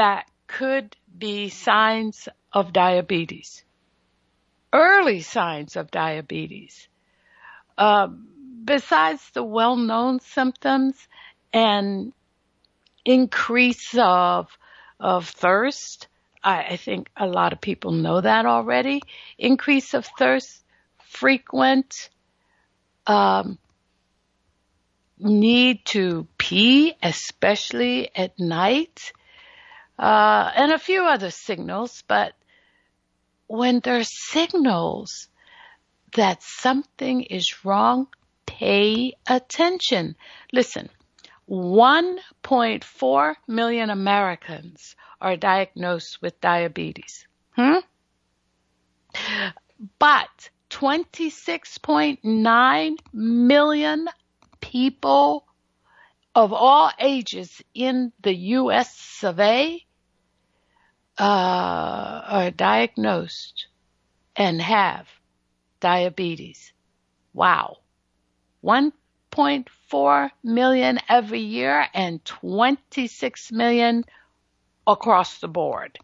that 0.00 0.26
could 0.46 0.96
be 1.18 1.50
signs 1.50 2.26
of 2.54 2.72
diabetes, 2.72 3.62
early 4.72 5.20
signs 5.20 5.76
of 5.76 5.90
diabetes. 5.90 6.88
Uh, 7.76 8.08
besides 8.64 9.20
the 9.34 9.42
well-known 9.42 10.20
symptoms 10.20 10.96
and 11.52 12.14
increase 13.04 13.94
of 13.98 14.48
of 14.98 15.28
thirst, 15.28 16.08
I, 16.42 16.62
I 16.62 16.76
think 16.76 17.10
a 17.14 17.26
lot 17.26 17.52
of 17.52 17.60
people 17.60 17.92
know 17.92 18.22
that 18.22 18.46
already. 18.46 19.02
Increase 19.36 19.92
of 19.92 20.06
thirst, 20.18 20.64
frequent 21.04 22.08
um, 23.06 23.58
need 25.18 25.84
to 25.92 26.26
pee, 26.38 26.94
especially 27.02 28.10
at 28.16 28.38
night 28.38 29.12
uh, 30.00 30.50
and 30.56 30.72
a 30.72 30.78
few 30.78 31.04
other 31.04 31.30
signals, 31.30 32.02
but 32.08 32.32
when 33.48 33.80
there's 33.80 34.10
signals 34.10 35.28
that 36.14 36.42
something 36.42 37.24
is 37.24 37.66
wrong, 37.66 38.08
pay 38.46 39.12
attention. 39.28 40.16
Listen, 40.54 40.88
1.4 41.50 43.34
million 43.46 43.90
Americans 43.90 44.96
are 45.20 45.36
diagnosed 45.36 46.22
with 46.22 46.40
diabetes. 46.40 47.26
Hmm? 47.52 47.80
But 49.98 50.48
26.9 50.70 52.96
million 53.12 54.08
people 54.62 55.44
of 56.34 56.54
all 56.54 56.90
ages 56.98 57.60
in 57.74 58.14
the 58.22 58.34
U.S. 58.34 58.96
survey 58.96 59.84
uh, 61.20 62.22
are 62.28 62.50
diagnosed 62.50 63.66
and 64.34 64.60
have 64.60 65.06
diabetes. 65.78 66.72
Wow. 67.34 67.76
1.4 68.64 70.30
million 70.42 70.98
every 71.10 71.40
year 71.40 71.86
and 71.92 72.24
26 72.24 73.52
million 73.52 74.04
across 74.86 75.38
the 75.40 75.48
board. 75.48 75.98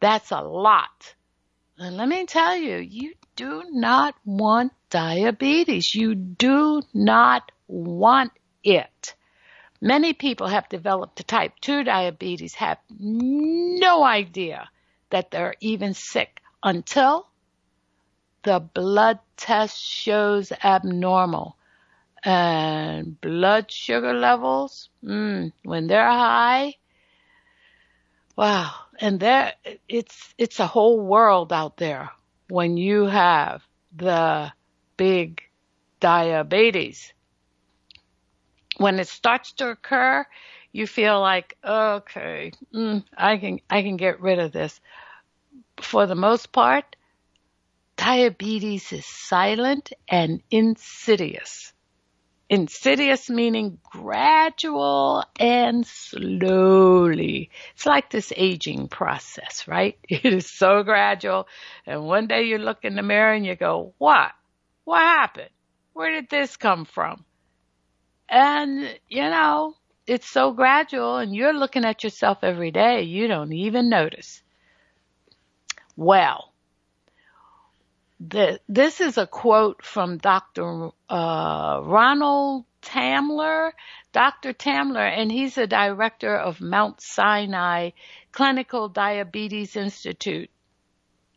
That's 0.00 0.30
a 0.30 0.40
lot. 0.40 1.14
And 1.76 1.98
let 1.98 2.08
me 2.08 2.24
tell 2.24 2.56
you, 2.56 2.76
you 2.78 3.14
do 3.36 3.64
not 3.68 4.14
want 4.24 4.72
diabetes. 4.88 5.94
You 5.94 6.14
do 6.14 6.80
not 6.94 7.52
want 7.66 8.32
it. 8.64 9.14
Many 9.80 10.12
people 10.12 10.48
have 10.48 10.68
developed 10.68 11.26
type 11.28 11.52
2 11.60 11.84
diabetes 11.84 12.54
have 12.54 12.78
no 12.98 14.02
idea 14.02 14.68
that 15.10 15.30
they're 15.30 15.54
even 15.60 15.94
sick 15.94 16.40
until 16.62 17.28
the 18.42 18.58
blood 18.60 19.20
test 19.36 19.80
shows 19.80 20.52
abnormal. 20.64 21.56
And 22.24 23.20
blood 23.20 23.70
sugar 23.70 24.12
levels, 24.12 24.90
mm, 25.04 25.52
when 25.62 25.86
they're 25.86 26.10
high, 26.10 26.74
wow. 28.36 28.72
And 28.98 29.20
there, 29.20 29.54
it's, 29.88 30.34
it's 30.36 30.58
a 30.58 30.66
whole 30.66 30.98
world 31.00 31.52
out 31.52 31.76
there 31.76 32.10
when 32.48 32.76
you 32.76 33.04
have 33.04 33.62
the 33.94 34.52
big 34.96 35.42
diabetes 36.00 37.12
when 38.78 38.98
it 38.98 39.08
starts 39.08 39.52
to 39.54 39.70
occur, 39.70 40.24
you 40.72 40.86
feel 40.86 41.20
like, 41.20 41.56
okay, 41.64 42.52
mm, 42.74 43.04
I 43.16 43.36
can, 43.36 43.60
I 43.68 43.82
can 43.82 43.96
get 43.96 44.20
rid 44.20 44.38
of 44.38 44.52
this. 44.52 44.80
For 45.80 46.06
the 46.06 46.14
most 46.14 46.52
part, 46.52 46.96
diabetes 47.96 48.92
is 48.92 49.04
silent 49.04 49.92
and 50.08 50.42
insidious. 50.50 51.72
Insidious 52.50 53.28
meaning 53.28 53.78
gradual 53.82 55.22
and 55.38 55.86
slowly. 55.86 57.50
It's 57.74 57.84
like 57.84 58.10
this 58.10 58.32
aging 58.34 58.88
process, 58.88 59.68
right? 59.68 59.98
It 60.08 60.24
is 60.32 60.48
so 60.50 60.82
gradual. 60.82 61.46
And 61.84 62.04
one 62.04 62.26
day 62.26 62.44
you 62.44 62.58
look 62.58 62.84
in 62.84 62.94
the 62.94 63.02
mirror 63.02 63.34
and 63.34 63.44
you 63.44 63.54
go, 63.54 63.92
what? 63.98 64.32
What 64.84 65.00
happened? 65.02 65.50
Where 65.92 66.12
did 66.12 66.30
this 66.30 66.56
come 66.56 66.86
from? 66.86 67.24
And, 68.28 68.98
you 69.08 69.22
know, 69.22 69.74
it's 70.06 70.28
so 70.28 70.52
gradual 70.52 71.16
and 71.16 71.34
you're 71.34 71.52
looking 71.52 71.84
at 71.84 72.04
yourself 72.04 72.38
every 72.42 72.70
day. 72.70 73.02
You 73.02 73.28
don't 73.28 73.52
even 73.52 73.88
notice. 73.88 74.42
Well, 75.96 76.52
the, 78.20 78.60
this 78.68 79.00
is 79.00 79.18
a 79.18 79.26
quote 79.26 79.84
from 79.84 80.18
Dr. 80.18 80.90
Uh, 81.08 81.80
Ronald 81.84 82.64
Tamler, 82.82 83.72
Dr. 84.12 84.52
Tamler, 84.52 85.08
and 85.08 85.30
he's 85.30 85.54
the 85.54 85.66
director 85.66 86.36
of 86.36 86.60
Mount 86.60 87.00
Sinai 87.00 87.90
Clinical 88.32 88.88
Diabetes 88.88 89.76
Institute. 89.76 90.50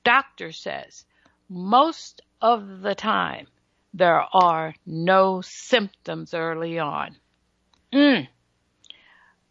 Doctor 0.03 0.51
says 0.51 1.05
most 1.49 2.21
of 2.41 2.81
the 2.81 2.95
time 2.95 3.47
there 3.93 4.23
are 4.33 4.73
no 4.85 5.41
symptoms 5.41 6.33
early 6.33 6.79
on. 6.79 7.15
Mm. 7.93 8.27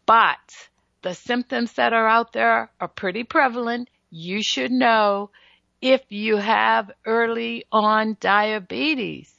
But 0.05 0.69
the 1.01 1.13
symptoms 1.13 1.73
that 1.73 1.93
are 1.93 2.07
out 2.07 2.33
there 2.33 2.71
are 2.79 2.87
pretty 2.87 3.23
prevalent. 3.23 3.89
You 4.09 4.43
should 4.43 4.71
know 4.71 5.29
if 5.81 6.01
you 6.09 6.37
have 6.37 6.91
early 7.05 7.65
on 7.71 8.17
diabetes. 8.19 9.33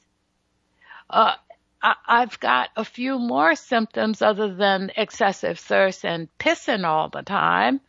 Uh, 1.09 1.35
I, 1.81 1.95
I've 2.07 2.39
got 2.39 2.69
a 2.75 2.85
few 2.85 3.19
more 3.19 3.55
symptoms 3.55 4.21
other 4.21 4.53
than 4.53 4.91
excessive 4.95 5.59
thirst 5.59 6.05
and 6.05 6.27
pissing 6.37 6.85
all 6.85 7.09
the 7.09 7.21
time. 7.21 7.81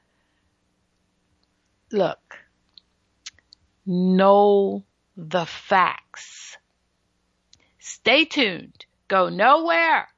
Look, 1.90 2.38
know 3.86 4.84
the 5.16 5.46
facts. 5.46 6.56
Stay 7.86 8.24
tuned. 8.24 8.86
Go 9.08 9.28
nowhere. 9.28 10.08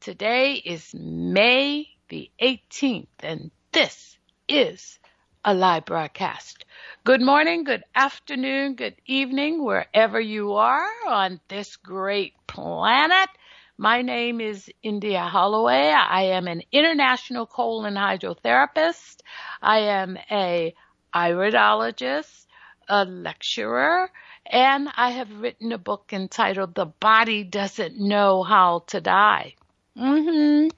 Today 0.00 0.54
is 0.54 0.94
May 0.94 1.86
the 2.08 2.30
18th 2.40 3.06
and 3.20 3.50
this 3.70 4.16
is 4.48 4.98
a 5.44 5.52
live 5.52 5.84
broadcast. 5.84 6.64
Good 7.04 7.20
morning, 7.20 7.64
good 7.64 7.84
afternoon, 7.94 8.76
good 8.76 8.96
evening, 9.04 9.62
wherever 9.62 10.18
you 10.18 10.54
are 10.54 10.88
on 11.06 11.38
this 11.48 11.76
great 11.76 12.32
planet. 12.46 13.28
My 13.76 14.00
name 14.00 14.40
is 14.40 14.70
India 14.82 15.20
Holloway. 15.20 15.90
I 15.90 16.22
am 16.22 16.48
an 16.48 16.62
international 16.72 17.44
colon 17.44 17.92
hydrotherapist. 17.92 19.20
I 19.60 19.80
am 19.80 20.16
a 20.30 20.74
iridologist, 21.14 22.46
a 22.88 23.04
lecturer, 23.04 24.10
And 24.52 24.88
I 24.96 25.10
have 25.10 25.40
written 25.40 25.72
a 25.72 25.78
book 25.78 26.12
entitled 26.12 26.76
The 26.76 26.86
Body 26.86 27.42
Doesn't 27.42 27.98
Know 27.98 28.44
How 28.44 28.84
to 28.88 29.00
Die. 29.00 29.56
hmm 29.96 30.68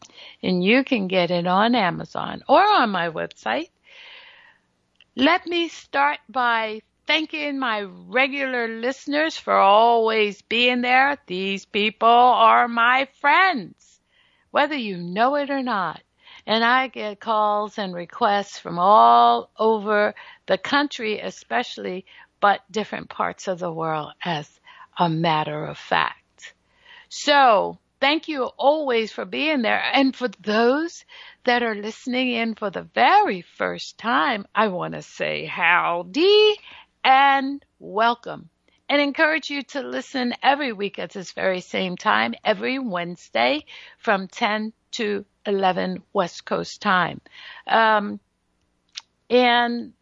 And 0.42 0.64
you 0.64 0.82
can 0.84 1.08
get 1.08 1.30
it 1.30 1.46
on 1.46 1.74
Amazon 1.74 2.42
or 2.48 2.62
on 2.62 2.88
my 2.90 3.10
website. 3.10 3.68
Let 5.16 5.46
me 5.46 5.68
start 5.68 6.20
by 6.28 6.82
thanking 7.06 7.58
my 7.58 7.82
regular 7.82 8.68
listeners 8.68 9.36
for 9.36 9.54
always 9.54 10.40
being 10.42 10.80
there. 10.80 11.18
These 11.26 11.66
people 11.66 12.08
are 12.08 12.68
my 12.68 13.08
friends, 13.20 14.00
whether 14.52 14.76
you 14.76 14.96
know 14.96 15.34
it 15.34 15.50
or 15.50 15.62
not. 15.62 16.00
And 16.46 16.64
I 16.64 16.88
get 16.88 17.20
calls 17.20 17.78
and 17.78 17.94
requests 17.94 18.58
from 18.58 18.78
all 18.78 19.50
over 19.58 20.14
the 20.46 20.58
country, 20.58 21.20
especially, 21.20 22.06
but 22.44 22.60
different 22.70 23.08
parts 23.08 23.48
of 23.48 23.58
the 23.58 23.72
world 23.72 24.12
as 24.22 24.46
a 24.98 25.08
matter 25.08 25.64
of 25.64 25.78
fact. 25.78 26.52
So 27.08 27.78
thank 28.00 28.28
you 28.28 28.42
always 28.58 29.10
for 29.10 29.24
being 29.24 29.62
there. 29.62 29.82
And 29.94 30.14
for 30.14 30.28
those 30.42 31.06
that 31.44 31.62
are 31.62 31.74
listening 31.74 32.32
in 32.32 32.54
for 32.54 32.68
the 32.68 32.82
very 32.82 33.40
first 33.40 33.96
time, 33.96 34.44
I 34.54 34.68
want 34.68 34.92
to 34.92 35.00
say 35.00 35.46
howdy 35.46 36.56
and 37.02 37.64
welcome 37.78 38.50
and 38.90 39.00
encourage 39.00 39.48
you 39.48 39.62
to 39.62 39.80
listen 39.80 40.34
every 40.42 40.74
week 40.74 40.98
at 40.98 41.12
this 41.12 41.32
very 41.32 41.62
same 41.62 41.96
time, 41.96 42.34
every 42.44 42.78
Wednesday 42.78 43.64
from 43.96 44.28
10 44.28 44.74
to 44.90 45.24
11 45.46 46.02
West 46.12 46.44
Coast 46.44 46.82
time. 46.82 47.22
Um, 47.66 48.20
and 49.30 49.94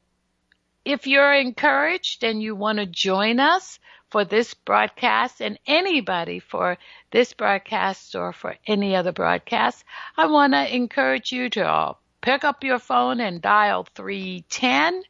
if 0.84 1.06
you're 1.06 1.32
encouraged 1.32 2.24
and 2.24 2.42
you 2.42 2.54
want 2.54 2.78
to 2.78 2.86
join 2.86 3.40
us 3.40 3.78
for 4.10 4.24
this 4.24 4.54
broadcast 4.54 5.40
and 5.40 5.58
anybody 5.66 6.38
for 6.38 6.76
this 7.10 7.32
broadcast 7.32 8.14
or 8.14 8.32
for 8.32 8.56
any 8.66 8.96
other 8.96 9.12
broadcast, 9.12 9.84
I 10.16 10.26
want 10.26 10.52
to 10.52 10.74
encourage 10.74 11.32
you 11.32 11.48
to 11.50 11.96
pick 12.20 12.44
up 12.44 12.64
your 12.64 12.78
phone 12.78 13.20
and 13.20 13.40
dial 13.40 13.86
310 13.94 15.02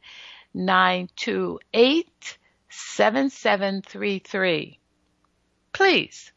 928 0.53 2.37
7733. 2.69 4.79
Please. 5.73 6.31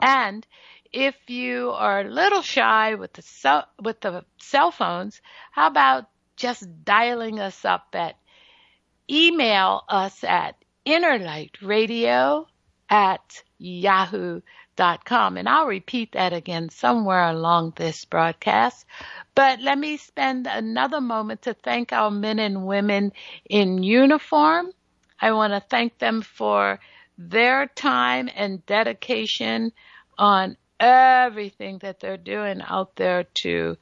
And 0.00 0.46
if 0.92 1.16
you 1.28 1.70
are 1.70 2.00
a 2.00 2.08
little 2.08 2.42
shy 2.42 2.94
with 2.94 3.12
the 3.14 3.22
cell, 3.22 3.66
with 3.80 4.00
the 4.00 4.24
cell 4.38 4.70
phones, 4.70 5.20
how 5.50 5.68
about 5.68 6.08
just 6.36 6.84
dialing 6.84 7.40
us 7.40 7.64
up 7.64 7.88
at 7.94 8.16
email 9.12 9.84
us 9.88 10.24
at 10.24 10.56
innerlightradio 10.86 12.46
at 12.88 13.42
yahoo.com. 13.58 15.36
And 15.36 15.48
I'll 15.48 15.66
repeat 15.66 16.12
that 16.12 16.32
again 16.32 16.70
somewhere 16.70 17.28
along 17.28 17.74
this 17.76 18.04
broadcast. 18.04 18.86
But 19.34 19.60
let 19.60 19.78
me 19.78 19.96
spend 19.98 20.46
another 20.46 21.00
moment 21.00 21.42
to 21.42 21.54
thank 21.54 21.92
our 21.92 22.10
men 22.10 22.38
and 22.38 22.66
women 22.66 23.12
in 23.48 23.82
uniform. 23.82 24.72
I 25.20 25.32
want 25.32 25.52
to 25.52 25.60
thank 25.60 25.98
them 25.98 26.22
for 26.22 26.80
their 27.16 27.66
time 27.66 28.28
and 28.34 28.64
dedication 28.66 29.72
on 30.18 30.56
everything 30.80 31.78
that 31.78 32.00
they're 32.00 32.16
doing 32.16 32.60
out 32.60 32.96
there 32.96 33.24
to 33.34 33.76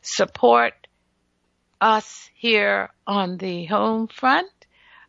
support 0.00 0.72
us 1.80 2.30
here 2.34 2.90
on 3.06 3.36
the 3.36 3.66
home 3.66 4.08
front. 4.08 4.48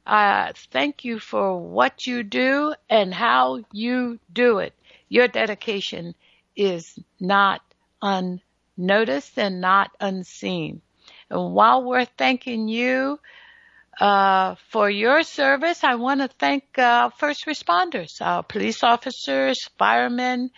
Uh, 0.10 0.54
thank 0.72 1.06
you 1.06 1.20
for 1.20 1.62
what 1.62 2.08
you 2.08 2.24
do 2.24 2.74
and 2.90 3.14
how 3.14 3.62
you 3.72 4.18
do 4.34 4.58
it. 4.58 4.74
Your 5.08 5.28
dedication 5.28 6.16
is 6.56 6.98
not 7.20 7.62
unnoticed 8.02 9.38
and 9.38 9.62
not 9.62 9.92
unseen. 10.00 10.82
And 11.30 11.54
while 11.54 11.84
we're 11.84 12.06
thanking 12.06 12.68
you 12.68 13.20
uh, 14.02 14.56
for 14.72 14.90
your 14.90 15.22
service, 15.22 15.84
I 15.84 15.94
want 15.94 16.22
to 16.22 16.28
thank 16.28 16.80
uh, 16.80 17.12
first 17.12 17.46
responders, 17.46 18.20
uh, 18.20 18.42
police 18.42 18.84
officers, 18.84 19.70
firemen, 19.78 20.50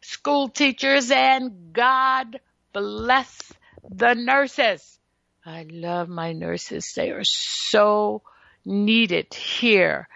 school 0.00 0.48
teachers, 0.48 1.10
and 1.10 1.74
God 1.74 2.40
bless 2.72 3.52
the 3.86 4.14
nurses. 4.14 4.98
I 5.44 5.66
love 5.70 6.08
my 6.08 6.32
nurses. 6.32 6.94
They 6.96 7.10
are 7.10 7.22
so 7.22 8.22
needed 8.64 9.32
here 9.34 10.08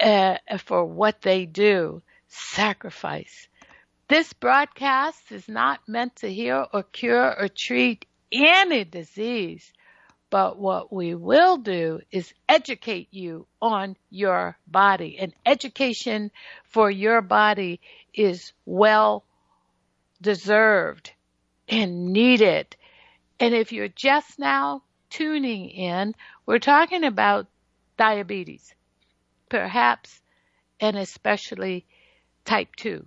uh, 0.00 0.36
for 0.58 0.84
what 0.84 1.22
they 1.22 1.46
do. 1.46 2.02
Sacrifice. 2.28 3.48
This 4.08 4.32
broadcast 4.32 5.32
is 5.32 5.48
not 5.48 5.80
meant 5.88 6.16
to 6.16 6.32
heal 6.32 6.66
or 6.72 6.82
cure 6.84 7.34
or 7.40 7.48
treat 7.48 8.06
any 8.30 8.84
disease, 8.84 9.72
but 10.30 10.58
what 10.58 10.92
we 10.92 11.14
will 11.14 11.56
do 11.56 12.00
is 12.10 12.32
educate 12.48 13.08
you 13.10 13.46
on 13.60 13.96
your 14.10 14.56
body. 14.66 15.18
And 15.18 15.34
education 15.44 16.30
for 16.64 16.90
your 16.90 17.20
body 17.20 17.80
is 18.14 18.52
well 18.64 19.24
deserved 20.20 21.12
and 21.68 22.12
needed. 22.12 22.76
And 23.40 23.54
if 23.54 23.72
you're 23.72 23.88
just 23.88 24.38
now 24.38 24.82
tuning 25.10 25.68
in, 25.68 26.14
we're 26.46 26.58
talking 26.58 27.04
about 27.04 27.48
diabetes, 27.96 28.74
perhaps 29.48 30.20
and 30.80 30.96
especially 30.96 31.86
type 32.44 32.74
2 32.76 33.06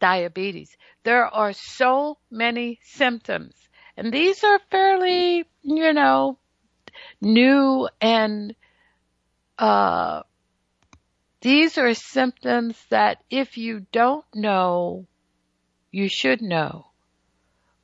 diabetes. 0.00 0.76
There 1.04 1.26
are 1.26 1.52
so 1.52 2.18
many 2.30 2.80
symptoms, 2.82 3.54
and 3.96 4.12
these 4.12 4.42
are 4.44 4.58
fairly, 4.70 5.44
you 5.62 5.92
know, 5.92 6.38
new 7.20 7.88
and 8.00 8.54
uh, 9.58 10.22
these 11.40 11.78
are 11.78 11.94
symptoms 11.94 12.76
that 12.90 13.22
if 13.30 13.56
you 13.56 13.86
don't 13.92 14.24
know, 14.34 15.06
you 15.90 16.08
should 16.08 16.42
know 16.42 16.86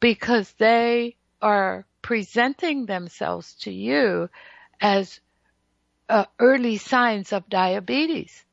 because 0.01 0.53
they 0.59 1.17
are 1.43 1.87
presenting 2.03 2.87
themselves 2.87 3.55
to 3.61 3.73
you 3.73 4.29
as 4.81 5.21
uh, 6.09 6.25
early 6.39 6.77
signs 6.77 7.33
of 7.33 7.49
diabetes. 7.49 8.45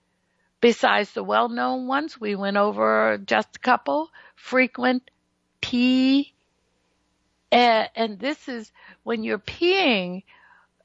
Besides 0.62 1.12
the 1.14 1.24
well-known 1.24 1.88
ones, 1.88 2.20
we 2.20 2.36
went 2.36 2.58
over 2.58 3.20
just 3.24 3.56
a 3.56 3.60
couple, 3.60 4.10
frequent 4.36 5.10
pee, 5.62 6.34
and, 7.52 7.90
and 7.96 8.20
this 8.20 8.48
is 8.48 8.72
when 9.04 9.24
you're 9.24 9.40
peeing, 9.40 10.24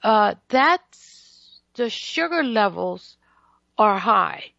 uh, 0.03 0.35
that's 0.49 1.61
the 1.75 1.91
sugar 1.91 2.45
levels 2.45 3.17
are 3.79 3.99
high. 3.99 4.53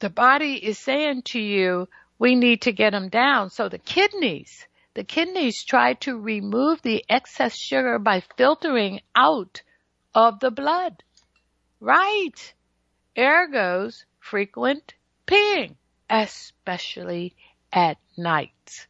The 0.00 0.10
body 0.10 0.54
is 0.54 0.78
saying 0.78 1.22
to 1.26 1.40
you, 1.40 1.88
we 2.18 2.34
need 2.34 2.62
to 2.62 2.72
get 2.72 2.90
them 2.90 3.08
down. 3.08 3.50
So 3.50 3.68
the 3.68 3.78
kidneys, 3.78 4.66
the 4.94 5.04
kidneys 5.04 5.64
try 5.64 5.94
to 5.94 6.18
remove 6.18 6.82
the 6.82 7.04
excess 7.08 7.56
sugar 7.56 7.98
by 7.98 8.22
filtering 8.36 9.00
out 9.16 9.62
of 10.14 10.40
the 10.40 10.50
blood. 10.50 11.02
Right. 11.80 12.54
Ergo's 13.16 14.04
frequent 14.20 14.94
peeing, 15.26 15.74
especially 16.08 17.34
at 17.72 17.98
night. 18.16 18.86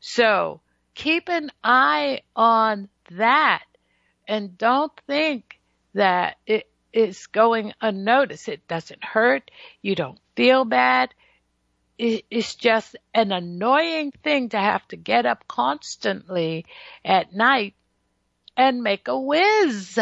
So 0.00 0.60
keep 0.94 1.28
an 1.28 1.50
eye 1.62 2.22
on 2.34 2.88
that 3.10 3.64
and 4.26 4.56
don't 4.56 4.92
think 5.06 5.58
that 5.94 6.36
it 6.46 6.68
is 6.92 7.26
going 7.26 7.72
unnoticed. 7.80 8.48
It 8.48 8.66
doesn't 8.68 9.04
hurt. 9.04 9.50
You 9.82 9.94
don't 9.94 10.18
feel 10.36 10.64
bad. 10.64 11.14
It's 11.98 12.54
just 12.54 12.96
an 13.14 13.30
annoying 13.30 14.12
thing 14.24 14.48
to 14.50 14.58
have 14.58 14.86
to 14.88 14.96
get 14.96 15.26
up 15.26 15.46
constantly 15.46 16.64
at 17.04 17.34
night 17.34 17.74
and 18.56 18.82
make 18.82 19.08
a 19.08 19.20
whiz. 19.20 19.98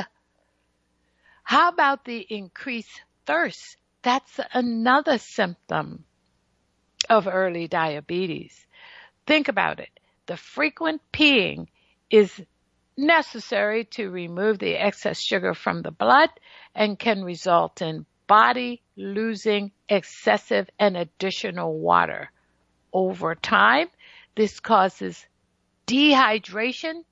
How 1.48 1.70
about 1.70 2.04
the 2.04 2.26
increased 2.28 3.00
thirst? 3.24 3.78
That's 4.02 4.38
another 4.52 5.16
symptom 5.16 6.04
of 7.08 7.26
early 7.26 7.66
diabetes. 7.66 8.66
Think 9.26 9.48
about 9.48 9.80
it. 9.80 9.88
The 10.26 10.36
frequent 10.36 11.00
peeing 11.10 11.68
is 12.10 12.38
necessary 12.98 13.84
to 13.92 14.10
remove 14.10 14.58
the 14.58 14.76
excess 14.76 15.22
sugar 15.22 15.54
from 15.54 15.80
the 15.80 15.90
blood 15.90 16.28
and 16.74 16.98
can 16.98 17.24
result 17.24 17.80
in 17.80 18.04
body 18.26 18.82
losing 18.94 19.72
excessive 19.88 20.68
and 20.78 20.98
additional 20.98 21.78
water. 21.78 22.30
Over 22.92 23.34
time, 23.34 23.88
this 24.36 24.60
causes 24.60 25.24
dehydration. 25.86 27.04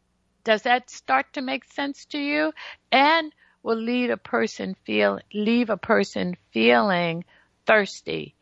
Does 0.44 0.60
that 0.64 0.90
start 0.90 1.32
to 1.32 1.40
make 1.40 1.64
sense 1.64 2.04
to 2.10 2.18
you? 2.18 2.52
And 2.92 3.32
will 3.66 3.82
lead 3.82 4.10
a 4.10 4.16
person 4.16 4.76
feel 4.84 5.18
leave 5.34 5.70
a 5.70 5.76
person 5.76 6.36
feeling 6.52 7.24
thirsty 7.66 8.32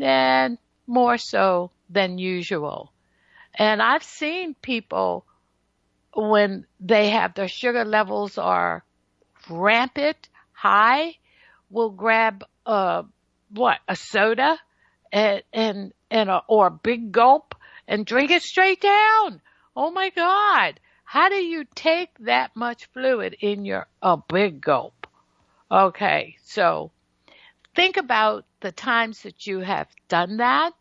and 0.00 0.58
more 0.86 1.18
so 1.18 1.72
than 1.90 2.18
usual. 2.18 2.92
And 3.52 3.82
I've 3.82 4.04
seen 4.04 4.54
people 4.54 5.26
when 6.14 6.66
they 6.78 7.10
have 7.10 7.34
their 7.34 7.48
sugar 7.48 7.84
levels 7.84 8.38
are 8.38 8.84
rampant 9.50 10.28
high 10.52 11.16
will 11.68 11.90
grab 11.90 12.44
a 12.64 13.04
what 13.50 13.78
a 13.88 13.96
soda 13.96 14.56
and 15.12 15.42
and 15.52 15.92
and 16.12 16.30
a, 16.30 16.42
or 16.46 16.68
a 16.68 16.70
big 16.70 17.10
gulp 17.10 17.56
and 17.88 18.06
drink 18.06 18.30
it 18.30 18.42
straight 18.42 18.80
down. 18.80 19.42
Oh 19.74 19.90
my 19.90 20.10
God! 20.10 20.78
How 21.10 21.30
do 21.30 21.36
you 21.36 21.64
take 21.74 22.10
that 22.18 22.54
much 22.54 22.84
fluid 22.92 23.34
in 23.40 23.64
your 23.64 23.86
a 24.02 24.18
big 24.18 24.60
gulp? 24.60 25.06
Okay, 25.70 26.36
so 26.44 26.90
think 27.74 27.96
about 27.96 28.44
the 28.60 28.72
times 28.72 29.22
that 29.22 29.46
you 29.46 29.60
have 29.60 29.88
done 30.08 30.36
that 30.36 30.74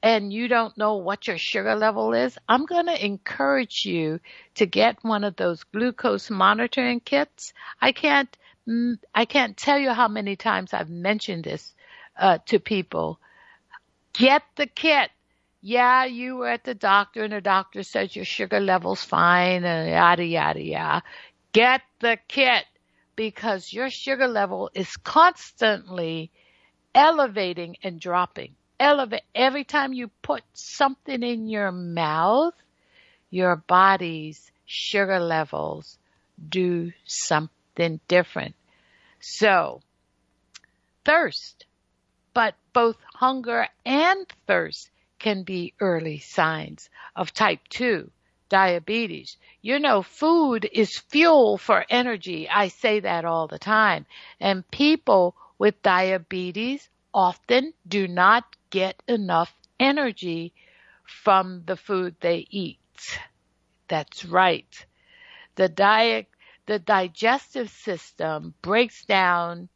and 0.00 0.32
you 0.32 0.46
don't 0.46 0.78
know 0.78 0.98
what 0.98 1.26
your 1.26 1.38
sugar 1.38 1.74
level 1.74 2.14
is, 2.14 2.38
I'm 2.48 2.66
going 2.66 2.86
to 2.86 3.04
encourage 3.04 3.84
you 3.84 4.20
to 4.54 4.64
get 4.64 5.02
one 5.02 5.24
of 5.24 5.34
those 5.34 5.64
glucose 5.64 6.30
monitoring 6.30 7.00
kits. 7.00 7.52
I 7.80 7.90
can't, 7.90 8.30
mm, 8.68 8.96
I 9.12 9.24
can't 9.24 9.56
tell 9.56 9.80
you 9.80 9.90
how 9.90 10.06
many 10.06 10.36
times 10.36 10.72
I've 10.72 10.88
mentioned 10.88 11.42
this 11.42 11.74
uh, 12.16 12.38
to 12.46 12.60
people. 12.60 13.18
Get 14.12 14.44
the 14.54 14.68
kit. 14.68 15.10
Yeah, 15.68 16.04
you 16.04 16.36
were 16.36 16.46
at 16.46 16.62
the 16.62 16.76
doctor 16.76 17.24
and 17.24 17.32
the 17.32 17.40
doctor 17.40 17.82
says 17.82 18.14
your 18.14 18.24
sugar 18.24 18.60
level's 18.60 19.02
fine 19.02 19.64
and 19.64 19.90
yada, 19.90 20.24
yada, 20.24 20.62
yada. 20.62 21.02
Get 21.50 21.82
the 21.98 22.18
kit 22.28 22.64
because 23.16 23.72
your 23.72 23.90
sugar 23.90 24.28
level 24.28 24.70
is 24.74 24.96
constantly 24.96 26.30
elevating 26.94 27.78
and 27.82 27.98
dropping 27.98 28.54
elevate 28.78 29.22
every 29.34 29.64
time 29.64 29.92
you 29.92 30.06
put 30.22 30.44
something 30.52 31.24
in 31.24 31.48
your 31.48 31.72
mouth, 31.72 32.54
your 33.30 33.56
body's 33.56 34.52
sugar 34.66 35.18
levels 35.18 35.98
do 36.48 36.92
something 37.06 37.98
different. 38.06 38.54
So, 39.18 39.82
thirst, 41.04 41.66
but 42.34 42.54
both 42.72 42.98
hunger 43.16 43.66
and 43.84 44.28
thirst 44.46 44.90
can 45.18 45.42
be 45.42 45.74
early 45.80 46.18
signs 46.18 46.88
of 47.14 47.32
type 47.32 47.60
2 47.70 48.10
diabetes. 48.48 49.36
You 49.62 49.78
know, 49.78 50.02
food 50.02 50.68
is 50.72 50.98
fuel 50.98 51.58
for 51.58 51.84
energy. 51.90 52.48
I 52.48 52.68
say 52.68 53.00
that 53.00 53.24
all 53.24 53.48
the 53.48 53.58
time. 53.58 54.06
And 54.40 54.68
people 54.70 55.34
with 55.58 55.82
diabetes 55.82 56.88
often 57.12 57.72
do 57.86 58.06
not 58.06 58.44
get 58.70 59.02
enough 59.08 59.52
energy 59.80 60.52
from 61.04 61.62
the 61.66 61.76
food 61.76 62.16
they 62.20 62.46
eat. 62.50 62.78
That's 63.88 64.24
right. 64.24 64.86
The 65.54 65.68
diet, 65.68 66.26
the 66.66 66.78
digestive 66.78 67.70
system 67.70 68.54
breaks 68.62 69.04
down 69.04 69.68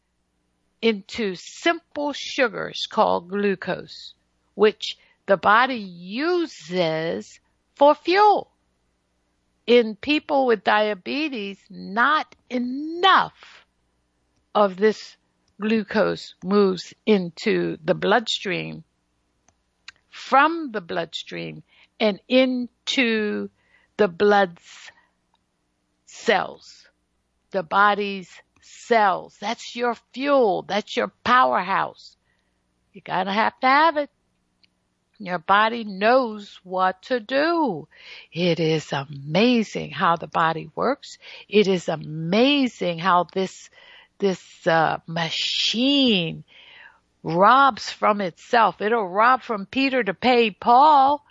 into 0.82 1.34
simple 1.34 2.12
sugars 2.12 2.86
called 2.90 3.28
glucose, 3.28 4.14
which 4.54 4.96
the 5.26 5.36
body 5.36 5.76
uses 5.76 7.40
for 7.76 7.94
fuel. 7.94 8.50
In 9.66 9.94
people 9.94 10.46
with 10.46 10.64
diabetes, 10.64 11.58
not 11.70 12.34
enough 12.48 13.66
of 14.54 14.76
this 14.76 15.16
glucose 15.60 16.34
moves 16.42 16.94
into 17.06 17.76
the 17.84 17.94
bloodstream, 17.94 18.82
from 20.08 20.72
the 20.72 20.80
bloodstream 20.80 21.62
and 22.00 22.20
into 22.28 23.48
the 23.96 24.08
blood's 24.08 24.90
cells, 26.06 26.88
the 27.52 27.62
body's 27.62 28.30
cells. 28.60 29.36
That's 29.40 29.76
your 29.76 29.94
fuel. 30.12 30.62
That's 30.62 30.96
your 30.96 31.12
powerhouse. 31.24 32.16
You 32.92 33.00
gotta 33.02 33.32
have 33.32 33.58
to 33.60 33.66
have 33.68 33.96
it. 33.96 34.10
Your 35.22 35.38
body 35.38 35.84
knows 35.84 36.58
what 36.64 37.02
to 37.02 37.20
do. 37.20 37.86
It 38.32 38.58
is 38.58 38.90
amazing 38.90 39.90
how 39.90 40.16
the 40.16 40.26
body 40.26 40.70
works. 40.74 41.18
It 41.46 41.68
is 41.68 41.90
amazing 41.90 43.00
how 43.00 43.26
this 43.30 43.68
this 44.18 44.66
uh, 44.66 44.98
machine 45.06 46.42
robs 47.22 47.90
from 47.90 48.22
itself. 48.22 48.80
It'll 48.80 49.06
rob 49.06 49.42
from 49.42 49.66
Peter 49.66 50.02
to 50.02 50.14
pay 50.14 50.50
Paul. 50.50 51.22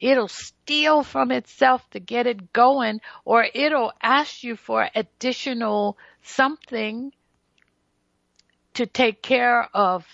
It'll 0.00 0.26
steal 0.26 1.04
from 1.04 1.30
itself 1.30 1.88
to 1.90 2.00
get 2.00 2.26
it 2.26 2.52
going, 2.52 3.00
or 3.24 3.46
it'll 3.54 3.92
ask 4.02 4.42
you 4.42 4.56
for 4.56 4.88
additional 4.92 5.96
something 6.22 7.12
to 8.74 8.86
take 8.86 9.22
care 9.22 9.68
of 9.72 10.04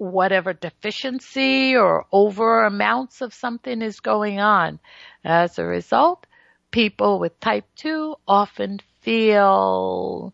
whatever 0.00 0.54
deficiency 0.54 1.76
or 1.76 2.06
over 2.10 2.64
amounts 2.64 3.20
of 3.20 3.34
something 3.34 3.82
is 3.82 4.00
going 4.00 4.40
on. 4.40 4.80
As 5.22 5.58
a 5.58 5.64
result, 5.64 6.26
people 6.70 7.18
with 7.18 7.38
type 7.38 7.66
2 7.76 8.16
often 8.26 8.80
feel 9.02 10.32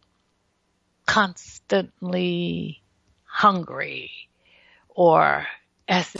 constantly 1.04 2.80
hungry 3.24 4.12
or 4.88 5.46
as 5.88 6.16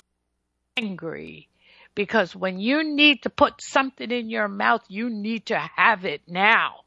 angry 0.77 1.49
because 1.95 2.35
when 2.35 2.59
you 2.59 2.83
need 2.83 3.23
to 3.23 3.31
put 3.31 3.63
something 3.63 4.11
in 4.11 4.29
your 4.29 4.49
mouth, 4.49 4.83
you 4.89 5.09
need 5.09 5.47
to 5.47 5.59
have 5.77 6.05
it 6.05 6.23
now, 6.27 6.81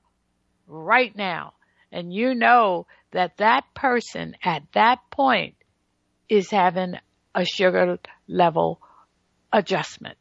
right 0.68 1.16
now. 1.16 1.54
And 1.90 2.14
you 2.14 2.36
know 2.36 2.86
that 3.12 3.38
that 3.38 3.64
person 3.74 4.36
at 4.44 4.64
that 4.74 5.00
point 5.10 5.56
is 6.30 6.50
having 6.52 6.96
a 7.36 7.46
sugar 7.46 7.98
level 8.28 8.80
adjustment 9.52 10.18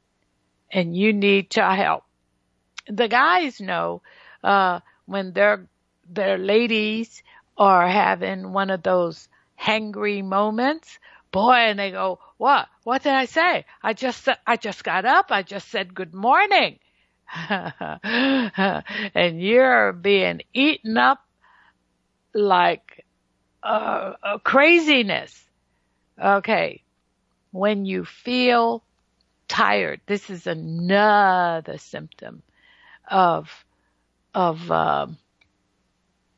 and 0.70 0.96
you 0.96 1.12
need 1.12 1.50
to 1.50 1.62
help. 1.62 2.04
The 2.88 3.08
guys 3.08 3.60
know, 3.60 4.02
uh, 4.42 4.80
when 5.06 5.32
their, 5.32 5.66
their 6.10 6.38
ladies 6.38 7.22
are 7.56 7.88
having 7.88 8.52
one 8.52 8.70
of 8.70 8.82
those 8.82 9.28
hangry 9.60 10.24
moments, 10.24 10.98
boy, 11.32 11.52
and 11.52 11.78
they 11.78 11.90
go, 11.90 12.18
what? 12.36 12.68
What 12.84 13.02
did 13.02 13.12
I 13.12 13.26
say? 13.26 13.64
I 13.82 13.92
just, 13.92 14.28
I 14.46 14.56
just 14.56 14.84
got 14.84 15.04
up. 15.04 15.26
I 15.30 15.42
just 15.42 15.68
said 15.68 15.94
good 15.94 16.14
morning. 16.14 16.78
and 17.48 19.42
you're 19.42 19.92
being 19.92 20.40
eaten 20.54 20.96
up 20.96 21.18
like 22.32 23.04
uh, 23.62 24.38
craziness. 24.44 25.47
Okay. 26.22 26.82
When 27.50 27.84
you 27.86 28.04
feel 28.04 28.84
tired, 29.46 30.00
this 30.06 30.30
is 30.30 30.46
another 30.46 31.78
symptom 31.78 32.42
of, 33.10 33.50
of, 34.34 34.70
um, 34.70 35.18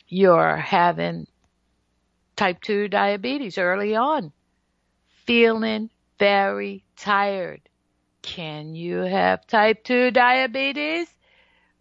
you're 0.08 0.56
having 0.56 1.26
type 2.36 2.60
2 2.62 2.88
diabetes 2.88 3.58
early 3.58 3.96
on, 3.96 4.32
feeling 5.26 5.90
very 6.18 6.84
tired. 6.96 7.60
Can 8.22 8.74
you 8.74 8.98
have 8.98 9.46
type 9.46 9.84
2 9.84 10.10
diabetes? 10.10 11.08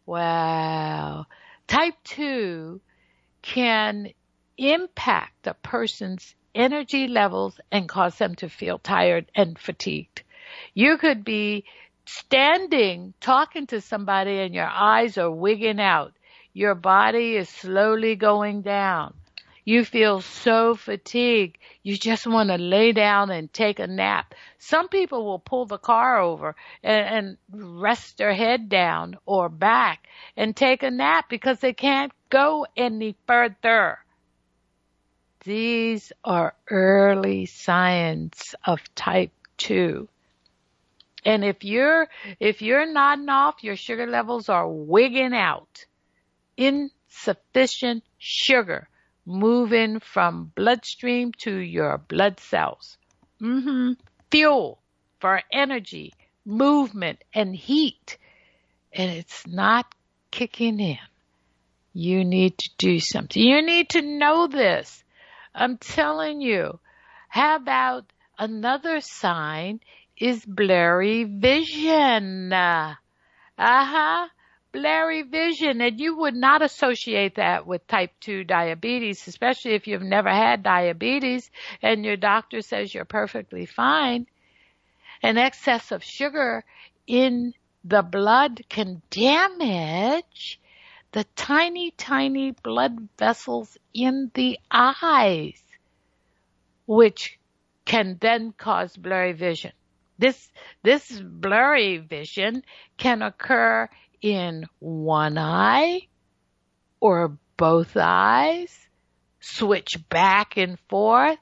Wow. 0.06 1.26
Type 1.68 1.96
2 2.04 2.82
can 3.42 4.10
impact 4.58 5.48
a 5.48 5.54
person's 5.54 6.36
energy 6.60 7.08
levels 7.08 7.60
and 7.72 7.90
cause 7.90 8.18
them 8.18 8.36
to 8.36 8.50
feel 8.50 8.78
tired 8.78 9.32
and 9.34 9.58
fatigued. 9.58 10.22
You 10.74 10.98
could 10.98 11.24
be 11.24 11.64
standing 12.06 13.14
talking 13.22 13.68
to 13.68 13.82
somebody 13.82 14.40
and 14.40 14.54
your 14.54 14.70
eyes 14.70 15.18
are 15.18 15.32
wigging 15.32 15.80
out 15.80 16.14
your 16.54 16.76
body 16.76 17.36
is 17.38 17.48
slowly 17.48 18.16
going 18.16 18.64
down. 18.64 19.14
You 19.66 19.86
feel 19.86 20.22
so 20.22 20.76
fatigued. 20.76 21.58
You 21.84 21.96
just 21.96 22.26
want 22.26 22.50
to 22.50 22.58
lay 22.58 22.92
down 22.92 23.30
and 23.30 23.54
take 23.54 23.78
a 23.80 23.86
nap. 23.86 24.34
Some 24.58 24.88
people 24.88 25.26
will 25.26 25.40
pull 25.40 25.68
the 25.68 25.78
car 25.78 26.20
over 26.20 26.56
and, 26.84 27.38
and 27.54 27.82
rest 27.82 28.18
their 28.18 28.34
head 28.34 28.68
down 28.68 29.18
or 29.28 29.48
back 29.48 30.08
and 30.36 30.56
take 30.56 30.82
a 30.82 30.90
nap 30.90 31.30
because 31.30 31.60
they 31.60 31.74
can't 31.74 32.12
go 32.30 32.66
any 32.76 33.16
further. 33.28 34.00
These 35.44 36.12
are 36.24 36.54
early 36.70 37.46
signs 37.46 38.56
of 38.66 38.80
type 38.96 39.32
2. 39.58 40.08
And 41.26 41.44
if 41.44 41.64
you're, 41.64 42.08
if 42.40 42.62
you're 42.62 42.86
nodding 42.86 43.30
off, 43.30 43.64
your 43.64 43.76
sugar 43.76 44.08
levels 44.08 44.50
are 44.50 44.68
wigging 44.68 45.34
out 45.34 45.86
insufficient 46.58 48.04
sugar 48.18 48.90
moving 49.26 50.00
from 50.00 50.52
bloodstream 50.56 51.32
to 51.32 51.56
your 51.56 51.98
blood 51.98 52.40
cells. 52.40 52.98
hmm 53.40 53.94
Fuel 54.32 54.80
for 55.20 55.42
energy, 55.52 56.14
movement, 56.46 57.24
and 57.34 57.56
heat. 57.56 58.18
And 58.92 59.12
it's 59.12 59.48
not 59.48 59.86
kicking 60.32 60.80
in. 60.80 61.00
You 61.94 62.24
need 62.26 62.58
to 62.58 62.70
do 62.78 63.00
something. 63.00 63.42
You 63.42 63.62
need 63.62 63.90
to 63.90 64.02
know 64.02 64.48
this. 64.48 65.04
I'm 65.60 65.78
telling 65.78 66.40
you. 66.40 66.80
How 67.28 67.58
about 67.58 68.06
another 68.38 69.02
sign 69.02 69.82
is 70.18 70.46
blurry 70.46 71.26
vision? 71.26 72.54
Uh 72.54 72.96
huh. 73.58 74.28
Blurry 74.72 75.24
vision. 75.24 75.82
And 75.82 76.00
you 76.00 76.18
would 76.18 76.34
not 76.34 76.62
associate 76.62 77.36
that 77.36 77.68
with 77.68 77.86
type 77.88 78.12
2 78.22 78.46
diabetes, 78.46 79.28
especially 79.28 79.74
if 79.74 79.86
you've 79.86 80.02
never 80.02 80.30
had 80.30 80.64
diabetes 80.64 81.52
and 81.82 82.06
your 82.06 82.16
doctor 82.16 82.62
says 82.62 82.94
you're 82.94 83.04
perfectly 83.04 83.66
fine. 83.66 84.28
An 85.22 85.38
excess 85.38 85.92
of 85.92 86.04
sugar 86.04 86.64
in 87.06 87.54
the 87.84 88.02
blood 88.02 88.62
can 88.70 89.02
damage 89.10 90.62
the 91.12 91.24
tiny, 91.36 91.92
tiny 91.92 92.52
blood 92.52 93.10
vessels 93.18 93.78
in 93.94 94.30
the 94.34 94.60
eyes, 94.70 95.62
which 96.86 97.40
can 97.86 98.18
then 98.20 98.52
cause 98.52 98.96
blurry 98.96 99.34
vision. 99.34 99.72
This, 100.20 100.52
this 100.84 101.20
blurry 101.20 101.98
vision 101.98 102.64
can 102.98 103.22
occur 103.22 103.90
in 104.22 104.66
one 104.80 105.38
eye 105.38 106.02
or 107.00 107.38
both 107.58 107.96
eyes, 107.98 108.88
switch 109.40 109.98
back 110.10 110.58
and 110.58 110.78
forth, 110.90 111.40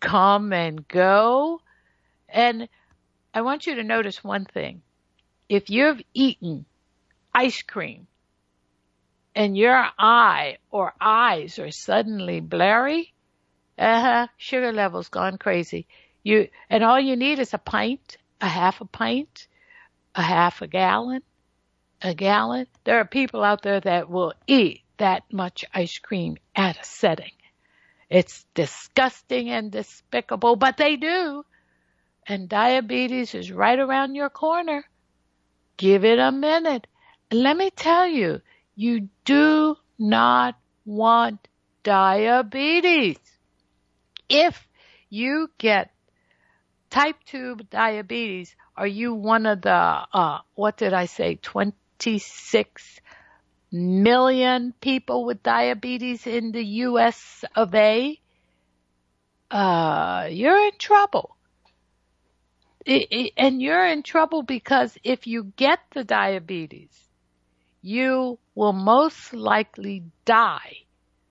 come 0.00 0.52
and 0.52 0.86
go. 0.88 1.60
And 2.28 2.68
I 3.32 3.42
want 3.42 3.66
you 3.66 3.76
to 3.76 3.84
notice 3.84 4.24
one 4.24 4.46
thing. 4.46 4.82
If 5.48 5.70
you've 5.70 6.00
eaten 6.14 6.64
ice 7.32 7.62
cream 7.62 8.06
and 9.34 9.56
your 9.56 9.86
eye 9.98 10.58
or 10.70 10.94
eyes 11.00 11.58
are 11.58 11.70
suddenly 11.70 12.40
blurry, 12.40 13.12
uh-huh, 13.78 14.28
sugar 14.36 14.72
levels 14.72 15.08
gone 15.08 15.38
crazy. 15.38 15.86
You, 16.22 16.48
and 16.70 16.84
all 16.84 17.00
you 17.00 17.16
need 17.16 17.38
is 17.38 17.54
a 17.54 17.58
pint, 17.58 18.16
a 18.40 18.48
half 18.48 18.80
a 18.80 18.84
pint, 18.84 19.48
a 20.14 20.22
half 20.22 20.62
a 20.62 20.66
gallon, 20.66 21.22
a 22.00 22.14
gallon. 22.14 22.66
There 22.84 22.98
are 22.98 23.04
people 23.04 23.42
out 23.42 23.62
there 23.62 23.80
that 23.80 24.08
will 24.08 24.32
eat 24.46 24.82
that 24.98 25.24
much 25.32 25.64
ice 25.74 25.98
cream 25.98 26.36
at 26.54 26.80
a 26.80 26.84
setting. 26.84 27.32
It's 28.08 28.46
disgusting 28.54 29.50
and 29.50 29.72
despicable, 29.72 30.56
but 30.56 30.76
they 30.76 30.96
do. 30.96 31.44
And 32.26 32.48
diabetes 32.48 33.34
is 33.34 33.50
right 33.50 33.78
around 33.78 34.14
your 34.14 34.30
corner. 34.30 34.84
Give 35.76 36.04
it 36.04 36.18
a 36.18 36.30
minute. 36.30 36.86
Let 37.32 37.56
me 37.56 37.70
tell 37.70 38.06
you, 38.06 38.40
you 38.74 39.08
do 39.24 39.76
not 39.98 40.56
want 40.84 41.48
diabetes. 41.82 43.18
If 44.28 44.66
you 45.10 45.50
get 45.58 45.90
type 46.90 47.16
2 47.26 47.56
diabetes, 47.70 48.54
are 48.76 48.86
you 48.86 49.14
one 49.14 49.46
of 49.46 49.62
the, 49.62 49.70
uh, 49.70 50.40
what 50.54 50.76
did 50.76 50.92
I 50.92 51.06
say, 51.06 51.36
26 51.36 53.00
million 53.70 54.72
people 54.80 55.24
with 55.24 55.42
diabetes 55.42 56.26
in 56.26 56.52
the 56.52 56.64
US 56.64 57.44
of 57.54 57.74
A? 57.74 58.18
Uh, 59.50 60.28
you're 60.30 60.66
in 60.66 60.78
trouble. 60.78 61.36
It, 62.84 63.08
it, 63.10 63.32
and 63.36 63.62
you're 63.62 63.86
in 63.86 64.02
trouble 64.02 64.42
because 64.42 64.98
if 65.04 65.26
you 65.26 65.52
get 65.56 65.80
the 65.92 66.04
diabetes, 66.04 67.03
you 67.84 68.40
will 68.56 68.72
most 68.74 69.34
likely 69.34 70.10
die 70.26 70.86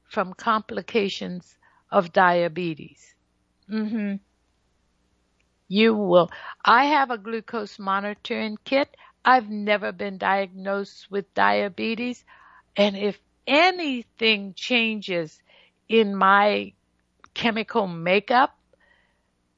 from 0.07 0.33
complications 0.33 1.59
of 1.91 2.13
diabetes. 2.13 3.15
hmm 3.69 4.15
You 5.69 5.95
will. 5.95 6.31
I 6.63 6.85
have 6.85 7.11
a 7.11 7.17
glucose 7.17 7.79
monitoring 7.79 8.57
kit. 8.63 8.95
I've 9.25 9.49
never 9.49 9.91
been 9.91 10.17
diagnosed 10.17 11.09
with 11.11 11.33
diabetes. 11.33 12.25
And 12.77 12.97
if 12.97 13.19
anything 13.47 14.53
changes 14.55 15.41
in 15.89 16.15
my 16.15 16.73
chemical 17.33 17.87
makeup 17.87 18.57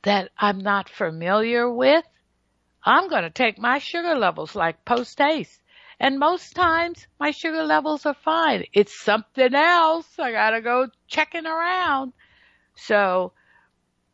that 0.04 0.32
I'm 0.38 0.60
not 0.60 0.90
familiar 0.90 1.70
with, 1.70 2.06
I'm 2.84 3.10
going 3.10 3.24
to 3.24 3.30
take 3.32 3.58
my 3.60 3.80
sugar 3.80 4.16
levels 4.16 4.56
like 4.56 4.86
post 4.86 5.20
haste. 5.20 5.62
And 6.00 6.20
most 6.20 6.56
times 6.56 7.08
my 7.20 7.32
sugar 7.32 7.64
levels 7.64 8.06
are 8.06 8.16
fine. 8.16 8.66
It's 8.74 9.00
something 9.00 9.54
else. 9.56 10.08
I 10.20 10.32
gotta 10.32 10.62
go 10.62 10.88
checking 11.08 11.46
around. 11.46 12.14
So, 12.76 13.34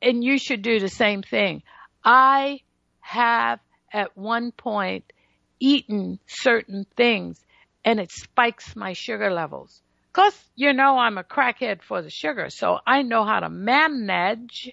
and 0.01 0.23
you 0.23 0.37
should 0.37 0.61
do 0.61 0.79
the 0.79 0.89
same 0.89 1.23
thing. 1.23 1.63
I 2.03 2.61
have 2.99 3.59
at 3.91 4.17
one 4.17 4.51
point 4.51 5.11
eaten 5.59 6.19
certain 6.27 6.85
things 6.95 7.39
and 7.83 7.99
it 7.99 8.11
spikes 8.11 8.75
my 8.75 8.93
sugar 8.93 9.31
levels. 9.31 9.81
Cause 10.13 10.37
you 10.55 10.73
know 10.73 10.97
I'm 10.97 11.17
a 11.17 11.23
crackhead 11.23 11.81
for 11.83 12.01
the 12.01 12.09
sugar, 12.09 12.49
so 12.49 12.79
I 12.85 13.01
know 13.01 13.23
how 13.23 13.39
to 13.39 13.49
manage 13.49 14.69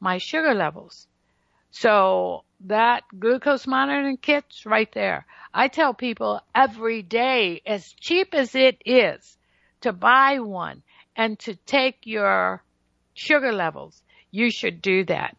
my 0.00 0.18
sugar 0.18 0.52
levels. 0.52 1.06
So 1.70 2.44
that 2.64 3.04
glucose 3.18 3.66
monitoring 3.66 4.16
kit's 4.16 4.66
right 4.66 4.90
there. 4.92 5.26
I 5.52 5.68
tell 5.68 5.94
people 5.94 6.40
every 6.54 7.02
day, 7.02 7.62
as 7.66 7.94
cheap 8.00 8.34
as 8.34 8.54
it 8.54 8.82
is 8.84 9.36
to 9.82 9.92
buy 9.92 10.40
one 10.40 10.82
and 11.16 11.38
to 11.40 11.54
take 11.54 11.98
your 12.04 12.62
sugar 13.14 13.52
levels, 13.52 14.02
you 14.30 14.50
should 14.50 14.82
do 14.82 15.04
that. 15.04 15.36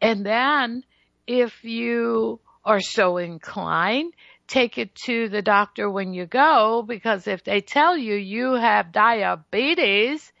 And 0.00 0.24
then 0.24 0.84
if 1.26 1.64
you 1.64 2.40
are 2.64 2.80
so 2.80 3.18
inclined, 3.18 4.14
take 4.46 4.78
it 4.78 4.94
to 4.94 5.28
the 5.28 5.42
doctor 5.42 5.90
when 5.90 6.14
you 6.14 6.26
go 6.26 6.82
because 6.82 7.26
if 7.26 7.44
they 7.44 7.60
tell 7.60 7.96
you 7.96 8.14
you 8.14 8.54
have 8.54 8.92
diabetes 8.92 10.32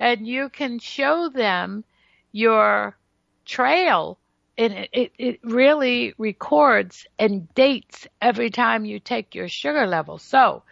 and 0.00 0.26
you 0.26 0.48
can 0.48 0.78
show 0.78 1.28
them 1.28 1.84
your 2.32 2.96
trail 3.44 4.18
and 4.56 4.72
it, 4.72 4.90
it, 4.92 5.12
it 5.18 5.40
really 5.42 6.14
records 6.18 7.06
and 7.18 7.52
dates 7.54 8.06
every 8.20 8.50
time 8.50 8.84
you 8.84 9.00
take 9.00 9.34
your 9.34 9.48
sugar 9.48 9.86
level. 9.86 10.18
So 10.18 10.62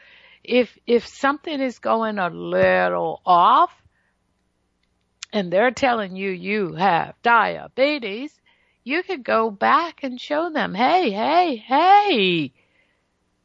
if, 0.44 0.76
if 0.86 1.06
something 1.06 1.60
is 1.60 1.78
going 1.78 2.18
a 2.18 2.28
little 2.28 3.20
off 3.26 3.72
and 5.32 5.52
they're 5.52 5.70
telling 5.70 6.16
you 6.16 6.30
you 6.30 6.74
have 6.74 7.14
diabetes, 7.22 8.38
you 8.84 9.02
could 9.02 9.24
go 9.24 9.50
back 9.50 10.02
and 10.02 10.20
show 10.20 10.50
them, 10.50 10.74
hey, 10.74 11.10
hey, 11.10 11.56
hey, 11.56 12.52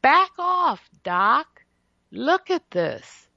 back 0.02 0.30
off, 0.38 0.80
doc. 1.04 1.46
Look 2.10 2.50
at 2.50 2.70
this. 2.70 3.28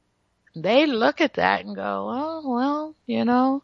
They 0.55 0.85
look 0.85 1.21
at 1.21 1.35
that 1.35 1.65
and 1.65 1.75
go, 1.75 2.09
oh, 2.11 2.41
well, 2.49 2.95
you 3.05 3.25
know, 3.25 3.63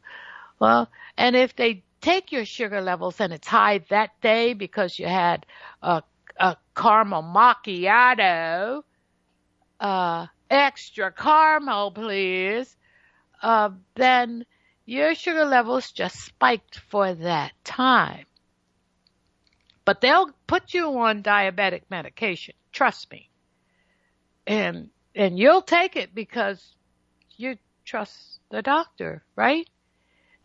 well, 0.60 0.89
and 1.17 1.36
if 1.36 1.56
they 1.56 1.84
take 2.07 2.31
your 2.31 2.45
sugar 2.45 2.79
levels 2.79 3.19
and 3.19 3.33
it's 3.33 3.47
high 3.47 3.79
that 3.89 4.11
day 4.21 4.53
because 4.53 4.97
you 4.97 5.05
had 5.05 5.45
a, 5.81 6.01
a 6.39 6.55
caramel 6.73 7.21
macchiato, 7.21 8.81
uh, 9.81 10.25
extra 10.49 11.11
caramel, 11.11 11.91
please, 11.91 12.73
uh, 13.43 13.69
then 13.95 14.45
your 14.85 15.13
sugar 15.15 15.43
levels 15.43 15.91
just 15.91 16.23
spiked 16.23 16.79
for 16.89 17.13
that 17.13 17.51
time. 17.65 18.25
But 19.83 19.99
they'll 19.99 20.31
put 20.47 20.73
you 20.73 20.85
on 20.99 21.23
diabetic 21.23 21.81
medication. 21.89 22.55
Trust 22.71 23.11
me. 23.11 23.29
And, 24.45 24.91
and 25.13 25.37
you'll 25.37 25.61
take 25.61 25.97
it 25.97 26.15
because 26.15 26.73
you 27.35 27.57
trust 27.83 28.39
the 28.49 28.61
doctor, 28.61 29.25
right? 29.35 29.67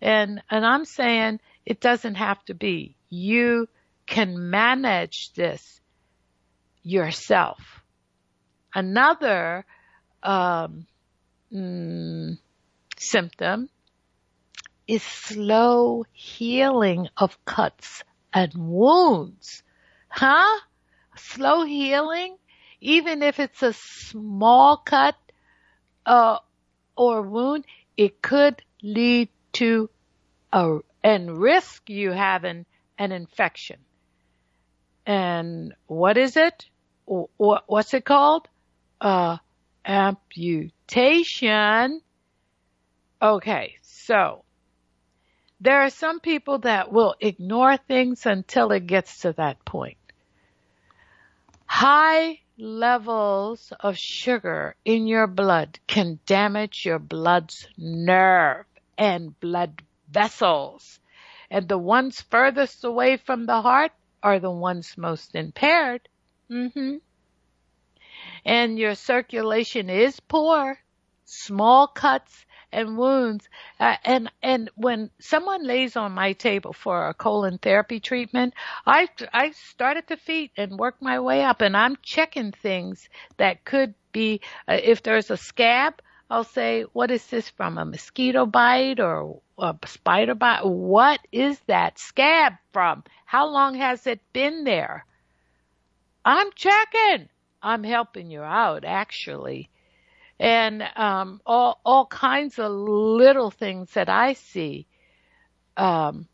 And, 0.00 0.42
and 0.50 0.66
I'm 0.66 0.84
saying 0.84 1.38
it 1.64 1.80
doesn't 1.80 2.16
have 2.16 2.44
to 2.46 2.54
be. 2.54 2.96
You 3.08 3.68
can 4.06 4.50
manage 4.50 5.32
this 5.34 5.80
yourself. 6.82 7.82
Another 8.74 9.64
um, 10.22 10.86
mm, 11.52 12.38
symptom 12.98 13.68
is 14.86 15.02
slow 15.02 16.04
healing 16.12 17.08
of 17.16 17.42
cuts 17.44 18.02
and 18.32 18.52
wounds. 18.54 19.62
Huh? 20.08 20.60
Slow 21.16 21.64
healing? 21.64 22.36
Even 22.80 23.22
if 23.22 23.38
it's 23.38 23.62
a 23.62 23.72
small 23.72 24.76
cut, 24.76 25.14
uh, 26.04 26.38
or 26.96 27.22
wound, 27.22 27.64
it 27.96 28.20
could 28.22 28.62
lead 28.82 29.28
to 29.52 29.88
a, 30.52 30.78
and 31.02 31.38
risk 31.38 31.88
you 31.90 32.10
having 32.12 32.66
an 32.98 33.12
infection. 33.12 33.78
And 35.06 35.74
what 35.86 36.16
is 36.16 36.36
it? 36.36 36.66
What's 37.06 37.94
it 37.94 38.04
called? 38.04 38.48
Uh, 39.00 39.38
amputation. 39.84 40.70
Okay, 43.20 43.76
so 43.82 44.44
there 45.60 45.82
are 45.82 45.90
some 45.90 46.20
people 46.20 46.58
that 46.58 46.92
will 46.92 47.14
ignore 47.20 47.76
things 47.76 48.26
until 48.26 48.70
it 48.72 48.86
gets 48.86 49.20
to 49.20 49.32
that 49.32 49.64
point. 49.64 49.96
High 51.66 52.40
levels 52.58 53.72
of 53.80 53.96
sugar 53.96 54.76
in 54.84 55.06
your 55.06 55.26
blood 55.26 55.78
can 55.86 56.18
damage 56.26 56.84
your 56.84 56.98
blood's 56.98 57.66
nerve 57.78 58.66
and 58.98 59.38
blood 59.40 59.82
vessels. 60.12 61.00
And 61.50 61.68
the 61.68 61.78
ones 61.78 62.20
furthest 62.20 62.84
away 62.84 63.16
from 63.16 63.46
the 63.46 63.62
heart 63.62 63.92
are 64.22 64.38
the 64.38 64.50
ones 64.50 64.96
most 64.98 65.34
impaired. 65.34 66.08
hmm 66.48 66.96
And 68.44 68.78
your 68.78 68.94
circulation 68.94 69.90
is 69.90 70.20
poor. 70.20 70.78
Small 71.24 71.88
cuts 71.88 72.46
and 72.70 72.96
wounds. 72.96 73.48
Uh, 73.80 73.96
and 74.04 74.30
and 74.42 74.70
when 74.76 75.10
someone 75.20 75.64
lays 75.66 75.96
on 75.96 76.12
my 76.12 76.32
table 76.32 76.72
for 76.72 77.08
a 77.08 77.14
colon 77.14 77.58
therapy 77.58 78.00
treatment, 78.00 78.54
I 78.86 79.08
I 79.32 79.50
start 79.52 79.96
at 79.96 80.06
the 80.06 80.16
feet 80.16 80.52
and 80.56 80.78
work 80.78 81.02
my 81.02 81.18
way 81.20 81.42
up, 81.44 81.60
and 81.62 81.76
I'm 81.76 81.96
checking 82.02 82.52
things 82.52 83.08
that 83.38 83.64
could 83.64 83.94
be 84.12 84.40
uh, 84.68 84.78
if 84.82 85.02
there's 85.02 85.30
a 85.30 85.36
scab. 85.36 86.00
I'll 86.32 86.44
say, 86.44 86.82
what 86.92 87.10
is 87.10 87.26
this 87.26 87.48
from? 87.50 87.78
A 87.78 87.84
mosquito 87.84 88.46
bite 88.46 89.00
or 89.00 89.40
a 89.58 89.76
spider 89.86 90.34
bite? 90.34 90.64
What 90.64 91.20
is 91.30 91.60
that 91.66 91.98
scab 91.98 92.54
from? 92.72 93.04
How 93.26 93.48
long 93.48 93.74
has 93.74 94.06
it 94.06 94.20
been 94.32 94.64
there? 94.64 95.04
I'm 96.24 96.50
checking. 96.54 97.28
I'm 97.62 97.84
helping 97.84 98.30
you 98.30 98.40
out, 98.40 98.84
actually 98.84 99.70
and 100.42 100.82
um, 100.96 101.40
all 101.46 101.80
all 101.84 102.04
kinds 102.04 102.58
of 102.58 102.72
little 102.72 103.52
things 103.52 103.92
that 103.92 104.08
I 104.08 104.32
see. 104.32 104.88
Um, 105.76 106.26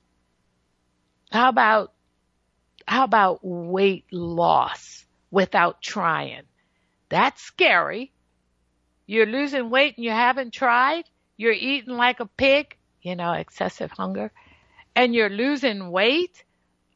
how 1.30 1.50
about 1.50 1.92
how 2.86 3.04
about 3.04 3.40
weight 3.42 4.06
loss 4.10 5.04
without 5.30 5.82
trying? 5.82 6.44
That's 7.10 7.42
scary. 7.42 8.10
You're 9.08 9.26
losing 9.26 9.70
weight 9.70 9.96
and 9.96 10.04
you 10.04 10.10
haven't 10.10 10.52
tried. 10.52 11.04
You're 11.38 11.52
eating 11.52 11.96
like 11.96 12.20
a 12.20 12.26
pig, 12.26 12.76
you 13.00 13.16
know, 13.16 13.32
excessive 13.32 13.90
hunger, 13.90 14.30
and 14.94 15.14
you're 15.14 15.30
losing 15.30 15.90
weight. 15.90 16.44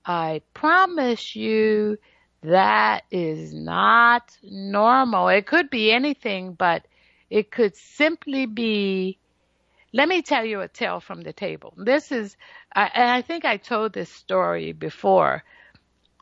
I 0.05 0.43
promise 0.53 1.35
you 1.35 1.97
that 2.43 3.05
is 3.11 3.55
not 3.55 4.37
normal. 4.43 5.29
It 5.29 5.47
could 5.47 5.71
be 5.71 5.91
anything, 5.91 6.53
but 6.53 6.85
it 7.31 7.51
could 7.51 7.77
simply 7.77 8.45
be, 8.45 9.19
let 9.95 10.07
me 10.07 10.21
tell 10.21 10.45
you 10.45 10.61
a 10.61 10.69
tale 10.69 11.01
from 11.01 11.23
the 11.23 11.33
table. 11.33 11.73
This 11.79 12.13
is, 12.13 12.37
and 12.75 13.11
I 13.11 13.23
think 13.23 13.47
I 13.47 13.57
told 13.57 13.95
this 13.95 14.11
story 14.11 14.73
before. 14.73 15.45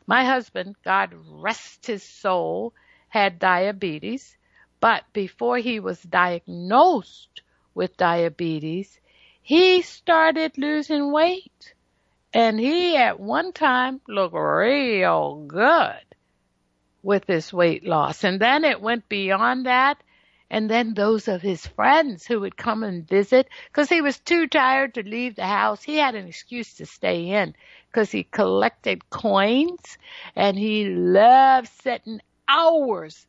My 0.07 0.23
husband, 0.23 0.77
God 0.85 1.13
rest 1.27 1.87
his 1.87 2.03
soul, 2.03 2.73
had 3.09 3.39
diabetes, 3.39 4.37
but 4.81 5.05
before 5.13 5.57
he 5.57 5.79
was 5.79 6.01
diagnosed 6.01 7.41
with 7.73 7.95
diabetes, 7.95 8.99
he 9.41 9.81
started 9.81 10.57
losing 10.57 11.13
weight. 11.13 11.73
And 12.33 12.59
he 12.59 12.97
at 12.97 13.19
one 13.19 13.53
time 13.53 14.01
looked 14.07 14.35
real 14.35 15.45
good 15.47 16.05
with 17.03 17.25
his 17.27 17.53
weight 17.53 17.85
loss. 17.85 18.23
And 18.23 18.39
then 18.41 18.65
it 18.65 18.81
went 18.81 19.07
beyond 19.07 19.65
that 19.67 20.01
and 20.51 20.69
then 20.69 20.93
those 20.93 21.29
of 21.29 21.41
his 21.41 21.65
friends 21.65 22.27
who 22.27 22.41
would 22.41 22.57
come 22.57 22.83
and 22.83 23.07
visit 23.07 23.47
because 23.67 23.87
he 23.87 24.01
was 24.01 24.19
too 24.19 24.47
tired 24.47 24.95
to 24.95 25.01
leave 25.03 25.37
the 25.37 25.47
house. 25.47 25.81
He 25.81 25.95
had 25.95 26.13
an 26.13 26.27
excuse 26.27 26.73
to 26.75 26.85
stay 26.85 27.29
in 27.29 27.55
because 27.87 28.11
he 28.11 28.23
collected 28.25 29.09
coins 29.09 29.97
and 30.35 30.59
he 30.59 30.89
loved 30.89 31.69
sitting 31.81 32.19
hours 32.49 33.25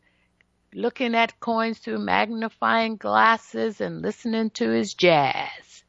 looking 0.75 1.15
at 1.15 1.39
coins 1.41 1.79
through 1.79 1.99
magnifying 1.99 2.97
glasses 2.97 3.81
and 3.81 4.03
listening 4.03 4.51
to 4.51 4.71
his 4.71 4.95
jazz, 4.95 5.85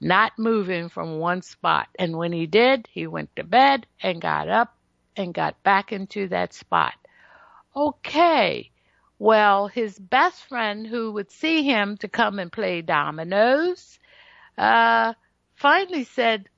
not 0.00 0.32
moving 0.38 0.88
from 0.88 1.18
one 1.18 1.42
spot. 1.42 1.88
And 1.98 2.16
when 2.16 2.32
he 2.32 2.46
did, 2.46 2.88
he 2.90 3.06
went 3.06 3.34
to 3.36 3.44
bed 3.44 3.86
and 4.00 4.20
got 4.20 4.48
up 4.48 4.76
and 5.16 5.34
got 5.34 5.62
back 5.62 5.92
into 5.92 6.28
that 6.28 6.52
spot. 6.52 6.94
Okay. 7.74 8.70
Well, 9.18 9.68
his 9.68 9.98
best 9.98 10.44
friend 10.44 10.86
who 10.86 11.12
would 11.12 11.30
see 11.30 11.62
him 11.62 11.96
to 11.98 12.08
come 12.08 12.38
and 12.38 12.52
play 12.52 12.82
dominoes, 12.82 13.98
uh, 14.58 15.14
finally 15.54 16.04
said, 16.04 16.48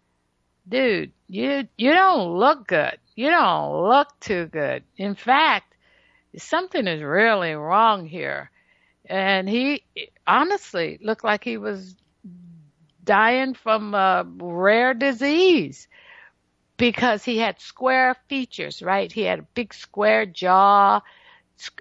dude, 0.69 1.12
you, 1.29 1.69
you 1.77 1.92
don't 1.92 2.37
look 2.38 2.66
good. 2.66 2.99
You 3.14 3.31
don't 3.31 3.88
look 3.88 4.09
too 4.21 4.47
good. 4.47 4.85
In 4.97 5.14
fact, 5.14 5.75
something 6.37 6.87
is 6.87 7.03
really 7.03 7.55
wrong 7.55 8.07
here. 8.07 8.51
And 9.05 9.49
he 9.49 9.85
honestly 10.27 10.99
looked 11.01 11.25
like 11.25 11.44
he 11.44 11.59
was 11.59 11.94
dying 13.05 13.55
from 13.55 13.94
a 13.94 14.27
rare 14.38 14.94
disease 14.94 15.87
because 16.77 17.25
he 17.25 17.38
had 17.38 17.61
square 17.61 18.16
features, 18.29 18.83
right? 18.83 19.11
He 19.11 19.22
had 19.22 19.38
a 19.38 19.46
big 19.55 19.72
square 19.72 20.27
jaw 20.27 21.01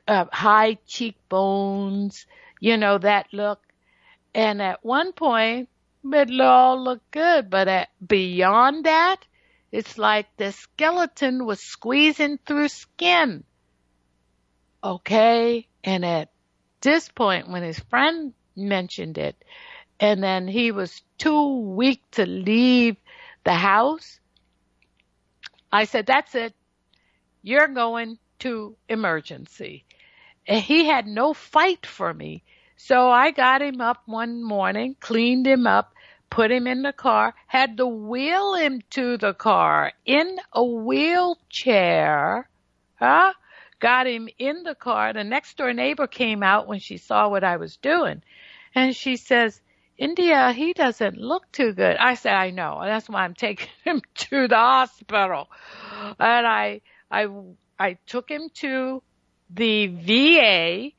uh, 0.07 0.25
high 0.31 0.77
cheekbones, 0.85 2.25
you 2.59 2.77
know, 2.77 2.97
that 2.97 3.27
look. 3.33 3.59
And 4.33 4.61
at 4.61 4.83
one 4.85 5.13
point, 5.13 5.69
it 6.03 6.41
all 6.41 6.83
looked 6.83 7.11
good, 7.11 7.49
but 7.49 7.67
at, 7.67 7.89
beyond 8.05 8.85
that, 8.85 9.17
it's 9.71 9.97
like 9.97 10.27
the 10.37 10.51
skeleton 10.51 11.45
was 11.45 11.59
squeezing 11.59 12.37
through 12.45 12.69
skin. 12.69 13.43
Okay. 14.85 15.67
And 15.83 16.05
at 16.05 16.29
this 16.81 17.09
point, 17.09 17.49
when 17.49 17.63
his 17.63 17.79
friend 17.79 18.33
mentioned 18.55 19.17
it, 19.17 19.35
and 19.99 20.21
then 20.21 20.47
he 20.47 20.71
was 20.71 21.01
too 21.17 21.73
weak 21.75 22.03
to 22.11 22.27
leave 22.27 22.95
the 23.43 23.53
house, 23.53 24.19
I 25.71 25.85
said, 25.85 26.05
that's 26.05 26.35
it. 26.35 26.53
You're 27.41 27.67
going 27.67 28.19
to 28.39 28.75
emergency. 28.87 29.85
And 30.47 30.61
he 30.61 30.85
had 30.85 31.07
no 31.07 31.33
fight 31.33 31.87
for 31.87 32.13
me. 32.13 32.43
So 32.77 33.09
I 33.09 33.31
got 33.31 33.63
him 33.63 33.81
up 33.81 34.03
one 34.05 34.43
morning, 34.43 34.95
cleaned 34.99 35.47
him 35.47 35.65
up, 35.65 35.95
put 36.29 36.51
him 36.51 36.67
in 36.67 36.83
the 36.83 36.93
car, 36.93 37.33
had 37.47 37.77
to 37.77 37.87
wheel 37.87 38.53
him 38.53 38.81
to 38.91 39.17
the 39.17 39.33
car 39.33 39.93
in 40.05 40.37
a 40.53 40.63
wheelchair, 40.63 42.47
huh? 42.99 43.33
Got 43.79 44.07
him 44.07 44.29
in 44.37 44.63
the 44.63 44.75
car. 44.75 45.13
The 45.13 45.23
next 45.23 45.57
door 45.57 45.73
neighbor 45.73 46.07
came 46.07 46.43
out 46.43 46.67
when 46.67 46.79
she 46.79 46.97
saw 46.97 47.29
what 47.29 47.43
I 47.43 47.57
was 47.57 47.77
doing. 47.77 48.21
And 48.73 48.95
she 48.95 49.17
says, 49.17 49.61
India, 49.97 50.51
he 50.51 50.73
doesn't 50.73 51.17
look 51.17 51.51
too 51.51 51.73
good. 51.73 51.95
I 51.97 52.15
said, 52.15 52.33
I 52.33 52.49
know. 52.49 52.81
That's 52.83 53.09
why 53.09 53.23
I'm 53.23 53.33
taking 53.35 53.69
him 53.83 54.01
to 54.15 54.47
the 54.47 54.55
hospital. 54.55 55.47
And 56.19 56.47
I, 56.47 56.81
I 57.09 57.27
I 57.77 57.97
took 58.05 58.29
him 58.29 58.49
to 58.55 59.01
the 59.49 59.87
VA, 59.87 60.91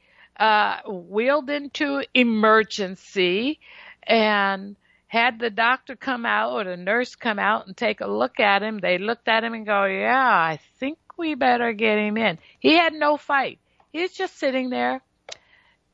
uh, 0.42 0.82
wheeled 0.90 1.50
into 1.50 2.04
emergency 2.14 3.60
and 4.02 4.76
had 5.08 5.38
the 5.38 5.50
doctor 5.50 5.96
come 5.96 6.26
out 6.26 6.52
or 6.52 6.64
the 6.64 6.76
nurse 6.76 7.14
come 7.14 7.38
out 7.38 7.66
and 7.66 7.76
take 7.76 8.00
a 8.00 8.06
look 8.06 8.38
at 8.40 8.62
him. 8.62 8.78
They 8.78 8.98
looked 8.98 9.28
at 9.28 9.44
him 9.44 9.54
and 9.54 9.64
go, 9.64 9.84
yeah, 9.84 10.28
I 10.28 10.58
think 10.78 10.98
we 11.16 11.34
better 11.34 11.72
get 11.72 11.98
him 11.98 12.16
in. 12.16 12.38
He 12.58 12.74
had 12.74 12.92
no 12.92 13.16
fight. 13.16 13.58
He's 13.92 14.12
just 14.12 14.38
sitting 14.38 14.70
there. 14.70 15.00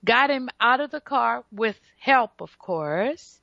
Got 0.05 0.31
him 0.31 0.49
out 0.61 0.81
of 0.81 0.91
the 0.91 1.01
car 1.01 1.45
with 1.53 1.79
help, 1.99 2.41
of 2.41 2.59
course. 2.59 3.41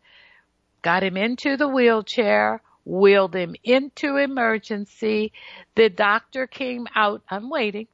Got 0.82 1.04
him 1.04 1.18
into 1.18 1.58
the 1.58 1.68
wheelchair 1.68 2.62
wheeled 2.89 3.36
him 3.36 3.56
into 3.63 4.18
emergency. 4.18 5.32
The 5.76 5.89
doctor 5.89 6.48
came 6.48 6.88
out. 6.96 7.22
I'm 7.30 7.50
waiting. 7.50 7.88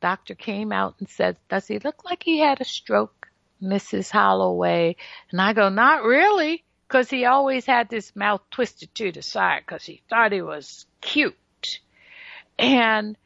Doctor 0.00 0.34
came 0.34 0.72
out 0.72 0.96
and 0.98 1.08
said, 1.08 1.38
does 1.48 1.66
he 1.66 1.78
look 1.78 2.04
like 2.04 2.22
he 2.22 2.38
had 2.38 2.60
a 2.60 2.64
stroke, 2.64 3.28
Mrs. 3.62 4.10
Holloway? 4.10 4.96
And 5.30 5.40
I 5.40 5.52
go, 5.52 5.68
not 5.68 6.04
really, 6.04 6.64
because 6.86 7.10
he 7.10 7.24
always 7.24 7.66
had 7.66 7.88
this 7.88 8.14
mouth 8.14 8.42
twisted 8.50 8.94
to 8.96 9.12
the 9.12 9.22
side 9.22 9.62
because 9.66 9.84
he 9.84 10.02
thought 10.08 10.32
he 10.32 10.42
was 10.42 10.86
cute. 11.00 11.36
And 12.60 13.16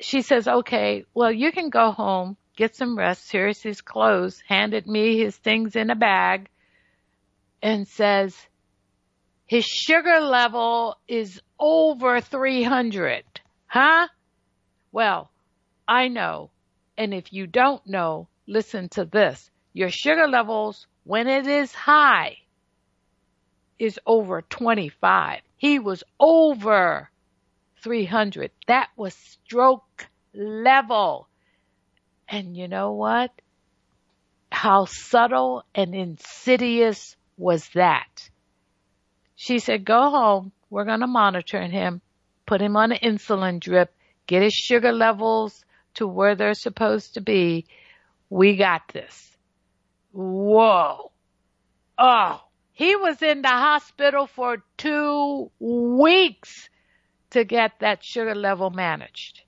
she 0.00 0.22
says, 0.22 0.46
okay, 0.46 1.04
well, 1.14 1.32
you 1.32 1.52
can 1.52 1.70
go 1.70 1.90
home 1.92 2.36
get 2.58 2.74
some 2.74 2.98
rest. 2.98 3.30
Here's 3.30 3.62
his 3.62 3.80
clothes, 3.80 4.42
handed 4.46 4.86
me 4.88 5.16
his 5.16 5.36
things 5.36 5.76
in 5.76 5.90
a 5.90 5.94
bag, 5.94 6.48
and 7.62 7.86
says, 7.86 8.36
his 9.46 9.64
sugar 9.64 10.20
level 10.20 10.96
is 11.06 11.40
over 11.58 12.20
300. 12.20 13.22
Huh? 13.68 14.08
Well, 14.90 15.30
I 15.86 16.08
know. 16.08 16.50
And 16.96 17.14
if 17.14 17.32
you 17.32 17.46
don't 17.46 17.86
know, 17.86 18.28
listen 18.48 18.88
to 18.90 19.04
this. 19.04 19.50
Your 19.72 19.90
sugar 19.90 20.26
levels, 20.26 20.88
when 21.04 21.28
it 21.28 21.46
is 21.46 21.72
high, 21.72 22.38
is 23.78 24.00
over 24.04 24.42
25. 24.42 25.40
He 25.56 25.78
was 25.78 26.02
over 26.18 27.08
300. 27.82 28.50
That 28.66 28.88
was 28.96 29.14
stroke 29.14 30.06
level. 30.34 31.28
And 32.28 32.56
you 32.56 32.68
know 32.68 32.92
what? 32.92 33.30
How 34.50 34.86
subtle 34.86 35.64
and 35.74 35.94
insidious 35.94 37.16
was 37.36 37.68
that? 37.74 38.30
She 39.36 39.58
said, 39.58 39.84
go 39.84 40.10
home. 40.10 40.52
We're 40.70 40.84
going 40.84 41.00
to 41.00 41.06
monitor 41.06 41.62
him, 41.62 42.02
put 42.44 42.60
him 42.60 42.76
on 42.76 42.92
an 42.92 42.98
insulin 42.98 43.60
drip, 43.60 43.94
get 44.26 44.42
his 44.42 44.52
sugar 44.52 44.92
levels 44.92 45.64
to 45.94 46.06
where 46.06 46.34
they're 46.34 46.54
supposed 46.54 47.14
to 47.14 47.20
be. 47.20 47.66
We 48.28 48.56
got 48.56 48.88
this. 48.92 49.36
Whoa. 50.12 51.10
Oh, 51.96 52.42
he 52.72 52.96
was 52.96 53.22
in 53.22 53.42
the 53.42 53.48
hospital 53.48 54.26
for 54.26 54.62
two 54.76 55.50
weeks 55.58 56.68
to 57.30 57.44
get 57.44 57.72
that 57.80 58.02
sugar 58.02 58.34
level 58.34 58.70
managed. 58.70 59.42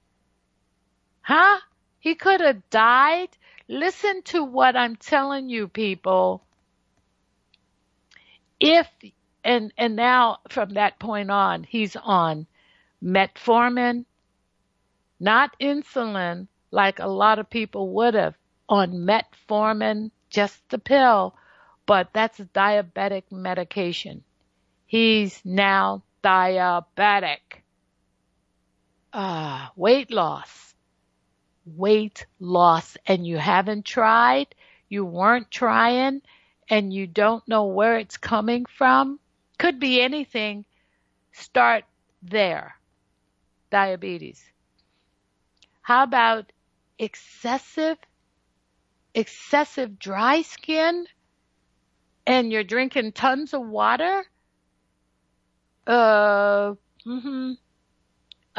Huh? 1.23 1.59
He 1.99 2.14
could 2.14 2.40
have 2.40 2.69
died. 2.71 3.29
Listen 3.69 4.23
to 4.23 4.43
what 4.43 4.77
I'm 4.77 4.97
telling 4.97 5.49
you, 5.49 5.69
people. 5.69 6.43
If, 8.59 8.88
and, 9.45 9.73
and 9.77 9.97
now 9.97 10.38
from 10.49 10.71
that 10.71 10.99
point 10.99 11.31
on, 11.31 11.64
he's 11.64 11.97
on 11.97 12.47
metformin, 13.03 14.05
not 15.19 15.57
insulin 15.61 16.49
like 16.71 16.99
a 16.99 17.07
lot 17.07 17.38
of 17.38 17.51
people 17.51 17.90
would 17.95 18.14
have 18.14 18.35
on 18.69 18.93
metformin, 18.93 20.11
just 20.31 20.69
the 20.69 20.79
pill, 20.79 21.35
but 21.87 22.11
that's 22.12 22.38
a 22.38 22.45
diabetic 22.45 23.25
medication. 23.31 24.23
He's 24.87 25.40
now 25.45 26.03
diabetic. 26.23 27.62
Ah, 29.12 29.70
weight 29.77 30.11
loss. 30.11 30.75
Weight 31.64 32.27
loss. 32.40 32.96
And 33.07 33.27
you 33.27 33.38
haven't 33.38 33.85
tried, 33.85 34.55
you 34.88 35.05
weren't 35.05 35.51
trying, 35.51 36.23
and 36.68 36.92
you 36.92 37.07
don't 37.07 37.46
know 37.49 37.66
where 37.66 37.99
it's 37.99 38.16
coming 38.18 38.66
from. 38.66 39.20
Could 39.59 39.81
be 39.81 40.01
anything. 40.01 40.64
Start 41.33 41.85
there. 42.23 42.77
Diabetes. 43.70 44.44
How 45.83 46.05
about 46.05 46.53
excessive, 46.99 47.99
excessive 49.14 49.99
dry 50.01 50.42
skin 50.42 51.07
and 52.27 52.51
you're 52.51 52.64
drinking 52.64 53.12
tons 53.12 53.53
of 53.53 53.66
water? 53.66 54.25
Uh, 55.87 56.75
hmm 57.05 57.53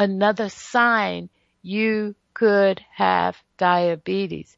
Another 0.01 0.49
sign 0.49 1.29
you 1.61 2.15
could 2.33 2.83
have 2.91 3.37
diabetes. 3.57 4.57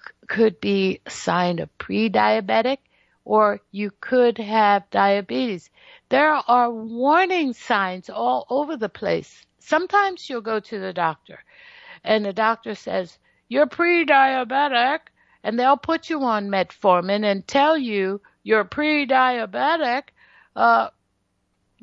C- 0.00 0.12
could 0.28 0.62
be 0.62 1.02
a 1.04 1.10
sign 1.10 1.58
of 1.58 1.76
pre-diabetic 1.76 2.78
or 3.26 3.60
you 3.70 3.90
could 4.00 4.38
have 4.38 4.88
diabetes. 4.88 5.68
There 6.08 6.32
are 6.32 6.70
warning 6.70 7.52
signs 7.52 8.08
all 8.08 8.46
over 8.48 8.78
the 8.78 8.88
place. 8.88 9.44
Sometimes 9.58 10.30
you'll 10.30 10.40
go 10.40 10.58
to 10.58 10.78
the 10.78 10.94
doctor 10.94 11.44
and 12.02 12.24
the 12.24 12.32
doctor 12.32 12.74
says, 12.74 13.18
you're 13.48 13.66
pre-diabetic 13.66 15.00
and 15.44 15.58
they'll 15.58 15.76
put 15.76 16.08
you 16.08 16.22
on 16.22 16.48
metformin 16.48 17.30
and 17.30 17.46
tell 17.46 17.76
you 17.76 18.22
you're 18.42 18.64
pre-diabetic. 18.64 20.04
Uh, 20.54 20.88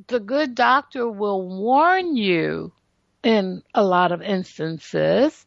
the 0.07 0.19
good 0.19 0.55
doctor 0.55 1.09
will 1.09 1.47
warn 1.47 2.15
you 2.15 2.71
in 3.23 3.63
a 3.73 3.83
lot 3.83 4.11
of 4.11 4.21
instances 4.21 5.45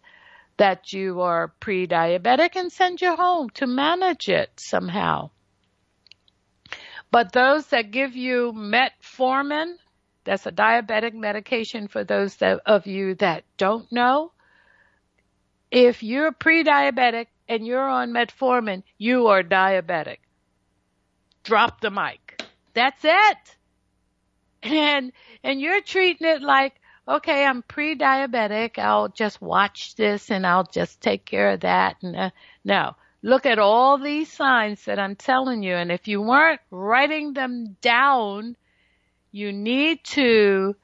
that 0.56 0.92
you 0.92 1.20
are 1.20 1.48
pre-diabetic 1.60 2.56
and 2.56 2.72
send 2.72 3.00
you 3.00 3.14
home 3.14 3.50
to 3.50 3.66
manage 3.66 4.28
it 4.28 4.50
somehow. 4.56 5.30
But 7.10 7.32
those 7.32 7.66
that 7.68 7.90
give 7.90 8.16
you 8.16 8.52
metformin, 8.54 9.74
that's 10.24 10.46
a 10.46 10.52
diabetic 10.52 11.14
medication 11.14 11.88
for 11.88 12.04
those 12.04 12.36
that, 12.36 12.60
of 12.66 12.86
you 12.86 13.14
that 13.16 13.44
don't 13.58 13.90
know. 13.92 14.32
If 15.70 16.02
you're 16.02 16.32
pre-diabetic 16.32 17.26
and 17.48 17.66
you're 17.66 17.88
on 17.88 18.12
metformin, 18.12 18.82
you 18.98 19.28
are 19.28 19.42
diabetic. 19.42 20.18
Drop 21.44 21.80
the 21.80 21.90
mic. 21.90 22.42
That's 22.74 23.04
it. 23.04 23.55
And, 24.66 25.12
and 25.42 25.60
you're 25.60 25.82
treating 25.82 26.26
it 26.26 26.42
like, 26.42 26.74
okay, 27.08 27.44
I'm 27.44 27.62
pre-diabetic. 27.62 28.78
I'll 28.78 29.08
just 29.08 29.40
watch 29.40 29.94
this 29.94 30.30
and 30.30 30.46
I'll 30.46 30.64
just 30.64 31.00
take 31.00 31.24
care 31.24 31.50
of 31.50 31.60
that. 31.60 31.96
And 32.02 32.16
uh, 32.16 32.30
no, 32.64 32.96
look 33.22 33.46
at 33.46 33.58
all 33.58 33.98
these 33.98 34.32
signs 34.32 34.84
that 34.86 34.98
I'm 34.98 35.16
telling 35.16 35.62
you. 35.62 35.74
And 35.74 35.92
if 35.92 36.08
you 36.08 36.20
weren't 36.20 36.60
writing 36.70 37.32
them 37.32 37.76
down, 37.80 38.56
you 39.30 39.52
need 39.52 40.02
to 40.04 40.74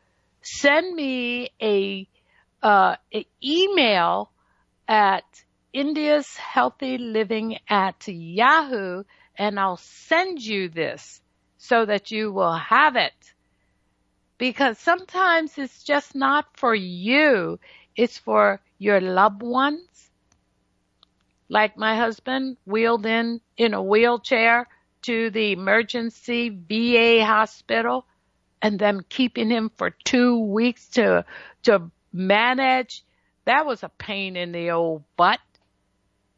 send 0.42 0.94
me 0.94 1.50
a, 1.60 2.08
uh, 2.62 2.96
email 3.42 4.30
at 4.86 5.24
India's 5.72 6.36
Healthy 6.36 6.98
Living 6.98 7.58
at 7.68 8.06
Yahoo 8.06 9.02
and 9.36 9.58
I'll 9.58 9.78
send 9.78 10.40
you 10.40 10.68
this 10.68 11.20
so 11.58 11.86
that 11.86 12.10
you 12.10 12.32
will 12.32 12.54
have 12.54 12.96
it. 12.96 13.12
Because 14.42 14.76
sometimes 14.76 15.57
it's 15.57 15.85
just 15.85 16.16
not 16.16 16.46
for 16.57 16.74
you. 16.74 17.61
It's 17.94 18.18
for 18.18 18.61
your 18.76 19.00
loved 19.00 19.40
ones. 19.40 20.11
Like 21.48 21.76
my 21.78 21.94
husband 21.94 22.57
wheeled 22.66 23.07
in 23.07 23.40
in 23.57 23.72
a 23.72 23.81
wheelchair 23.81 24.66
to 25.02 25.31
the 25.31 25.52
emergency 25.52 26.48
VA 26.48 27.24
hospital 27.24 28.05
and 28.61 28.81
them 28.81 29.05
keeping 29.09 29.48
him 29.48 29.70
for 29.76 29.90
two 29.90 30.40
weeks 30.40 30.88
to, 30.88 31.24
to 31.62 31.92
manage. 32.12 33.05
That 33.44 33.64
was 33.64 33.85
a 33.85 33.90
pain 33.90 34.35
in 34.35 34.50
the 34.50 34.72
old 34.72 35.05
butt. 35.16 35.38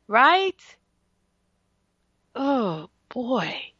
Right? 0.08 0.60
Oh 2.34 2.90
boy. 3.08 3.72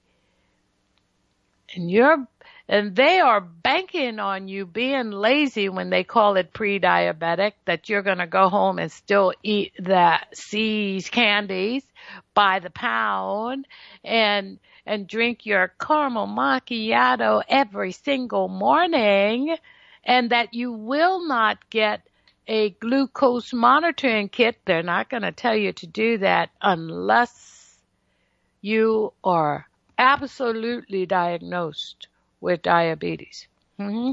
And 1.75 1.91
you're, 1.91 2.27
and 2.69 2.97
they 2.97 3.21
are 3.21 3.41
banking 3.41 4.19
on 4.19 4.49
you 4.49 4.65
being 4.65 5.11
lazy 5.11 5.69
when 5.69 5.91
they 5.91 6.03
call 6.03 6.37
it 6.37 6.53
pre-diabetic, 6.53 7.53
that 7.67 7.89
you're 7.89 8.03
gonna 8.03 8.27
go 8.27 8.49
home 8.49 8.79
and 8.79 8.91
still 8.91 9.35
eat 9.43 9.73
the 9.79 10.19
See's 10.33 11.11
candies 11.11 11.85
by 12.33 12.61
the 12.61 12.71
pound 12.71 13.67
and, 14.03 14.59
and 14.87 15.07
drink 15.07 15.45
your 15.45 15.75
caramel 15.79 16.27
macchiato 16.27 17.43
every 17.49 17.93
single 17.93 18.49
morning 18.49 19.57
and 20.05 20.31
that 20.31 20.55
you 20.55 20.73
will 20.73 21.27
not 21.27 21.59
get 21.69 22.01
a 22.47 22.71
glucose 22.71 23.53
monitoring 23.53 24.29
kit. 24.29 24.57
They're 24.65 24.83
not 24.83 25.09
going 25.09 25.23
to 25.23 25.33
tell 25.33 25.57
you 25.57 25.73
to 25.75 25.87
do 25.87 26.19
that 26.19 26.51
unless 26.61 27.79
you 28.61 29.13
are 29.23 29.67
absolutely 29.99 31.07
diagnosed 31.07 32.09
with 32.45 32.63
diabetes. 32.63 33.49
hmm 33.79 34.13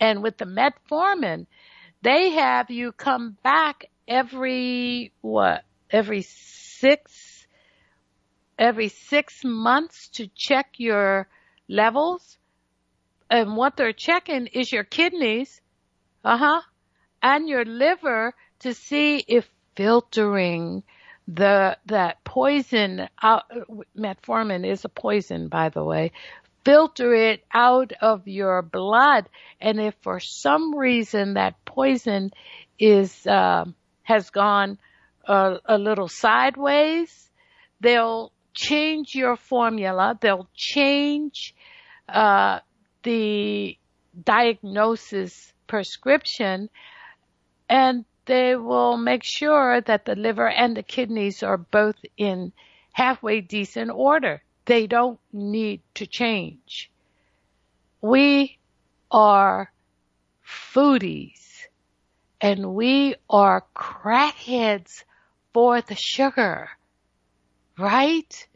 And 0.00 0.22
with 0.22 0.38
the 0.38 0.46
metformin, 0.46 1.46
they 2.02 2.30
have 2.30 2.70
you 2.70 2.92
come 2.92 3.38
back 3.42 3.86
every, 4.08 5.12
what, 5.22 5.64
every 5.90 6.22
six, 6.22 7.46
every 8.58 8.88
six 8.88 9.44
months 9.44 10.08
to 10.10 10.28
check 10.28 10.74
your 10.78 11.28
levels. 11.68 12.38
And 13.30 13.56
what 13.56 13.76
they're 13.76 13.92
checking 13.94 14.48
is 14.48 14.72
your 14.72 14.84
kidneys. 14.84 15.60
Uh 16.24 16.38
huh 16.38 16.62
and 17.22 17.48
your 17.48 17.64
liver 17.64 18.34
to 18.60 18.74
see 18.74 19.24
if 19.28 19.48
filtering 19.76 20.84
the 21.26 21.76
that 21.86 22.22
poison 22.24 23.08
out 23.22 23.44
metformin 23.96 24.66
is 24.66 24.84
a 24.84 24.90
poison 24.90 25.48
by 25.48 25.70
the 25.70 25.84
way 25.84 26.12
filter 26.64 27.14
it 27.14 27.44
out 27.52 27.92
of 28.00 28.26
your 28.26 28.62
blood 28.62 29.28
and 29.60 29.80
if 29.80 29.94
for 30.02 30.20
some 30.20 30.74
reason 30.74 31.34
that 31.34 31.64
poison 31.64 32.32
is 32.78 33.26
uh, 33.26 33.64
has 34.02 34.30
gone 34.30 34.78
a, 35.26 35.58
a 35.64 35.78
little 35.78 36.08
sideways, 36.08 37.30
they'll 37.80 38.32
change 38.52 39.14
your 39.14 39.36
formula. 39.36 40.18
They'll 40.20 40.48
change 40.54 41.54
uh, 42.08 42.60
the 43.02 43.76
diagnosis 44.22 45.52
prescription, 45.66 46.68
and 47.68 48.04
they 48.26 48.56
will 48.56 48.96
make 48.96 49.24
sure 49.24 49.80
that 49.80 50.04
the 50.04 50.14
liver 50.14 50.48
and 50.48 50.76
the 50.76 50.82
kidneys 50.82 51.42
are 51.42 51.58
both 51.58 51.96
in 52.16 52.52
halfway 52.92 53.40
decent 53.40 53.90
order. 53.90 54.42
They 54.66 54.86
don't 54.86 55.20
need 55.32 55.82
to 55.94 56.06
change. 56.06 56.90
We 58.00 58.58
are 59.10 59.70
foodies 60.46 61.66
and 62.40 62.74
we 62.74 63.14
are 63.28 63.64
crackheads 63.74 65.04
for 65.52 65.80
the 65.80 65.94
sugar, 65.94 66.68
right? 67.78 68.48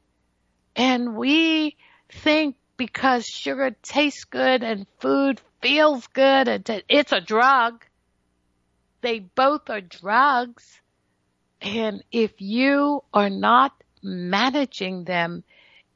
And 0.77 1.17
we 1.17 1.77
think 2.11 2.57
because 2.77 3.27
sugar 3.27 3.75
tastes 3.83 4.25
good 4.25 4.63
and 4.63 4.87
food 5.01 5.41
feels 5.61 6.07
good 6.09 6.49
and 6.49 6.83
it's 6.89 7.13
a 7.13 7.21
drug. 7.21 7.85
They 9.01 9.21
both 9.21 9.71
are 9.71 9.81
drugs. 9.81 10.81
And 11.61 12.05
if 12.13 12.41
you 12.41 13.03
are 13.13 13.31
not 13.31 13.73
managing 14.03 15.05
them 15.05 15.45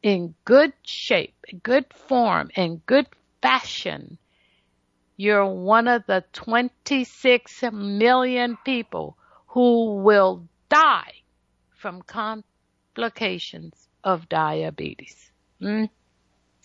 in 0.02 0.34
good 0.44 0.72
shape, 0.82 1.34
good 1.62 1.86
form, 1.92 2.50
in 2.56 2.82
good 2.86 3.06
fashion, 3.40 4.18
you're 5.16 5.46
one 5.46 5.86
of 5.88 6.04
the 6.06 6.24
26 6.32 7.62
million 7.72 8.58
people 8.64 9.16
who 9.48 9.96
will 9.96 10.48
die 10.68 11.12
from 11.70 12.02
complications 12.02 13.88
of 14.02 14.28
diabetes. 14.28 15.30
Mm? 15.60 15.88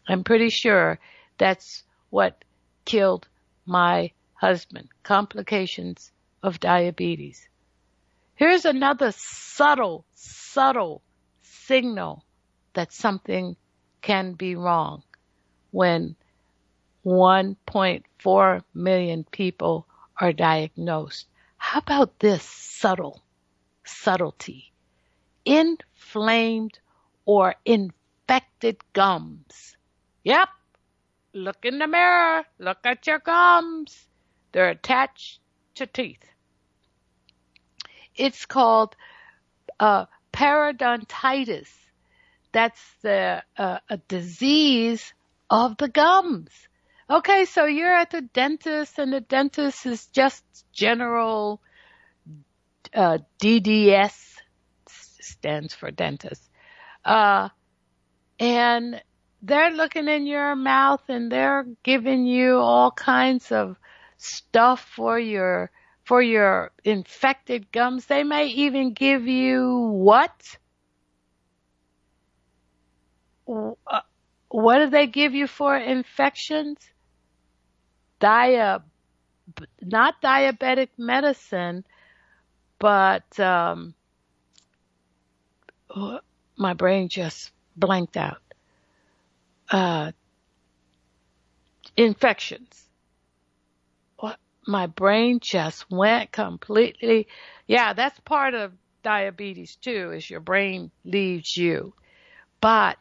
I'm 0.07 0.23
pretty 0.23 0.49
sure 0.49 0.99
that's 1.37 1.83
what 2.09 2.43
killed 2.85 3.27
my 3.65 4.11
husband. 4.33 4.89
Complications 5.03 6.11
of 6.41 6.59
diabetes. 6.59 7.47
Here's 8.35 8.65
another 8.65 9.11
subtle, 9.11 10.05
subtle 10.13 11.01
signal 11.41 12.23
that 12.77 12.93
something 12.93 13.55
can 14.03 14.33
be 14.33 14.55
wrong 14.55 15.01
when 15.71 16.15
1.4 17.03 18.61
million 18.75 19.23
people 19.31 19.87
are 20.21 20.31
diagnosed. 20.31 21.27
How 21.57 21.79
about 21.79 22.19
this 22.19 22.43
subtle 22.43 23.23
subtlety? 23.83 24.71
Inflamed 25.43 26.77
or 27.25 27.55
infected 27.65 28.77
gums. 28.93 29.75
Yep. 30.23 30.49
Look 31.33 31.65
in 31.65 31.79
the 31.79 31.87
mirror. 31.87 32.43
Look 32.59 32.79
at 32.83 33.07
your 33.07 33.17
gums. 33.17 34.05
They're 34.51 34.69
attached 34.69 35.39
to 35.75 35.87
teeth. 35.87 36.23
It's 38.13 38.45
called 38.45 38.95
uh, 39.79 40.05
periodontitis. 40.31 41.69
That's 42.57 42.81
the 43.03 43.43
uh, 43.55 43.77
a 43.87 43.97
disease 43.97 45.13
of 45.47 45.77
the 45.77 45.89
gums. 45.89 46.49
Okay, 47.07 47.45
so 47.45 47.65
you're 47.65 47.93
at 47.93 48.09
the 48.09 48.21
dentist, 48.21 48.97
and 48.97 49.13
the 49.13 49.21
dentist 49.21 49.85
is 49.85 50.07
just 50.07 50.43
general 50.73 51.61
uh, 52.95 53.19
DDS 53.39 54.37
stands 54.89 55.75
for 55.75 55.91
dentist, 55.91 56.49
uh, 57.05 57.49
and 58.39 59.03
they're 59.43 59.69
looking 59.69 60.07
in 60.07 60.25
your 60.25 60.55
mouth 60.55 61.03
and 61.09 61.31
they're 61.31 61.67
giving 61.83 62.25
you 62.25 62.57
all 62.57 62.89
kinds 62.89 63.51
of 63.51 63.77
stuff 64.17 64.81
for 64.95 65.19
your 65.19 65.69
for 66.05 66.23
your 66.23 66.71
infected 66.83 67.71
gums. 67.71 68.07
They 68.07 68.23
may 68.23 68.47
even 68.47 68.93
give 68.93 69.27
you 69.27 69.91
what? 69.93 70.57
Uh, 73.47 74.01
what 74.49 74.79
do 74.79 74.89
they 74.89 75.07
give 75.07 75.33
you 75.33 75.47
for 75.47 75.77
infections? 75.77 76.77
Dia, 78.19 78.83
not 79.81 80.21
diabetic 80.21 80.89
medicine, 80.97 81.85
but 82.79 83.39
um, 83.39 83.93
my 86.57 86.73
brain 86.73 87.09
just 87.09 87.51
blanked 87.75 88.17
out. 88.17 88.41
Uh, 89.69 90.11
infections 91.95 92.87
my 94.67 94.85
brain 94.85 95.39
just 95.39 95.89
went 95.89 96.31
completely. 96.31 97.27
Yeah, 97.65 97.93
that's 97.93 98.19
part 98.19 98.53
of 98.53 98.73
diabetes 99.01 99.77
too, 99.77 100.11
is 100.11 100.29
your 100.29 100.41
brain 100.41 100.91
leaves 101.05 101.55
you. 101.55 101.93
But 102.59 102.97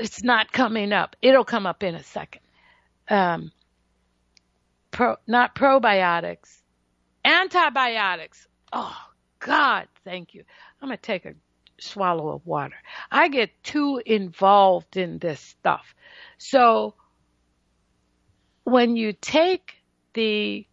it's 0.00 0.22
not 0.22 0.52
coming 0.52 0.92
up. 0.92 1.16
It'll 1.22 1.44
come 1.44 1.66
up 1.66 1.82
in 1.82 1.94
a 1.94 2.02
second. 2.02 2.42
Um, 3.08 3.52
pro, 4.90 5.16
not 5.26 5.54
probiotics, 5.54 6.60
antibiotics. 7.24 8.46
Oh 8.72 8.96
God, 9.38 9.88
thank 10.04 10.34
you. 10.34 10.44
I'm 10.80 10.88
gonna 10.88 10.96
take 10.96 11.26
a 11.26 11.34
swallow 11.78 12.30
of 12.30 12.46
water. 12.46 12.76
I 13.10 13.28
get 13.28 13.50
too 13.62 14.02
involved 14.04 14.96
in 14.96 15.18
this 15.18 15.40
stuff. 15.40 15.94
So 16.38 16.94
when 18.64 18.96
you 18.96 19.12
take 19.12 19.74
the 20.14 20.66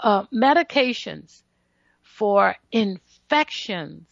uh, 0.00 0.24
medications 0.34 1.42
for 2.02 2.56
infections, 2.70 4.06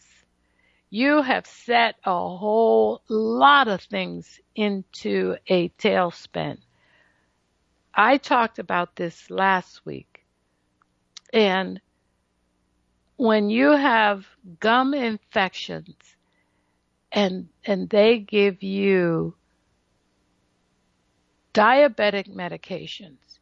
you 0.91 1.21
have 1.21 1.47
set 1.47 1.95
a 2.03 2.11
whole 2.11 3.01
lot 3.07 3.69
of 3.69 3.81
things 3.81 4.39
into 4.55 5.37
a 5.47 5.69
tailspin. 5.69 6.57
I 7.95 8.17
talked 8.17 8.59
about 8.59 8.95
this 8.97 9.29
last 9.29 9.85
week. 9.85 10.25
And 11.33 11.79
when 13.15 13.49
you 13.49 13.71
have 13.71 14.25
gum 14.59 14.93
infections 14.93 15.95
and 17.11 17.47
and 17.65 17.89
they 17.89 18.19
give 18.19 18.61
you 18.61 19.35
diabetic 21.53 22.29
medications, 22.29 23.39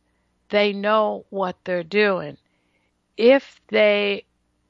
they 0.49 0.73
know 0.73 1.25
what 1.29 1.57
they're 1.63 1.83
doing. 1.83 2.37
If 3.17 3.59
they, 3.69 4.25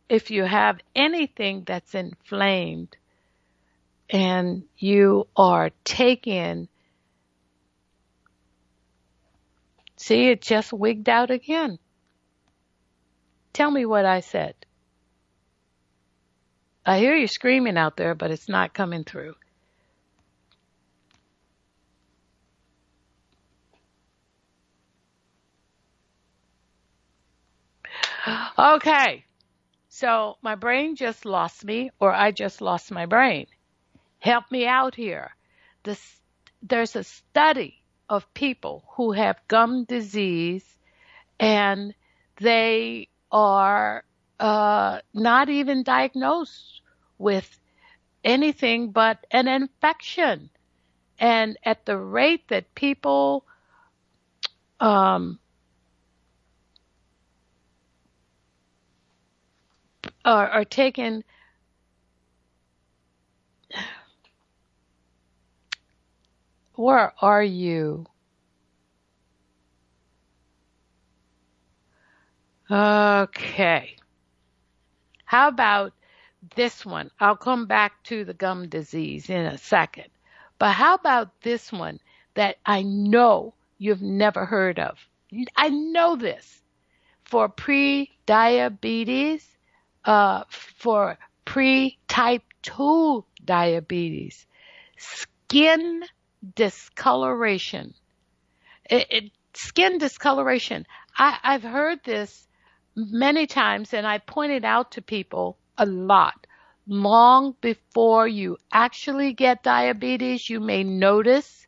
if 0.10 0.32
you 0.32 0.44
have 0.44 0.80
anything 0.96 1.64
that's 1.66 1.94
inflamed 1.96 2.98
and 4.10 4.64
you 4.78 5.28
are 5.38 5.70
taking, 5.84 6.68
see, 9.98 10.30
it 10.30 10.42
just 10.42 10.74
wigged 10.74 11.08
out 11.08 11.30
again. 11.30 11.78
Tell 13.54 13.70
me 13.70 13.86
what 13.86 14.06
I 14.06 14.22
said. 14.22 14.56
I 16.86 16.98
hear 16.98 17.16
you 17.16 17.28
screaming 17.28 17.78
out 17.78 17.98
there, 17.98 18.16
but 18.16 18.32
it's 18.32 18.50
not 18.50 18.74
coming 18.74 19.04
through. 19.04 19.36
Okay. 28.58 29.26
So 30.00 30.38
my 30.42 30.56
brain 30.56 30.96
just 30.96 31.26
lost 31.26 31.66
me 31.66 31.92
or 32.00 32.14
I 32.14 32.32
just 32.32 32.62
lost 32.62 32.90
my 32.90 33.06
brain. 33.06 33.48
Help 34.20 34.50
me 34.50 34.66
out 34.66 34.96
here. 34.96 35.36
This, 35.84 36.22
there's 36.64 36.96
a 36.96 37.04
study 37.04 37.84
of 38.08 38.34
people 38.34 38.86
who 38.96 39.12
have 39.12 39.46
gum 39.50 39.84
disease 39.84 40.64
and 41.38 41.94
they 42.38 43.10
are 43.30 44.06
uh, 44.40 45.00
not 45.14 45.50
even 45.50 45.84
diagnosed 45.84 46.80
with 47.18 47.60
anything 48.24 48.92
but 48.92 49.28
an 49.32 49.50
infection. 49.50 50.50
And 51.20 51.58
at 51.66 51.86
the 51.86 51.98
rate 51.98 52.48
that 52.48 52.74
people 52.74 53.44
um, 54.80 55.40
are, 60.26 60.48
are 60.50 60.66
taken 60.66 61.24
where 66.76 67.14
are 67.22 67.44
you? 67.44 68.06
Okay. 72.72 73.96
How 75.26 75.48
about 75.48 75.94
this 76.56 76.86
one? 76.86 77.12
I'll 77.20 77.36
come 77.36 77.66
back 77.66 78.02
to 78.04 78.24
the 78.24 78.34
gum 78.34 78.70
disease 78.70 79.30
in 79.30 79.46
a 79.46 79.58
second. 79.58 80.06
But 80.58 80.74
how 80.74 80.94
about 80.96 81.42
this 81.42 81.72
one 81.72 82.00
that 82.36 82.58
I 82.66 82.84
know 82.84 83.54
you've 83.78 84.02
never 84.02 84.46
heard 84.46 84.80
of? 84.80 84.98
I 85.56 85.70
know 85.70 86.16
this 86.16 86.62
for 87.24 87.50
pre-diabetes, 87.50 89.48
uh, 90.10 90.44
for 90.50 91.20
pre-type 91.46 92.42
2 92.64 93.24
diabetes, 93.46 94.48
skin 94.98 96.04
discoloration. 96.56 97.94
It, 98.90 99.06
it, 99.12 99.32
skin 99.54 100.00
discoloration. 100.00 100.88
I, 101.16 101.38
I've 101.44 101.62
heard 101.62 102.00
this 102.04 102.48
many 102.96 103.46
times 103.46 103.94
and 103.94 104.08
I 104.08 104.18
point 104.18 104.52
it 104.52 104.66
out 104.66 104.94
to 104.94 105.04
people 105.04 105.60
a 105.78 105.86
lot. 105.86 106.48
Long 106.88 107.56
before 107.62 108.28
you 108.28 108.58
actually 108.72 109.34
get 109.34 109.62
diabetes, 109.62 110.50
you 110.50 110.60
may 110.60 110.84
notice 110.84 111.68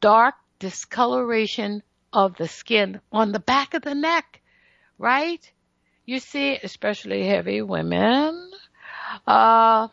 dark 0.00 0.34
discoloration 0.58 1.84
of 2.12 2.36
the 2.36 2.48
skin 2.48 3.00
on 3.12 3.30
the 3.30 3.38
back 3.38 3.74
of 3.74 3.82
the 3.82 3.94
neck, 3.94 4.40
right? 4.98 5.52
You 6.10 6.18
see, 6.18 6.58
especially 6.60 7.24
heavy 7.24 7.62
women, 7.62 8.50
uh, 9.28 9.86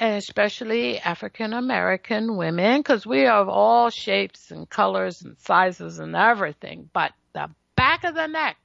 and 0.00 0.16
especially 0.16 0.98
African 0.98 1.52
American 1.52 2.36
women, 2.36 2.80
because 2.80 3.06
we 3.06 3.26
are 3.26 3.42
of 3.42 3.48
all 3.48 3.90
shapes 3.90 4.50
and 4.50 4.68
colors 4.68 5.22
and 5.22 5.38
sizes 5.38 6.00
and 6.00 6.16
everything, 6.16 6.90
but 6.92 7.12
the 7.32 7.48
back 7.76 8.02
of 8.02 8.16
the 8.16 8.26
neck, 8.26 8.56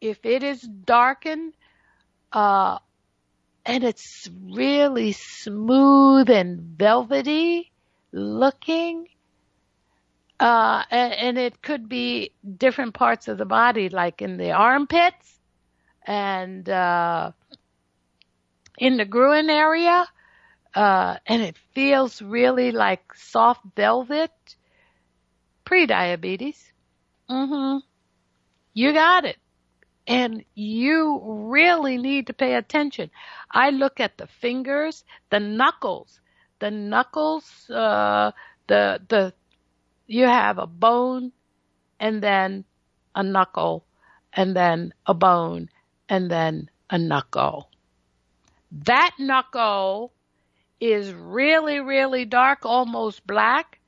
if 0.00 0.24
it 0.24 0.44
is 0.44 0.60
darkened, 0.60 1.54
uh, 2.32 2.78
and 3.64 3.82
it's 3.82 4.30
really 4.48 5.10
smooth 5.10 6.30
and 6.30 6.60
velvety 6.78 7.72
looking, 8.12 9.08
uh, 10.38 10.84
and, 10.88 11.12
and 11.14 11.36
it 11.38 11.60
could 11.62 11.88
be 11.88 12.30
different 12.58 12.94
parts 12.94 13.26
of 13.26 13.38
the 13.38 13.44
body, 13.44 13.88
like 13.88 14.22
in 14.22 14.36
the 14.36 14.52
armpits 14.52 15.35
and, 16.06 16.68
uh, 16.68 17.32
in 18.78 18.96
the 18.96 19.04
groin 19.04 19.50
area, 19.50 20.06
uh, 20.74 21.16
and 21.26 21.42
it 21.42 21.56
feels 21.74 22.20
really 22.22 22.70
like 22.70 23.14
soft 23.14 23.62
velvet. 23.74 24.30
Pre-diabetes. 25.64 26.72
Mm-hmm. 27.28 27.78
You 28.72 28.92
got 28.92 29.24
it. 29.24 29.38
And 30.06 30.44
you 30.54 31.20
really 31.24 31.98
need 31.98 32.28
to 32.28 32.32
pay 32.32 32.54
attention. 32.54 33.10
I 33.50 33.70
look 33.70 33.98
at 33.98 34.16
the 34.18 34.28
fingers, 34.28 35.02
the 35.30 35.40
knuckles, 35.40 36.20
the 36.60 36.70
knuckles, 36.70 37.68
uh, 37.68 38.30
the, 38.68 39.00
the, 39.08 39.32
you 40.06 40.26
have 40.26 40.58
a 40.58 40.66
bone 40.68 41.32
and 41.98 42.22
then 42.22 42.64
a 43.14 43.24
knuckle 43.24 43.84
and 44.32 44.54
then 44.54 44.92
a 45.06 45.14
bone 45.14 45.68
and 46.08 46.30
then 46.30 46.70
a 46.90 46.98
knuckle. 46.98 47.68
That 48.84 49.12
knuckle 49.18 50.12
is 50.80 51.12
really, 51.12 51.80
really 51.80 52.24
dark, 52.24 52.64
almost 52.64 53.26
black, 53.26 53.78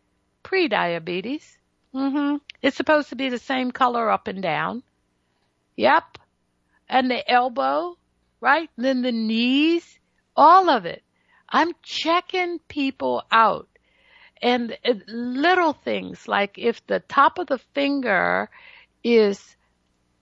pre-diabetes. 0.43 1.59
hmm 1.93 2.37
It's 2.62 2.77
supposed 2.77 3.11
to 3.11 3.16
be 3.16 3.29
the 3.29 3.39
same 3.39 3.71
color 3.71 4.11
up 4.11 4.29
and 4.29 4.43
down. 4.43 4.83
Yep. 5.77 6.19
And 6.89 7.11
the 7.11 7.31
elbow, 7.31 7.97
right? 8.41 8.71
Then 8.77 9.03
the 9.03 9.12
knees, 9.12 9.99
all 10.37 10.71
of 10.71 10.87
it. 10.87 11.03
I'm 11.49 11.73
checking 11.83 12.59
people 12.69 13.23
out. 13.31 13.69
And 14.41 14.79
little 15.09 15.73
things 15.73 16.29
like 16.29 16.59
if 16.59 16.87
the 16.87 17.01
top 17.01 17.39
of 17.39 17.49
the 17.49 17.59
finger 17.75 18.49
is 19.03 19.57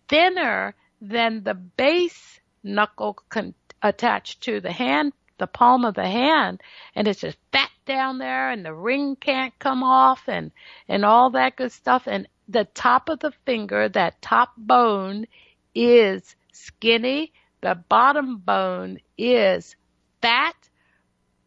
thinner 0.09 0.75
than 1.01 1.43
the 1.43 1.55
base 1.55 2.41
knuckle 2.63 3.19
con- 3.29 3.55
attached 3.83 4.43
to 4.43 4.61
the 4.61 4.73
hand, 4.73 5.13
the 5.39 5.47
palm 5.47 5.85
of 5.85 5.95
the 5.95 6.09
hand, 6.09 6.61
and 6.95 7.07
it's 7.07 7.21
just 7.21 7.39
fat 7.53 7.71
down 7.85 8.19
there 8.19 8.51
and 8.51 8.65
the 8.65 8.75
ring 8.75 9.17
can't 9.17 9.57
come 9.59 9.83
off 9.83 10.23
and, 10.27 10.51
and 10.89 11.05
all 11.05 11.31
that 11.31 11.57
good 11.57 11.73
stuff. 11.73 12.07
And 12.07 12.29
the 12.49 12.65
top 12.65 13.09
of 13.09 13.21
the 13.21 13.33
finger, 13.45 13.89
that 13.89 14.21
top 14.23 14.53
bone 14.57 15.27
is 15.75 16.37
skinny. 16.53 17.33
The 17.61 17.75
bottom 17.89 18.39
bone 18.39 18.99
is 19.17 19.77
fat. 20.21 20.55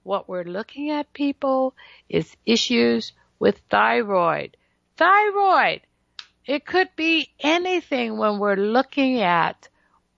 What 0.03 0.29
we're 0.29 0.43
looking 0.43 0.91
at 0.91 1.13
people 1.13 1.75
is 2.07 2.35
issues 2.45 3.13
with 3.37 3.61
thyroid. 3.69 4.55
Thyroid. 4.97 5.81
It 6.49 6.65
could 6.65 6.89
be 6.95 7.31
anything 7.39 8.17
when 8.17 8.39
we're 8.39 8.55
looking 8.55 9.21
at 9.21 9.69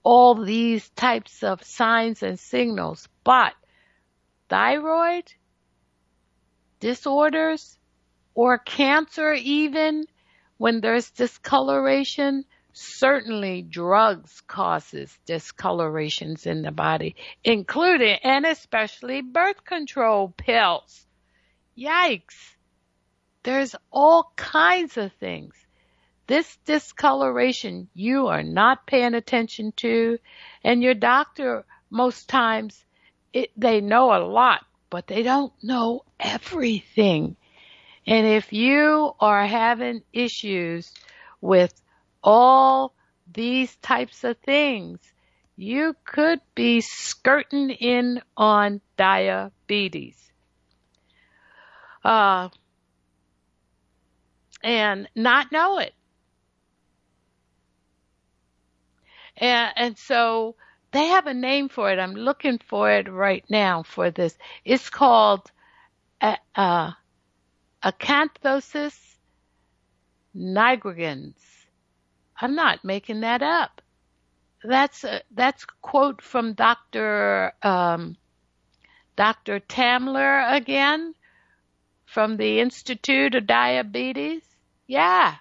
all 0.02 0.34
these 0.34 0.88
types 0.88 1.42
of 1.42 1.62
signs 1.62 2.22
and 2.22 2.40
signals, 2.40 3.06
but 3.22 3.52
thyroid 4.48 5.30
disorders 6.80 7.76
or 8.34 8.56
cancer 8.56 9.34
even 9.34 10.06
when 10.56 10.80
there's 10.80 11.10
discoloration, 11.10 12.46
certainly 12.72 13.60
drugs 13.60 14.40
causes 14.46 15.14
discolorations 15.26 16.46
in 16.46 16.62
the 16.62 16.72
body, 16.72 17.14
including 17.44 18.16
and 18.24 18.46
especially 18.46 19.20
birth 19.20 19.62
control 19.66 20.32
pills. 20.34 21.06
Yikes. 21.76 22.54
There's 23.42 23.76
all 23.90 24.32
kinds 24.34 24.96
of 24.96 25.12
things. 25.20 25.61
This 26.32 26.56
discoloration 26.64 27.90
you 27.92 28.28
are 28.28 28.42
not 28.42 28.86
paying 28.86 29.12
attention 29.12 29.70
to 29.76 30.16
and 30.64 30.82
your 30.82 30.94
doctor 30.94 31.66
most 31.90 32.26
times 32.26 32.86
it, 33.34 33.50
they 33.54 33.82
know 33.82 34.16
a 34.16 34.24
lot, 34.24 34.64
but 34.88 35.06
they 35.06 35.22
don't 35.24 35.52
know 35.62 36.06
everything. 36.18 37.36
And 38.06 38.26
if 38.26 38.50
you 38.50 39.12
are 39.20 39.46
having 39.46 40.04
issues 40.10 40.90
with 41.42 41.78
all 42.24 42.94
these 43.30 43.76
types 43.76 44.24
of 44.24 44.38
things, 44.38 45.00
you 45.54 45.94
could 46.06 46.40
be 46.54 46.80
skirting 46.80 47.68
in 47.68 48.22
on 48.38 48.80
diabetes. 48.96 50.16
Uh, 52.02 52.48
and 54.64 55.10
not 55.14 55.52
know 55.52 55.76
it. 55.76 55.92
And, 59.36 59.72
and 59.76 59.98
so 59.98 60.56
they 60.92 61.06
have 61.06 61.26
a 61.26 61.34
name 61.34 61.68
for 61.68 61.90
it. 61.90 61.98
I'm 61.98 62.14
looking 62.14 62.58
for 62.58 62.90
it 62.90 63.10
right 63.10 63.44
now 63.48 63.82
for 63.82 64.10
this. 64.10 64.36
It's 64.64 64.90
called 64.90 65.50
uh, 66.20 66.36
uh, 66.54 66.92
acanthosis 67.82 68.96
nigricans. 70.36 71.34
I'm 72.40 72.54
not 72.54 72.84
making 72.84 73.20
that 73.20 73.42
up. 73.42 73.80
That's 74.64 75.04
a, 75.04 75.22
that's 75.32 75.64
a 75.64 75.66
quote 75.80 76.22
from 76.22 76.54
Dr. 76.54 77.52
Um, 77.62 78.16
Dr. 79.16 79.60
Tamler 79.60 80.52
again 80.52 81.14
from 82.06 82.36
the 82.36 82.60
Institute 82.60 83.34
of 83.34 83.46
Diabetes. 83.46 84.42
Yeah. 84.86 85.36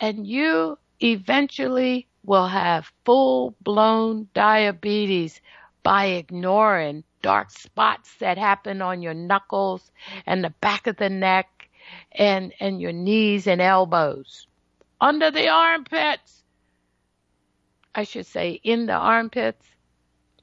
And 0.00 0.26
you 0.26 0.78
eventually 1.00 2.08
will 2.28 2.46
have 2.46 2.92
full 3.06 3.54
blown 3.62 4.28
diabetes 4.34 5.40
by 5.82 6.04
ignoring 6.06 7.02
dark 7.22 7.50
spots 7.50 8.14
that 8.20 8.36
happen 8.36 8.82
on 8.82 9.00
your 9.00 9.14
knuckles 9.14 9.90
and 10.26 10.44
the 10.44 10.54
back 10.60 10.86
of 10.86 10.96
the 10.98 11.08
neck 11.08 11.70
and, 12.12 12.52
and 12.60 12.82
your 12.82 12.92
knees 12.92 13.46
and 13.46 13.62
elbows 13.62 14.46
under 15.00 15.30
the 15.30 15.48
armpits. 15.48 16.44
I 17.94 18.04
should 18.04 18.26
say 18.26 18.60
in 18.62 18.84
the 18.84 18.92
armpits. 18.92 19.66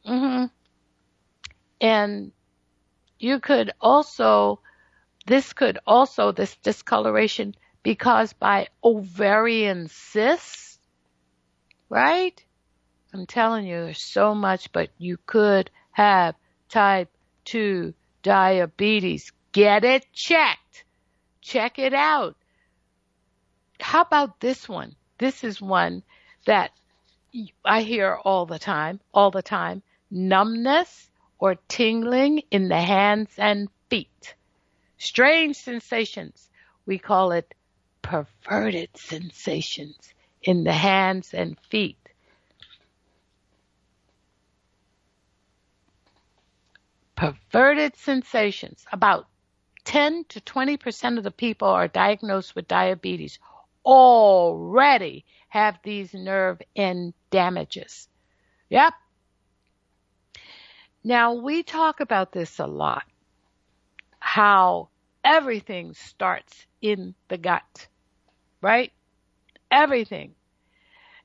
Mm-hmm. 0.08 0.46
And 1.82 2.32
you 3.20 3.40
could 3.40 3.72
also, 3.80 4.60
this 5.28 5.54
could 5.54 5.78
also, 5.86 6.32
this 6.32 6.56
discoloration 6.58 7.54
be 7.84 7.94
caused 7.94 8.40
by 8.40 8.70
ovarian 8.84 9.88
cysts, 9.88 10.75
right? 11.90 12.44
I'm 13.14 13.26
telling 13.26 13.66
you, 13.66 13.86
there's 13.86 14.04
so 14.04 14.36
much, 14.36 14.72
but 14.72 14.90
you 14.98 15.18
could 15.26 15.70
have 15.92 16.36
type 16.70 17.10
2 17.46 17.94
diabetes. 18.24 19.32
Get 19.52 19.86
it 19.86 20.06
checked. 20.14 20.84
Check 21.42 21.80
it 21.80 21.94
out 21.94 22.36
how 23.80 24.02
about 24.02 24.40
this 24.40 24.68
one? 24.68 24.96
This 25.18 25.44
is 25.44 25.62
one 25.62 26.04
that 26.46 26.72
I 27.64 27.82
hear 27.82 28.16
all 28.16 28.46
the 28.46 28.60
time, 28.60 29.00
all 29.14 29.32
the 29.32 29.42
time, 29.42 29.84
numbness 30.10 31.10
or 31.38 31.56
tingling 31.68 32.44
in 32.52 32.70
the 32.70 32.82
hands 32.82 33.32
and 33.38 33.70
feet. 33.90 34.36
Strange 34.98 35.58
sensations. 35.58 36.50
We 36.86 36.98
call 36.98 37.32
it 37.32 37.54
perverted 38.02 38.90
sensations 38.96 40.15
in 40.46 40.64
the 40.64 40.72
hands 40.72 41.34
and 41.34 41.60
feet. 41.70 41.98
Perverted 47.16 47.96
sensations. 47.98 48.86
About 48.92 49.28
10 49.86 50.26
to 50.30 50.42
20% 50.42 51.18
of 51.18 51.24
the 51.24 51.32
people 51.32 51.68
are 51.68 51.88
diagnosed 51.88 52.56
with 52.56 52.68
diabetes 52.68 53.40
already 53.86 55.26
have 55.50 55.80
these 55.84 56.14
nerve 56.14 56.62
end 56.76 57.14
damages. 57.30 58.08
Yep. 58.70 58.94
Now 61.04 61.34
we 61.34 61.64
talk 61.64 62.00
about 62.00 62.32
this 62.32 62.60
a 62.60 62.66
lot. 62.66 63.04
How 64.20 64.90
everything 65.24 65.94
starts 65.94 66.66
in 66.82 67.14
the 67.28 67.38
gut, 67.38 67.88
right? 68.60 68.92
Everything. 69.76 70.34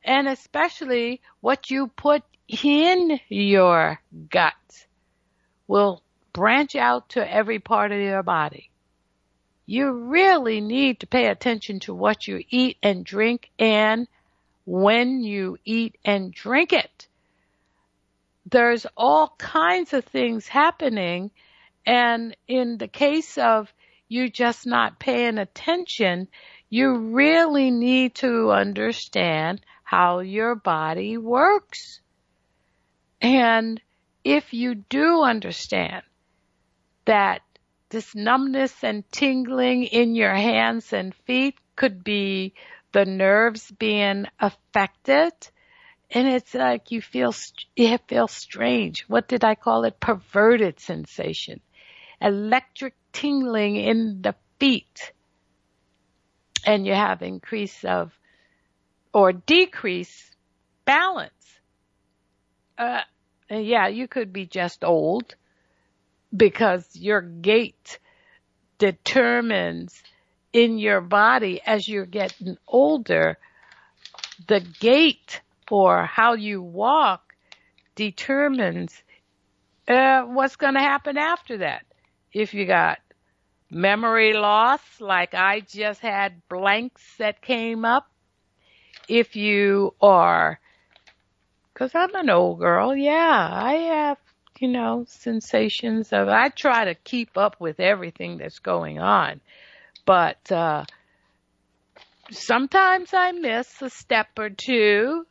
And 0.02 0.26
especially 0.26 1.20
what 1.40 1.70
you 1.70 1.86
put 1.86 2.24
in 2.48 3.20
your 3.28 4.00
gut 4.28 4.54
will 5.68 6.02
branch 6.32 6.74
out 6.74 7.10
to 7.10 7.32
every 7.32 7.60
part 7.60 7.92
of 7.92 8.00
your 8.00 8.24
body. 8.24 8.70
You 9.66 9.92
really 9.92 10.60
need 10.60 10.98
to 11.00 11.06
pay 11.06 11.26
attention 11.26 11.78
to 11.80 11.94
what 11.94 12.26
you 12.26 12.42
eat 12.50 12.76
and 12.82 13.04
drink 13.04 13.50
and 13.56 14.08
when 14.64 15.22
you 15.22 15.56
eat 15.64 15.96
and 16.04 16.34
drink 16.34 16.72
it. 16.72 17.06
There's 18.50 18.84
all 18.96 19.32
kinds 19.38 19.92
of 19.92 20.04
things 20.06 20.48
happening 20.48 21.30
and 21.86 22.36
in 22.48 22.78
the 22.78 22.88
case 22.88 23.38
of 23.38 23.72
you 24.08 24.28
just 24.28 24.66
not 24.66 24.98
paying 24.98 25.38
attention, 25.38 26.26
you 26.70 26.96
really 27.12 27.70
need 27.72 28.14
to 28.14 28.52
understand 28.52 29.60
how 29.82 30.20
your 30.20 30.54
body 30.54 31.18
works. 31.18 32.00
And 33.20 33.80
if 34.22 34.54
you 34.54 34.76
do 34.76 35.22
understand 35.22 36.02
that 37.06 37.42
this 37.90 38.14
numbness 38.14 38.84
and 38.84 39.04
tingling 39.10 39.82
in 39.82 40.14
your 40.14 40.34
hands 40.34 40.92
and 40.92 41.12
feet 41.26 41.56
could 41.74 42.04
be 42.04 42.54
the 42.92 43.04
nerves 43.04 43.70
being 43.72 44.26
affected. 44.38 45.32
And 46.08 46.28
it's 46.28 46.54
like 46.54 46.92
you 46.92 47.02
feel, 47.02 47.34
it 47.76 48.00
feels 48.06 48.32
strange. 48.32 49.04
What 49.08 49.28
did 49.28 49.44
I 49.44 49.56
call 49.56 49.84
it? 49.84 49.98
Perverted 49.98 50.78
sensation. 50.78 51.60
Electric 52.20 52.94
tingling 53.12 53.76
in 53.76 54.22
the 54.22 54.34
feet. 54.60 55.12
And 56.66 56.86
you 56.86 56.94
have 56.94 57.22
increase 57.22 57.84
of 57.84 58.12
or 59.12 59.32
decrease 59.32 60.30
balance. 60.84 61.32
Uh, 62.78 63.00
yeah, 63.50 63.88
you 63.88 64.06
could 64.08 64.32
be 64.32 64.46
just 64.46 64.84
old 64.84 65.34
because 66.34 66.88
your 66.94 67.20
gait 67.20 67.98
determines 68.78 70.02
in 70.52 70.78
your 70.78 71.00
body 71.00 71.60
as 71.64 71.88
you're 71.88 72.06
getting 72.06 72.56
older, 72.66 73.38
the 74.46 74.60
gait 74.80 75.40
or 75.70 76.06
how 76.06 76.34
you 76.34 76.62
walk 76.62 77.34
determines 77.94 79.02
uh, 79.88 80.22
what's 80.22 80.56
going 80.56 80.74
to 80.74 80.80
happen 80.80 81.16
after 81.16 81.58
that. 81.58 81.84
If 82.32 82.54
you 82.54 82.66
got 82.66 82.98
memory 83.70 84.32
loss, 84.32 84.80
like 85.00 85.34
I 85.34 85.60
just 85.60 86.00
had 86.00 86.46
blanks 86.48 87.02
that 87.18 87.40
came 87.40 87.84
up, 87.84 88.10
if 89.08 89.36
you 89.36 89.94
are, 90.00 90.60
cause 91.74 91.92
I'm 91.94 92.14
an 92.14 92.30
old 92.30 92.58
girl, 92.58 92.94
yeah, 92.94 93.48
I 93.52 93.72
have, 93.72 94.18
you 94.58 94.68
know, 94.68 95.04
sensations 95.08 96.12
of, 96.12 96.28
I 96.28 96.48
try 96.48 96.86
to 96.86 96.94
keep 96.94 97.38
up 97.38 97.60
with 97.60 97.80
everything 97.80 98.38
that's 98.38 98.58
going 98.58 98.98
on, 98.98 99.40
but, 100.04 100.50
uh, 100.52 100.84
sometimes 102.30 103.12
I 103.12 103.32
miss 103.32 103.82
a 103.82 103.90
step 103.90 104.38
or 104.38 104.50
two. 104.50 105.26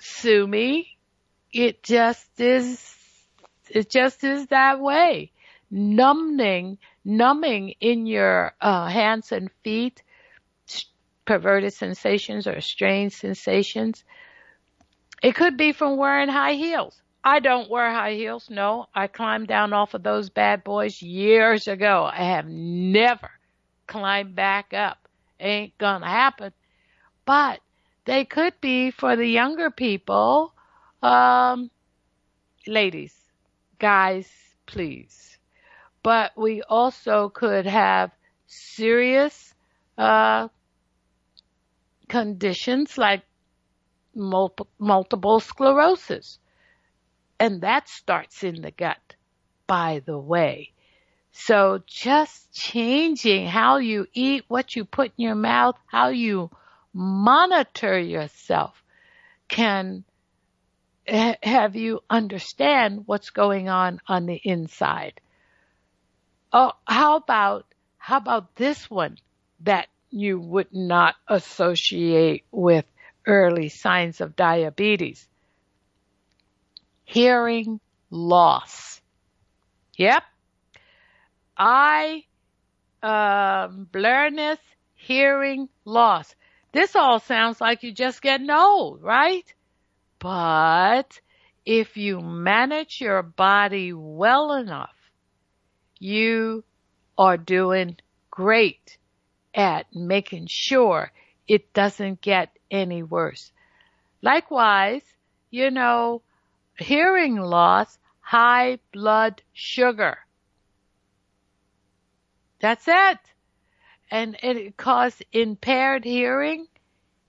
Sue 0.00 0.46
me. 0.46 0.96
It 1.52 1.82
just 1.82 2.40
is, 2.40 2.94
it 3.70 3.90
just 3.90 4.24
is 4.24 4.46
that 4.48 4.80
way. 4.80 5.32
Numbing, 5.76 6.78
numbing 7.04 7.74
in 7.80 8.06
your, 8.06 8.54
uh, 8.60 8.86
hands 8.86 9.32
and 9.32 9.50
feet 9.64 10.02
perverted 11.24 11.72
sensations 11.72 12.46
or 12.46 12.60
strange 12.60 13.12
sensations. 13.12 14.04
It 15.22 15.34
could 15.34 15.56
be 15.56 15.72
from 15.72 15.96
wearing 15.96 16.28
high 16.28 16.54
heels. 16.54 17.00
I 17.22 17.40
don't 17.40 17.70
wear 17.70 17.90
high 17.90 18.14
heels. 18.14 18.50
No, 18.50 18.86
I 18.94 19.06
climbed 19.06 19.48
down 19.48 19.72
off 19.72 19.94
of 19.94 20.02
those 20.02 20.28
bad 20.28 20.62
boys 20.62 21.00
years 21.00 21.66
ago. 21.66 22.04
I 22.04 22.22
have 22.24 22.46
never 22.46 23.30
climbed 23.86 24.34
back 24.34 24.74
up. 24.74 25.08
Ain't 25.40 25.76
gonna 25.78 26.06
happen. 26.06 26.52
But 27.24 27.60
they 28.04 28.26
could 28.26 28.60
be 28.60 28.90
for 28.90 29.16
the 29.16 29.26
younger 29.26 29.70
people. 29.70 30.52
Um, 31.02 31.70
ladies, 32.66 33.14
guys, 33.78 34.30
please. 34.66 35.33
But 36.04 36.36
we 36.36 36.62
also 36.62 37.30
could 37.30 37.66
have 37.66 38.12
serious, 38.46 39.54
uh, 39.98 40.48
conditions 42.08 42.96
like 42.96 43.22
multiple 44.14 45.40
sclerosis. 45.40 46.38
And 47.40 47.62
that 47.62 47.88
starts 47.88 48.44
in 48.44 48.62
the 48.62 48.70
gut, 48.70 49.16
by 49.66 50.02
the 50.06 50.18
way. 50.18 50.72
So 51.32 51.82
just 51.86 52.52
changing 52.52 53.48
how 53.48 53.78
you 53.78 54.06
eat, 54.12 54.44
what 54.46 54.76
you 54.76 54.84
put 54.84 55.12
in 55.18 55.24
your 55.24 55.34
mouth, 55.34 55.74
how 55.86 56.10
you 56.10 56.50
monitor 56.92 57.98
yourself 57.98 58.80
can 59.48 60.04
have 61.06 61.76
you 61.76 62.00
understand 62.08 63.02
what's 63.06 63.30
going 63.30 63.68
on 63.68 64.00
on 64.06 64.26
the 64.26 64.40
inside. 64.42 65.20
Oh, 66.54 66.72
how 66.86 67.16
about, 67.16 67.66
how 67.98 68.16
about 68.16 68.54
this 68.54 68.88
one 68.88 69.18
that 69.60 69.88
you 70.10 70.38
would 70.38 70.72
not 70.72 71.16
associate 71.26 72.44
with 72.52 72.84
early 73.26 73.68
signs 73.68 74.20
of 74.20 74.36
diabetes. 74.36 75.26
Hearing 77.04 77.80
loss. 78.10 79.00
Yep. 79.96 80.22
Eye, 81.56 82.24
um, 83.02 83.88
hearing 84.94 85.68
loss. 85.84 86.34
This 86.72 86.96
all 86.96 87.20
sounds 87.20 87.60
like 87.60 87.82
you're 87.82 87.92
just 87.92 88.22
getting 88.22 88.50
old, 88.50 89.02
right? 89.02 89.44
But 90.18 91.20
if 91.64 91.96
you 91.96 92.20
manage 92.20 93.00
your 93.00 93.22
body 93.22 93.92
well 93.92 94.52
enough, 94.52 94.94
you 96.04 96.62
are 97.16 97.38
doing 97.38 97.96
great 98.30 98.98
at 99.54 99.86
making 99.94 100.46
sure 100.46 101.10
it 101.48 101.72
doesn't 101.72 102.20
get 102.20 102.50
any 102.70 103.02
worse. 103.02 103.50
Likewise, 104.20 105.02
you 105.50 105.70
know, 105.70 106.20
hearing 106.78 107.36
loss, 107.36 107.98
high 108.20 108.78
blood 108.92 109.40
sugar. 109.54 110.18
That's 112.60 112.86
it. 112.86 113.18
And 114.10 114.36
it 114.42 114.76
causes 114.76 115.22
impaired 115.32 116.04
hearing 116.04 116.66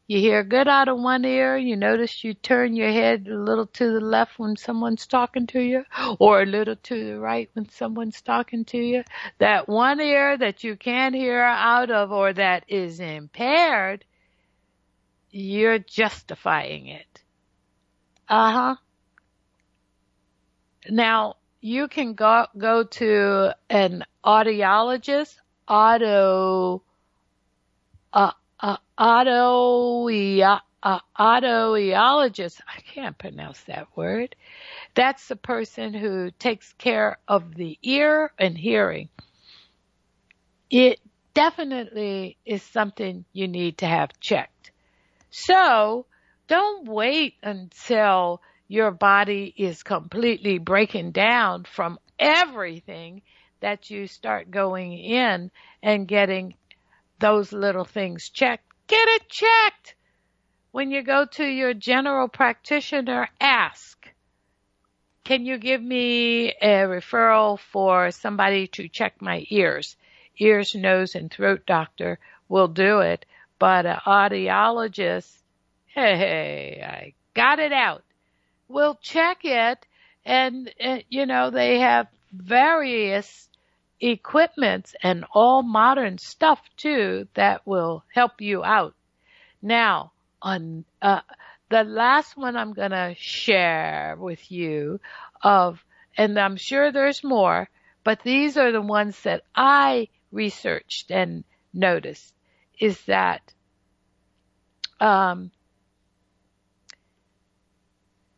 you 0.07 0.19
hear 0.19 0.43
good 0.43 0.67
out 0.67 0.87
of 0.87 0.99
one 0.99 1.25
ear. 1.25 1.57
You 1.57 1.75
notice 1.75 2.23
you 2.23 2.33
turn 2.35 2.75
your 2.75 2.91
head 2.91 3.27
a 3.27 3.37
little 3.37 3.65
to 3.67 3.91
the 3.91 3.99
left 3.99 4.37
when 4.37 4.55
someone's 4.55 5.07
talking 5.07 5.47
to 5.47 5.59
you 5.59 5.83
or 6.19 6.43
a 6.43 6.45
little 6.45 6.75
to 6.75 7.05
the 7.05 7.19
right 7.19 7.49
when 7.53 7.69
someone's 7.69 8.21
talking 8.21 8.65
to 8.65 8.77
you. 8.77 9.03
That 9.39 9.67
one 9.67 9.99
ear 9.99 10.37
that 10.37 10.63
you 10.63 10.75
can't 10.75 11.15
hear 11.15 11.41
out 11.41 11.89
of 11.89 12.11
or 12.11 12.33
that 12.33 12.65
is 12.67 12.99
impaired, 12.99 14.05
you're 15.31 15.79
justifying 15.79 16.87
it. 16.87 17.23
Uh 18.29 18.51
huh. 18.51 18.75
Now, 20.87 21.37
you 21.61 21.87
can 21.87 22.13
go, 22.13 22.45
go 22.55 22.83
to 22.83 23.55
an 23.71 24.03
audiologist, 24.23 25.35
auto, 25.67 26.83
uh, 28.13 28.31
a 28.59 28.77
auto 28.97 30.07
uh, 30.83 30.99
audiologist. 31.19 32.61
I 32.67 32.79
can't 32.81 33.17
pronounce 33.17 33.61
that 33.63 33.87
word. 33.95 34.35
That's 34.93 35.27
the 35.27 35.35
person 35.35 35.93
who 35.93 36.31
takes 36.31 36.73
care 36.73 37.17
of 37.27 37.55
the 37.55 37.77
ear 37.81 38.31
and 38.37 38.57
hearing. 38.57 39.09
It 40.69 40.99
definitely 41.33 42.37
is 42.45 42.63
something 42.63 43.25
you 43.33 43.47
need 43.47 43.79
to 43.79 43.87
have 43.87 44.19
checked. 44.19 44.71
So 45.31 46.05
don't 46.47 46.87
wait 46.87 47.35
until 47.43 48.41
your 48.67 48.91
body 48.91 49.53
is 49.57 49.83
completely 49.83 50.57
breaking 50.57 51.11
down 51.11 51.65
from 51.65 51.99
everything 52.17 53.21
that 53.59 53.89
you 53.89 54.07
start 54.07 54.49
going 54.49 54.93
in 54.93 55.51
and 55.83 56.07
getting 56.07 56.55
those 57.19 57.51
little 57.51 57.85
things 57.85 58.29
checked. 58.29 58.65
Get 58.87 59.07
it 59.07 59.29
checked. 59.29 59.95
When 60.71 60.91
you 60.91 61.03
go 61.03 61.25
to 61.25 61.45
your 61.45 61.73
general 61.73 62.27
practitioner, 62.27 63.29
ask, 63.39 64.09
can 65.23 65.45
you 65.45 65.57
give 65.57 65.81
me 65.81 66.49
a 66.61 66.83
referral 66.83 67.57
for 67.57 68.11
somebody 68.11 68.67
to 68.67 68.87
check 68.89 69.21
my 69.21 69.45
ears? 69.49 69.95
Ears, 70.37 70.75
nose, 70.75 71.15
and 71.15 71.31
throat 71.31 71.65
doctor 71.65 72.19
will 72.49 72.67
do 72.67 72.99
it, 72.99 73.25
but 73.57 73.85
an 73.85 73.97
audiologist, 74.05 75.31
hey, 75.87 76.83
I 76.85 77.13
got 77.33 77.59
it 77.59 77.71
out. 77.71 78.03
Will 78.67 78.99
check 79.01 79.45
it 79.45 79.85
and, 80.25 80.73
uh, 80.83 80.99
you 81.09 81.25
know, 81.25 81.51
they 81.51 81.79
have 81.79 82.07
various 82.31 83.49
equipments 83.99 84.95
and 85.01 85.25
all 85.33 85.63
modern 85.63 86.17
stuff 86.17 86.59
too 86.77 87.27
that 87.33 87.65
will 87.65 88.03
help 88.13 88.41
you 88.41 88.63
out. 88.63 88.93
Now, 89.61 90.11
on 90.41 90.85
uh, 91.01 91.21
the 91.69 91.83
last 91.83 92.37
one 92.37 92.55
I'm 92.55 92.73
going 92.73 92.91
to 92.91 93.15
share 93.17 94.15
with 94.19 94.51
you 94.51 94.99
of, 95.41 95.83
and 96.17 96.37
I'm 96.37 96.57
sure 96.57 96.91
there's 96.91 97.23
more, 97.23 97.69
but 98.03 98.21
these 98.23 98.57
are 98.57 98.71
the 98.71 98.81
ones 98.81 99.19
that 99.21 99.43
I 99.55 100.09
researched 100.31 101.11
and 101.11 101.43
noticed 101.73 102.33
is 102.79 103.01
that 103.05 103.53
um, 104.99 105.51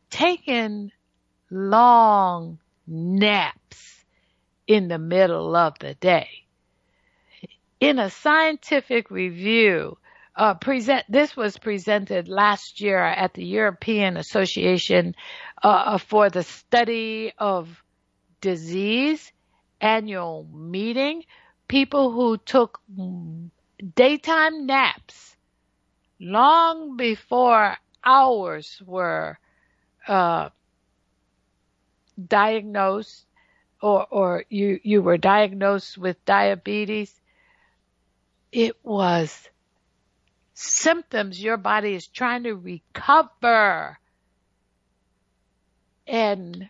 taking 0.09 0.91
long 1.49 2.59
naps 2.85 3.96
in 4.67 4.87
the 4.89 4.99
middle 4.99 5.55
of 5.55 5.79
the 5.79 5.93
day. 5.95 6.27
In 7.79 7.99
a 7.99 8.09
scientific 8.09 9.09
review, 9.09 9.97
uh, 10.35 10.53
present, 10.55 11.05
this 11.09 11.35
was 11.35 11.57
presented 11.57 12.27
last 12.27 12.81
year 12.81 13.03
at 13.03 13.33
the 13.33 13.45
European 13.45 14.17
Association 14.17 15.15
uh, 15.63 15.97
for 15.97 16.29
the 16.29 16.43
Study 16.43 17.33
of 17.37 17.83
Disease 18.41 19.31
annual 19.81 20.47
meeting. 20.53 21.23
People 21.67 22.11
who 22.11 22.37
took 22.37 22.79
daytime 23.95 24.65
naps 24.65 25.35
long 26.19 26.97
before 26.97 27.77
hours 28.03 28.81
were 28.85 29.37
uh, 30.07 30.49
diagnosed 32.27 33.26
or, 33.81 34.05
or 34.09 34.45
you, 34.49 34.79
you 34.83 35.01
were 35.01 35.17
diagnosed 35.17 35.97
with 35.97 36.23
diabetes. 36.25 37.13
It 38.51 38.75
was 38.83 39.49
symptoms 40.53 41.41
your 41.41 41.57
body 41.57 41.93
is 41.93 42.07
trying 42.07 42.43
to 42.43 42.53
recover. 42.53 43.99
And 46.07 46.69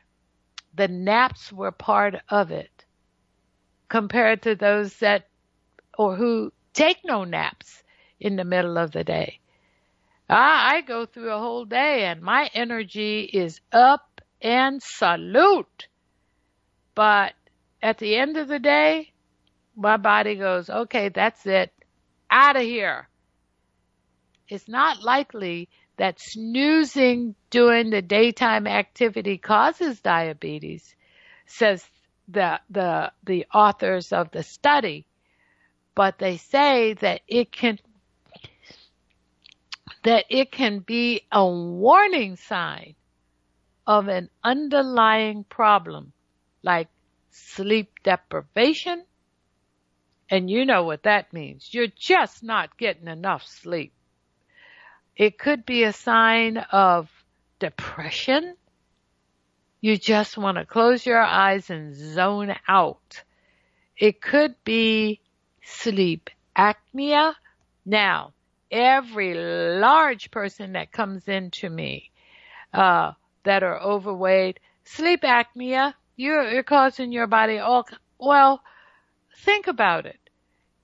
the 0.76 0.88
naps 0.88 1.52
were 1.52 1.72
part 1.72 2.16
of 2.30 2.52
it 2.52 2.86
compared 3.88 4.42
to 4.44 4.56
those 4.56 4.98
that 4.98 5.28
or 5.98 6.16
who 6.16 6.52
take 6.74 6.98
no 7.06 7.24
naps 7.24 7.84
in 8.20 8.36
the 8.36 8.44
middle 8.44 8.78
of 8.78 8.92
the 8.92 9.04
day. 9.04 9.40
I, 10.30 10.78
I 10.78 10.82
go 10.82 11.06
through 11.06 11.32
a 11.32 11.40
whole 11.40 11.66
day 11.66 12.06
and 12.06 12.22
my 12.22 12.50
energy 12.54 13.22
is 13.22 13.62
up 13.72 14.22
and 14.42 14.82
salute. 14.82 15.88
But 16.98 17.36
at 17.80 18.00
the 18.00 18.16
end 18.16 18.38
of 18.38 18.48
the 18.48 18.58
day, 18.58 19.12
my 19.76 19.98
body 19.98 20.34
goes, 20.34 20.68
okay, 20.68 21.10
that's 21.10 21.46
it. 21.46 21.72
Out 22.32 22.56
of 22.56 22.64
here 22.64 23.08
it's 24.50 24.68
not 24.68 25.04
likely 25.04 25.70
that 25.98 26.20
snoozing 26.20 27.36
during 27.52 27.92
the 27.92 28.02
daytime 28.02 28.66
activity 28.66 29.38
causes 29.38 30.02
diabetes, 30.02 30.96
says 31.46 31.86
the, 32.28 32.60
the, 32.72 33.12
the 33.24 33.46
authors 33.54 34.12
of 34.12 34.32
the 34.32 34.42
study. 34.42 35.06
But 35.94 36.18
they 36.18 36.38
say 36.38 36.94
that 36.96 37.22
it 37.28 37.52
can, 37.52 37.78
that 40.04 40.26
it 40.30 40.52
can 40.52 40.80
be 40.80 41.28
a 41.32 41.48
warning 41.48 42.38
sign 42.38 42.96
of 43.86 44.08
an 44.08 44.32
underlying 44.44 45.44
problem 45.44 46.12
like 46.68 46.90
sleep 47.32 47.90
deprivation. 48.04 49.02
And 50.30 50.50
you 50.50 50.66
know 50.66 50.84
what 50.84 51.04
that 51.04 51.32
means. 51.32 51.70
You're 51.72 51.96
just 51.96 52.44
not 52.44 52.78
getting 52.78 53.08
enough 53.08 53.48
sleep. 53.48 53.94
It 55.16 55.40
could 55.40 55.66
be 55.66 55.84
a 55.84 55.94
sign 55.94 56.58
of 56.58 57.10
depression. 57.60 58.56
You 59.80 59.98
just 59.98 60.38
want 60.38 60.58
to 60.58 60.66
close 60.66 61.06
your 61.06 61.22
eyes 61.22 61.70
and 61.70 61.96
zone 61.96 62.54
out. 62.68 63.24
It 63.96 64.22
could 64.22 64.56
be 64.66 65.22
sleep 65.64 66.30
apnea. 66.56 67.34
Now, 67.86 68.34
every 68.70 69.34
large 69.80 70.32
person 70.32 70.74
that 70.74 70.92
comes 70.92 71.30
into 71.30 71.70
me, 71.70 72.12
uh, 72.74 73.14
that 73.46 73.64
are 73.64 73.80
overweight, 73.80 74.60
sleep 74.84 75.22
apnea, 75.22 75.94
you're, 76.18 76.52
you're 76.52 76.64
causing 76.64 77.14
your 77.14 77.28
body 77.28 77.60
all, 77.60 77.88
well, 78.20 78.62
think 79.46 79.68
about 79.68 80.06
it. 80.06 80.20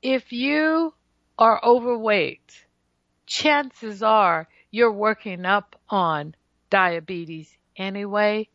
If 0.01 0.31
you 0.31 0.93
are 1.37 1.59
overweight, 1.63 2.65
chances 3.25 4.01
are 4.03 4.47
you're 4.71 4.91
working 4.91 5.45
up 5.45 5.75
on 5.89 6.35
diabetes 6.69 7.49
anyway, 7.75 8.47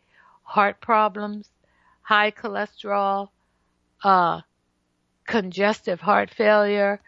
heart 0.43 0.81
problems, 0.81 1.51
high 2.03 2.31
cholesterol, 2.31 3.29
uh, 4.03 4.41
congestive 5.27 6.01
heart 6.01 6.31
failure, 6.31 7.01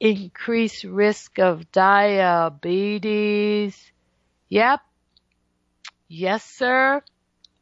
increased 0.00 0.84
risk 0.84 1.38
of 1.38 1.70
diabetes. 1.70 3.12
Yep. 4.48 4.80
Yes, 6.08 6.44
sir. 6.44 7.02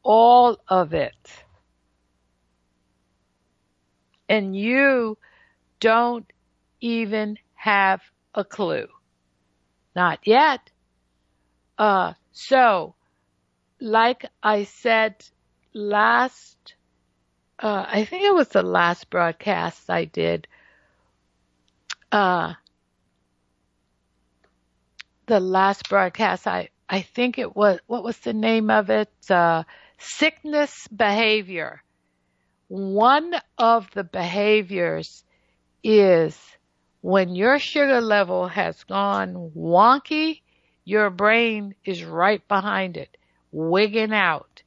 All 0.02 0.58
of 0.68 0.94
it. 0.94 1.14
And 4.28 4.56
you 4.56 5.18
don't 5.80 6.30
even 6.80 7.38
have 7.54 8.02
a 8.34 8.44
clue. 8.44 8.88
Not 9.94 10.20
yet. 10.26 10.70
Uh, 11.78 12.14
so, 12.32 12.94
like 13.80 14.26
I 14.42 14.64
said 14.64 15.24
last, 15.74 16.74
uh, 17.58 17.84
I 17.88 18.04
think 18.04 18.24
it 18.24 18.34
was 18.34 18.48
the 18.48 18.62
last 18.62 19.10
broadcast 19.10 19.90
I 19.90 20.04
did, 20.06 20.48
uh, 22.10 22.54
the 25.26 25.40
last 25.40 25.88
broadcast 25.88 26.46
I, 26.46 26.68
I 26.88 27.02
think 27.02 27.38
it 27.38 27.54
was, 27.56 27.78
what 27.86 28.04
was 28.04 28.18
the 28.18 28.32
name 28.34 28.70
of 28.70 28.90
it? 28.90 29.12
Uh, 29.30 29.64
sickness 30.02 30.86
behavior. 30.88 31.82
One 32.68 33.34
of 33.58 33.90
the 33.92 34.04
behaviors 34.04 35.24
is 35.82 36.38
when 37.00 37.34
your 37.34 37.58
sugar 37.58 38.00
level 38.00 38.48
has 38.48 38.82
gone 38.84 39.52
wonky, 39.56 40.42
your 40.84 41.10
brain 41.10 41.74
is 41.84 42.04
right 42.04 42.46
behind 42.48 42.96
it, 42.96 43.16
wigging 43.52 44.12
out. 44.12 44.62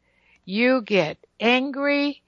You 0.45 0.81
get 0.81 1.17
angry. 1.39 2.23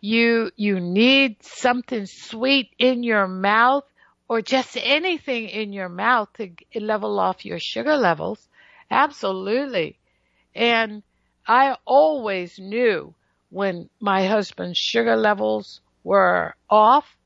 You, 0.00 0.50
you 0.56 0.80
need 0.80 1.42
something 1.42 2.06
sweet 2.06 2.70
in 2.78 3.02
your 3.02 3.26
mouth 3.28 3.84
or 4.28 4.42
just 4.42 4.76
anything 4.80 5.48
in 5.48 5.72
your 5.72 5.88
mouth 5.88 6.28
to 6.34 6.50
level 6.80 7.18
off 7.18 7.44
your 7.44 7.58
sugar 7.58 7.96
levels. 7.96 8.48
Absolutely. 8.90 9.98
And 10.54 11.02
I 11.46 11.76
always 11.84 12.58
knew 12.58 13.14
when 13.50 13.90
my 14.00 14.26
husband's 14.26 14.78
sugar 14.78 15.16
levels 15.16 15.80
were 16.04 16.54
off 16.70 17.16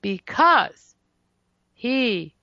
because 0.00 0.94
he 1.74 2.34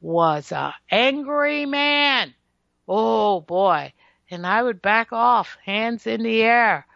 was 0.00 0.52
a 0.52 0.74
angry 0.90 1.66
man. 1.66 2.34
Oh 2.86 3.40
boy. 3.40 3.92
And 4.30 4.46
I 4.46 4.62
would 4.62 4.82
back 4.82 5.12
off, 5.12 5.56
hands 5.64 6.06
in 6.06 6.22
the 6.22 6.42
air. 6.42 6.86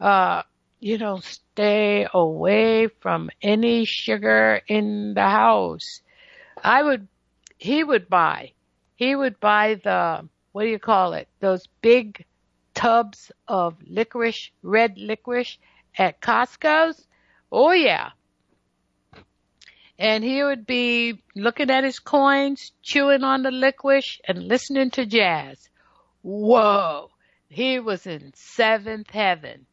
Uh, 0.00 0.42
you 0.80 0.98
know, 0.98 1.20
stay 1.20 2.06
away 2.12 2.88
from 3.00 3.30
any 3.40 3.84
sugar 3.84 4.60
in 4.68 5.14
the 5.14 5.22
house. 5.22 6.02
I 6.62 6.82
would, 6.82 7.08
he 7.56 7.84
would 7.84 8.08
buy, 8.08 8.52
he 8.96 9.16
would 9.16 9.40
buy 9.40 9.80
the, 9.82 10.28
what 10.52 10.64
do 10.64 10.68
you 10.68 10.78
call 10.78 11.14
it? 11.14 11.28
Those 11.40 11.66
big 11.80 12.24
tubs 12.84 13.32
of 13.48 13.76
licorice, 13.86 14.50
red 14.62 14.98
licorice 14.98 15.56
at 15.96 16.20
Costco's. 16.20 17.06
Oh 17.50 17.72
yeah. 17.72 18.10
And 19.98 20.22
he 20.22 20.42
would 20.42 20.66
be 20.66 21.22
looking 21.34 21.70
at 21.70 21.84
his 21.84 21.98
coins, 21.98 22.72
chewing 22.82 23.24
on 23.24 23.42
the 23.42 23.50
licorice 23.50 24.20
and 24.28 24.48
listening 24.48 24.90
to 24.90 25.06
jazz. 25.06 25.70
Whoa. 26.20 27.08
He 27.48 27.80
was 27.80 28.06
in 28.06 28.32
seventh 28.34 29.08
heaven. 29.08 29.64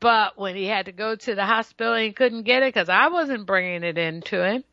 But 0.00 0.38
when 0.38 0.56
he 0.56 0.64
had 0.64 0.86
to 0.86 0.92
go 0.92 1.14
to 1.14 1.34
the 1.34 1.44
hospital, 1.44 1.94
he 1.94 2.12
couldn't 2.12 2.44
get 2.44 2.62
it 2.62 2.72
because 2.72 2.88
I 2.88 3.08
wasn't 3.08 3.46
bringing 3.46 3.82
it 3.82 3.98
in 3.98 4.22
to 4.22 4.46
him. 4.46 4.64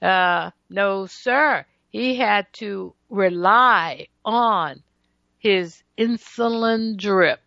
Uh, 0.00 0.50
no, 0.68 1.06
sir. 1.06 1.64
He 1.88 2.16
had 2.16 2.46
to 2.54 2.94
rely 3.08 4.06
on 4.24 4.84
his 5.40 5.82
insulin 5.98 6.96
drip. 6.96 7.40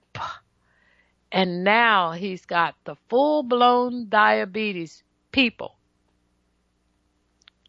And 1.32 1.64
now 1.64 2.12
he's 2.12 2.46
got 2.46 2.76
the 2.84 2.96
full 3.10 3.42
blown 3.44 4.10
diabetes. 4.10 5.02
People, 5.32 5.76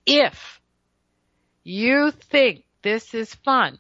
if 0.05 0.61
you 1.63 2.11
think 2.11 2.65
this 2.83 3.15
is 3.15 3.35
fun 3.35 3.79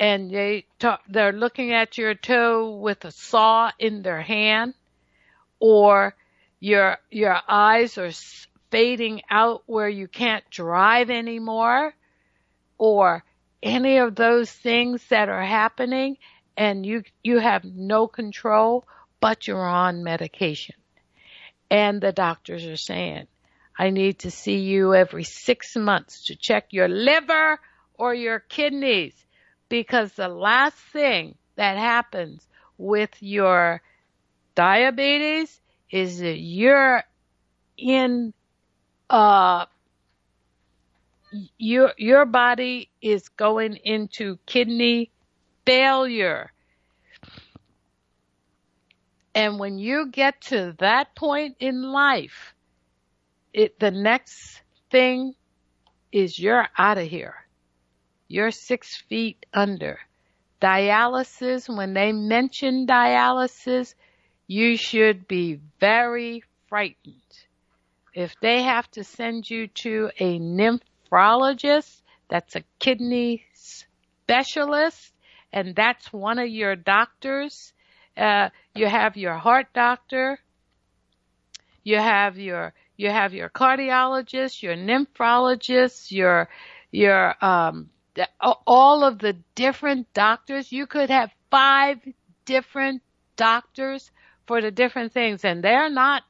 and 0.00 0.32
they 0.32 0.66
talk, 0.80 1.00
they're 1.08 1.32
looking 1.32 1.72
at 1.72 1.96
your 1.96 2.14
toe 2.14 2.74
with 2.74 3.04
a 3.04 3.12
saw 3.12 3.70
in 3.78 4.02
their 4.02 4.20
hand 4.20 4.74
or 5.60 6.16
your 6.58 6.98
your 7.10 7.40
eyes 7.48 7.98
are 7.98 8.10
fading 8.70 9.22
out 9.30 9.62
where 9.66 9.88
you 9.88 10.08
can't 10.08 10.48
drive 10.50 11.08
anymore 11.10 11.94
or 12.78 13.22
any 13.62 13.98
of 13.98 14.14
those 14.14 14.50
things 14.50 15.04
that 15.08 15.28
are 15.28 15.44
happening 15.44 16.16
and 16.56 16.84
you 16.84 17.02
you 17.22 17.38
have 17.38 17.64
no 17.64 18.06
control 18.06 18.86
but 19.20 19.46
you're 19.46 19.66
on 19.66 20.04
medication. 20.04 20.76
And 21.70 22.00
the 22.00 22.12
doctors 22.12 22.64
are 22.66 22.76
saying 22.76 23.26
I 23.78 23.90
need 23.90 24.20
to 24.20 24.30
see 24.30 24.58
you 24.58 24.94
every 24.94 25.24
6 25.24 25.76
months 25.76 26.26
to 26.26 26.36
check 26.36 26.72
your 26.72 26.88
liver 26.88 27.60
or 27.94 28.14
your 28.14 28.40
kidneys 28.40 29.14
because 29.68 30.12
the 30.12 30.28
last 30.28 30.76
thing 30.92 31.36
that 31.56 31.76
happens 31.76 32.46
with 32.76 33.10
your 33.20 33.82
diabetes 34.54 35.60
is 35.90 36.20
that 36.20 36.38
you're 36.38 37.02
in 37.76 38.32
uh 39.10 39.66
your 41.58 41.92
your 41.96 42.24
body 42.24 42.90
is 43.00 43.28
going 43.28 43.76
into 43.76 44.38
kidney 44.46 45.10
failure. 45.66 46.52
And 49.34 49.58
when 49.58 49.78
you 49.78 50.08
get 50.10 50.40
to 50.42 50.74
that 50.78 51.14
point 51.14 51.56
in 51.60 51.82
life, 51.82 52.54
it 53.52 53.78
the 53.78 53.90
next 53.90 54.62
thing 54.90 55.34
is 56.10 56.38
you're 56.38 56.68
out 56.76 56.98
of 56.98 57.06
here. 57.06 57.34
You're 58.28 58.50
six 58.50 58.96
feet 58.96 59.46
under. 59.52 59.98
Dialysis, 60.60 61.74
when 61.74 61.94
they 61.94 62.12
mention 62.12 62.86
dialysis, 62.86 63.94
you 64.46 64.76
should 64.76 65.28
be 65.28 65.60
very 65.78 66.42
frightened. 66.68 67.14
If 68.12 68.34
they 68.40 68.62
have 68.62 68.90
to 68.92 69.04
send 69.04 69.48
you 69.48 69.68
to 69.68 70.10
a 70.18 70.38
nephrologist, 71.10 72.02
that's 72.28 72.56
a 72.56 72.64
kidney 72.78 73.44
specialist, 73.54 75.12
and 75.52 75.74
that's 75.74 76.12
one 76.12 76.38
of 76.38 76.48
your 76.48 76.76
doctors. 76.76 77.72
Uh, 78.16 78.50
you 78.74 78.86
have 78.86 79.16
your 79.16 79.34
heart 79.34 79.66
doctor. 79.74 80.38
You 81.84 81.98
have 81.98 82.38
your 82.38 82.74
you 82.96 83.10
have 83.10 83.32
your 83.32 83.48
cardiologist, 83.48 84.62
your 84.62 84.74
nephrologist, 84.74 86.10
your 86.10 86.48
your 86.90 87.34
um, 87.44 87.90
all 88.66 89.04
of 89.04 89.18
the 89.18 89.36
different 89.54 90.12
doctors. 90.12 90.72
You 90.72 90.86
could 90.86 91.10
have 91.10 91.30
five 91.50 91.98
different 92.44 93.02
doctors 93.36 94.10
for 94.46 94.60
the 94.60 94.70
different 94.70 95.12
things, 95.12 95.44
and 95.44 95.62
they're 95.62 95.90
not 95.90 96.22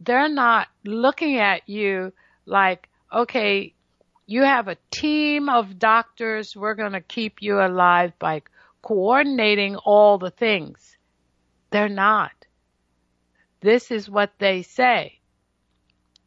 they're 0.00 0.28
not 0.28 0.68
looking 0.84 1.38
at 1.38 1.68
you 1.68 2.12
like, 2.46 2.88
okay, 3.12 3.74
you 4.26 4.42
have 4.42 4.68
a 4.68 4.76
team 4.90 5.48
of 5.48 5.78
doctors. 5.78 6.56
We're 6.56 6.74
going 6.74 6.92
to 6.92 7.00
keep 7.00 7.36
you 7.40 7.60
alive 7.60 8.12
by 8.18 8.42
coordinating 8.82 9.76
all 9.76 10.18
the 10.18 10.30
things. 10.30 10.96
They're 11.70 11.88
not. 11.88 12.32
This 13.60 13.90
is 13.90 14.10
what 14.10 14.32
they 14.38 14.62
say. 14.62 15.20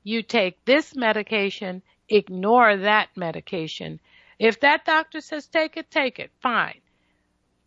You 0.04 0.24
take 0.24 0.64
this 0.66 0.96
medication, 0.96 1.82
ignore 2.08 2.78
that 2.78 3.10
medication. 3.16 4.00
If 4.40 4.62
that 4.62 4.86
doctor 4.86 5.20
says 5.20 5.48
take 5.48 5.76
it, 5.76 5.92
take 5.92 6.20
it. 6.20 6.32
Fine. 6.42 6.80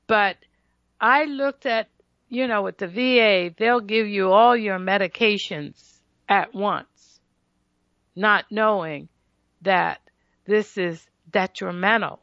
But 0.06 0.36
I 1.00 1.24
looked 1.24 1.66
at, 1.66 1.88
you 2.28 2.48
know, 2.48 2.62
with 2.62 2.78
the 2.78 2.88
VA, 2.88 3.54
they'll 3.56 3.80
give 3.80 4.08
you 4.08 4.30
all 4.30 4.56
your 4.56 4.78
medications 4.78 5.98
at 6.28 6.54
once, 6.54 7.20
not 8.16 8.46
knowing 8.50 9.08
that 9.60 10.00
this 10.44 10.76
is 10.76 11.06
detrimental. 11.30 12.20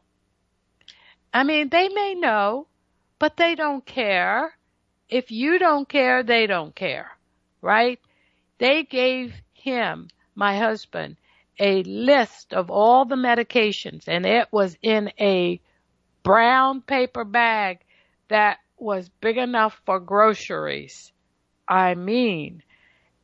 I 1.32 1.44
mean, 1.44 1.68
they 1.68 1.88
may 1.88 2.14
know, 2.14 2.66
but 3.18 3.36
they 3.36 3.54
don't 3.54 3.84
care. 3.84 4.56
If 5.08 5.30
you 5.30 5.58
don't 5.58 5.88
care, 5.88 6.22
they 6.22 6.46
don't 6.46 6.74
care, 6.74 7.10
right? 7.60 8.00
They 8.58 8.84
gave 8.84 9.34
him, 9.52 10.08
my 10.34 10.56
husband, 10.56 11.16
a 11.58 11.82
list 11.82 12.54
of 12.54 12.70
all 12.70 13.04
the 13.04 13.16
medications 13.16 14.08
and 14.08 14.24
it 14.24 14.48
was 14.50 14.76
in 14.82 15.12
a 15.20 15.60
brown 16.22 16.80
paper 16.80 17.24
bag 17.24 17.80
that 18.28 18.58
was 18.78 19.10
big 19.20 19.36
enough 19.36 19.80
for 19.84 20.00
groceries. 20.00 21.12
I 21.68 21.94
mean, 21.94 22.62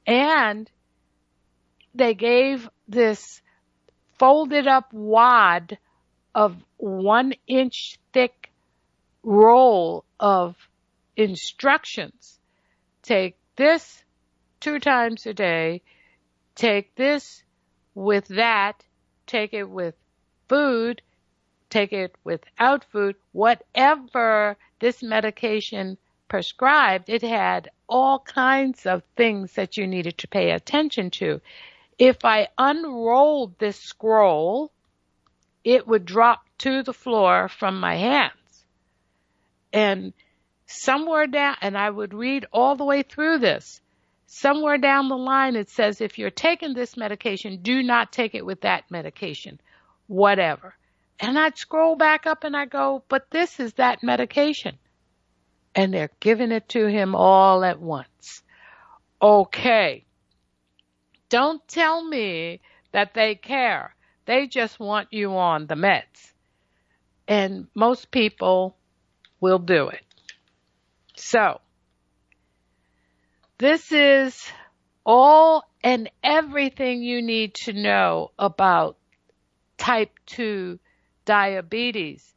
and 0.06 0.70
they 1.94 2.14
gave 2.14 2.68
this 2.86 3.40
folded 4.18 4.66
up 4.66 4.92
wad 4.92 5.78
of 6.34 6.56
one 6.76 7.32
inch 7.46 7.98
thick 8.12 8.50
roll 9.22 10.04
of 10.20 10.56
instructions. 11.16 12.38
Take 13.02 13.36
this 13.56 14.04
two 14.60 14.78
times 14.78 15.26
a 15.26 15.34
day. 15.34 15.82
Take 16.54 16.94
this 16.94 17.42
with 17.94 18.28
that. 18.28 18.84
Take 19.26 19.54
it 19.54 19.68
with 19.68 19.94
food. 20.48 21.02
Take 21.70 21.92
it 21.92 22.14
without 22.24 22.84
food. 22.84 23.16
Whatever 23.32 24.56
this 24.78 25.02
medication 25.02 25.98
prescribed, 26.28 27.08
it 27.08 27.22
had 27.22 27.70
all 27.88 28.20
kinds 28.20 28.86
of 28.86 29.02
things 29.16 29.52
that 29.54 29.76
you 29.76 29.86
needed 29.86 30.18
to 30.18 30.28
pay 30.28 30.50
attention 30.50 31.10
to. 31.10 31.40
If 31.98 32.24
I 32.24 32.48
unrolled 32.58 33.58
this 33.58 33.78
scroll, 33.78 34.72
it 35.64 35.86
would 35.86 36.04
drop 36.04 36.44
to 36.58 36.82
the 36.82 36.92
floor 36.92 37.48
from 37.48 37.80
my 37.80 37.96
hands. 37.96 38.64
And 39.72 40.12
somewhere 40.66 41.26
down, 41.26 41.56
and 41.60 41.76
I 41.76 41.88
would 41.90 42.14
read 42.14 42.46
all 42.52 42.76
the 42.76 42.84
way 42.84 43.02
through 43.02 43.38
this. 43.38 43.80
Somewhere 44.26 44.78
down 44.78 45.08
the 45.08 45.16
line, 45.16 45.56
it 45.56 45.70
says, 45.70 46.00
if 46.00 46.18
you're 46.18 46.30
taking 46.30 46.74
this 46.74 46.96
medication, 46.96 47.62
do 47.62 47.82
not 47.82 48.12
take 48.12 48.34
it 48.34 48.44
with 48.44 48.62
that 48.62 48.90
medication. 48.90 49.60
Whatever. 50.06 50.74
And 51.20 51.38
I'd 51.38 51.56
scroll 51.56 51.96
back 51.96 52.26
up 52.26 52.44
and 52.44 52.56
I 52.56 52.66
go, 52.66 53.02
but 53.08 53.30
this 53.30 53.60
is 53.60 53.72
that 53.74 54.02
medication 54.02 54.78
and 55.76 55.92
they're 55.92 56.10
giving 56.20 56.50
it 56.52 56.70
to 56.70 56.86
him 56.86 57.14
all 57.14 57.62
at 57.62 57.80
once. 57.80 58.42
Okay. 59.20 60.05
Don't 61.28 61.66
tell 61.66 62.04
me 62.04 62.60
that 62.92 63.14
they 63.14 63.34
care. 63.34 63.94
They 64.26 64.46
just 64.46 64.78
want 64.78 65.12
you 65.12 65.36
on 65.36 65.66
the 65.66 65.74
meds. 65.74 66.32
And 67.28 67.66
most 67.74 68.10
people 68.10 68.76
will 69.40 69.58
do 69.58 69.88
it. 69.88 70.04
So, 71.16 71.60
this 73.58 73.90
is 73.90 74.46
all 75.04 75.64
and 75.82 76.10
everything 76.22 77.02
you 77.02 77.22
need 77.22 77.54
to 77.54 77.72
know 77.72 78.32
about 78.38 78.98
type 79.78 80.10
2 80.26 80.78
diabetes. 81.24 82.34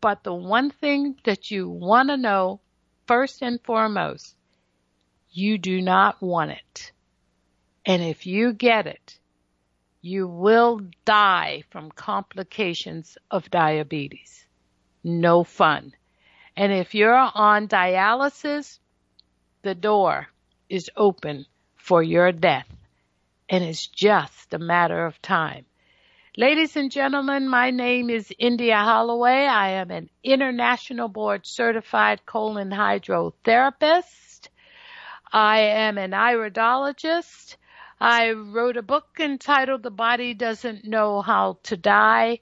But 0.00 0.22
the 0.22 0.34
one 0.34 0.70
thing 0.70 1.16
that 1.24 1.50
you 1.50 1.68
want 1.68 2.08
to 2.08 2.16
know 2.16 2.60
first 3.06 3.42
and 3.42 3.60
foremost, 3.64 4.36
you 5.30 5.58
do 5.58 5.82
not 5.82 6.22
want 6.22 6.52
it. 6.52 6.92
And 7.88 8.02
if 8.02 8.26
you 8.26 8.52
get 8.52 8.86
it, 8.86 9.18
you 10.02 10.28
will 10.28 10.82
die 11.06 11.64
from 11.70 11.90
complications 11.90 13.16
of 13.30 13.50
diabetes. 13.50 14.44
No 15.02 15.42
fun. 15.42 15.94
And 16.54 16.70
if 16.70 16.94
you're 16.94 17.16
on 17.16 17.66
dialysis, 17.66 18.78
the 19.62 19.74
door 19.74 20.26
is 20.68 20.90
open 20.98 21.46
for 21.76 22.02
your 22.02 22.30
death. 22.30 22.68
And 23.48 23.64
it's 23.64 23.86
just 23.86 24.52
a 24.52 24.58
matter 24.58 25.06
of 25.06 25.22
time. 25.22 25.64
Ladies 26.36 26.76
and 26.76 26.92
gentlemen, 26.92 27.48
my 27.48 27.70
name 27.70 28.10
is 28.10 28.30
India 28.38 28.76
Holloway. 28.76 29.46
I 29.46 29.70
am 29.80 29.90
an 29.90 30.10
international 30.22 31.08
board 31.08 31.46
certified 31.46 32.26
colon 32.26 32.68
hydrotherapist. 32.68 34.48
I 35.32 35.60
am 35.60 35.96
an 35.96 36.10
iridologist. 36.10 37.56
I 38.00 38.30
wrote 38.30 38.76
a 38.76 38.82
book 38.82 39.18
entitled 39.18 39.82
The 39.82 39.90
Body 39.90 40.34
Doesn't 40.34 40.84
Know 40.84 41.20
How 41.20 41.58
to 41.64 41.76
Die. 41.76 42.38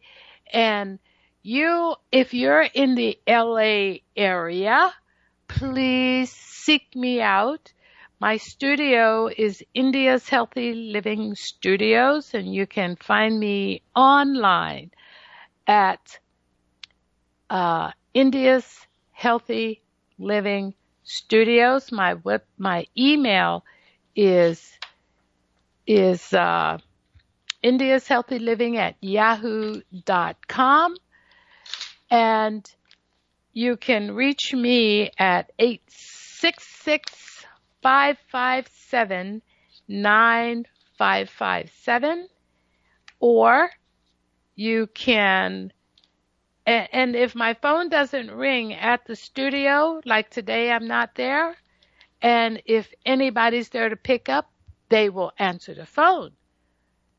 And 0.52 0.98
you, 1.42 1.94
if 2.12 2.34
you're 2.34 2.62
in 2.62 2.94
the 2.94 3.18
LA 3.26 4.00
area, 4.16 4.92
please 5.48 6.30
seek 6.30 6.94
me 6.94 7.22
out. 7.22 7.72
My 8.20 8.36
studio 8.36 9.28
is 9.28 9.64
India's 9.72 10.28
Healthy 10.28 10.74
Living 10.74 11.34
Studios, 11.34 12.34
and 12.34 12.52
you 12.52 12.66
can 12.66 12.96
find 12.96 13.38
me 13.38 13.82
online 13.94 14.90
at 15.66 16.18
uh, 17.48 17.92
India's 18.12 18.86
Healthy 19.12 19.82
Living 20.18 20.74
Studios. 21.04 21.92
My 21.92 22.14
web, 22.14 22.42
my 22.58 22.86
email 22.96 23.64
is 24.14 24.75
is 25.86 26.32
uh, 26.32 26.78
India's 27.62 28.08
Healthy 28.08 28.38
Living 28.38 28.76
at 28.76 28.96
yahoo.com. 29.00 30.96
And 32.10 32.70
you 33.52 33.76
can 33.76 34.14
reach 34.14 34.54
me 34.54 35.10
at 35.18 35.52
866 35.58 37.44
557 37.82 39.42
9557 39.88 42.28
or 43.20 43.70
you 44.56 44.88
can 44.88 45.72
and 46.66 47.14
if 47.14 47.36
my 47.36 47.54
phone 47.54 47.88
doesn't 47.88 48.28
ring 48.28 48.74
at 48.74 49.06
the 49.06 49.14
studio, 49.14 50.00
like 50.04 50.30
today 50.30 50.72
I'm 50.72 50.88
not 50.88 51.14
there, 51.14 51.56
and 52.20 52.60
if 52.64 52.92
anybody's 53.04 53.68
there 53.68 53.88
to 53.88 53.94
pick 53.94 54.28
up, 54.28 54.50
they 54.88 55.08
will 55.08 55.32
answer 55.38 55.74
the 55.74 55.86
phone. 55.86 56.32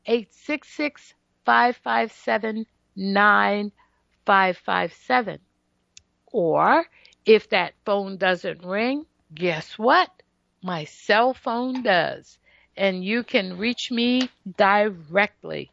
866 0.06 1.14
557 1.44 2.66
9557. 2.96 5.38
Or 6.32 6.84
if 7.24 7.48
that 7.50 7.74
phone 7.84 8.16
doesn't 8.16 8.64
ring, 8.64 9.06
guess 9.34 9.78
what? 9.78 10.10
My 10.62 10.84
cell 10.84 11.34
phone 11.34 11.82
does. 11.82 12.38
And 12.76 13.04
you 13.04 13.22
can 13.22 13.58
reach 13.58 13.90
me 13.90 14.30
directly. 14.56 15.70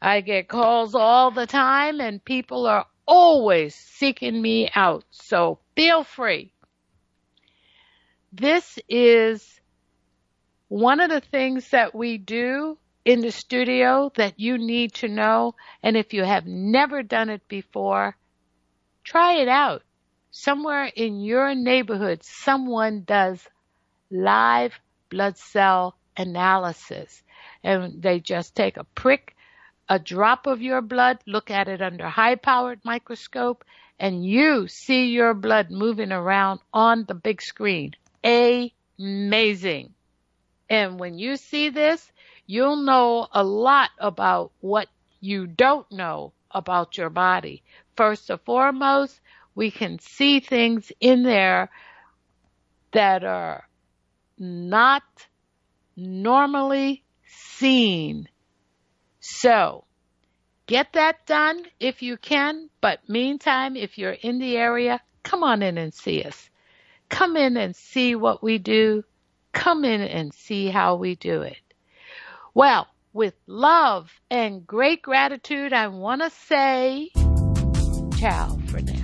I 0.00 0.20
get 0.20 0.48
calls 0.48 0.94
all 0.94 1.30
the 1.30 1.46
time 1.46 2.00
and 2.00 2.24
people 2.24 2.66
are 2.66 2.86
always 3.06 3.74
seeking 3.74 4.40
me 4.40 4.70
out. 4.74 5.04
So 5.10 5.58
feel 5.74 6.04
free. 6.04 6.52
This 8.32 8.78
is 8.88 9.55
one 10.68 11.00
of 11.00 11.10
the 11.10 11.20
things 11.20 11.68
that 11.70 11.94
we 11.94 12.18
do 12.18 12.76
in 13.04 13.20
the 13.20 13.30
studio 13.30 14.10
that 14.16 14.40
you 14.40 14.58
need 14.58 14.92
to 14.94 15.08
know, 15.08 15.54
and 15.82 15.96
if 15.96 16.12
you 16.12 16.24
have 16.24 16.44
never 16.46 17.02
done 17.04 17.30
it 17.30 17.46
before, 17.46 18.16
try 19.04 19.34
it 19.34 19.48
out. 19.48 19.82
Somewhere 20.32 20.84
in 20.86 21.20
your 21.20 21.54
neighborhood, 21.54 22.24
someone 22.24 23.04
does 23.06 23.46
live 24.10 24.78
blood 25.08 25.38
cell 25.38 25.96
analysis, 26.16 27.22
and 27.62 28.02
they 28.02 28.18
just 28.18 28.56
take 28.56 28.76
a 28.76 28.84
prick, 28.84 29.36
a 29.88 30.00
drop 30.00 30.46
of 30.46 30.60
your 30.60 30.82
blood, 30.82 31.18
look 31.26 31.50
at 31.50 31.68
it 31.68 31.80
under 31.80 32.08
high 32.08 32.34
powered 32.34 32.80
microscope, 32.84 33.64
and 34.00 34.26
you 34.26 34.66
see 34.66 35.06
your 35.10 35.32
blood 35.32 35.70
moving 35.70 36.10
around 36.10 36.60
on 36.74 37.04
the 37.06 37.14
big 37.14 37.40
screen. 37.40 37.94
Amazing. 38.24 39.94
And 40.68 40.98
when 40.98 41.18
you 41.18 41.36
see 41.36 41.68
this, 41.68 42.10
you'll 42.46 42.76
know 42.76 43.28
a 43.32 43.44
lot 43.44 43.90
about 43.98 44.52
what 44.60 44.88
you 45.20 45.46
don't 45.46 45.90
know 45.92 46.32
about 46.50 46.96
your 46.96 47.10
body. 47.10 47.62
First 47.96 48.30
and 48.30 48.40
foremost, 48.40 49.20
we 49.54 49.70
can 49.70 49.98
see 49.98 50.40
things 50.40 50.92
in 51.00 51.22
there 51.22 51.70
that 52.92 53.24
are 53.24 53.68
not 54.38 55.02
normally 55.96 57.04
seen. 57.26 58.28
So, 59.20 59.84
get 60.66 60.92
that 60.92 61.26
done 61.26 61.64
if 61.80 62.02
you 62.02 62.16
can, 62.16 62.68
but 62.80 63.08
meantime, 63.08 63.76
if 63.76 63.98
you're 63.98 64.12
in 64.12 64.38
the 64.38 64.56
area, 64.56 65.00
come 65.22 65.42
on 65.42 65.62
in 65.62 65.78
and 65.78 65.92
see 65.92 66.22
us. 66.22 66.50
Come 67.08 67.36
in 67.36 67.56
and 67.56 67.74
see 67.74 68.14
what 68.14 68.42
we 68.42 68.58
do 68.58 69.04
come 69.56 69.84
in 69.84 70.02
and 70.02 70.32
see 70.34 70.68
how 70.68 70.96
we 70.96 71.14
do 71.14 71.42
it. 71.42 71.56
Well, 72.54 72.86
with 73.12 73.34
love 73.46 74.12
and 74.30 74.66
great 74.66 75.02
gratitude, 75.02 75.72
I 75.72 75.88
want 75.88 76.20
to 76.22 76.30
say 76.30 77.10
ciao 78.18 78.58
for 78.68 78.80
now. 78.82 78.95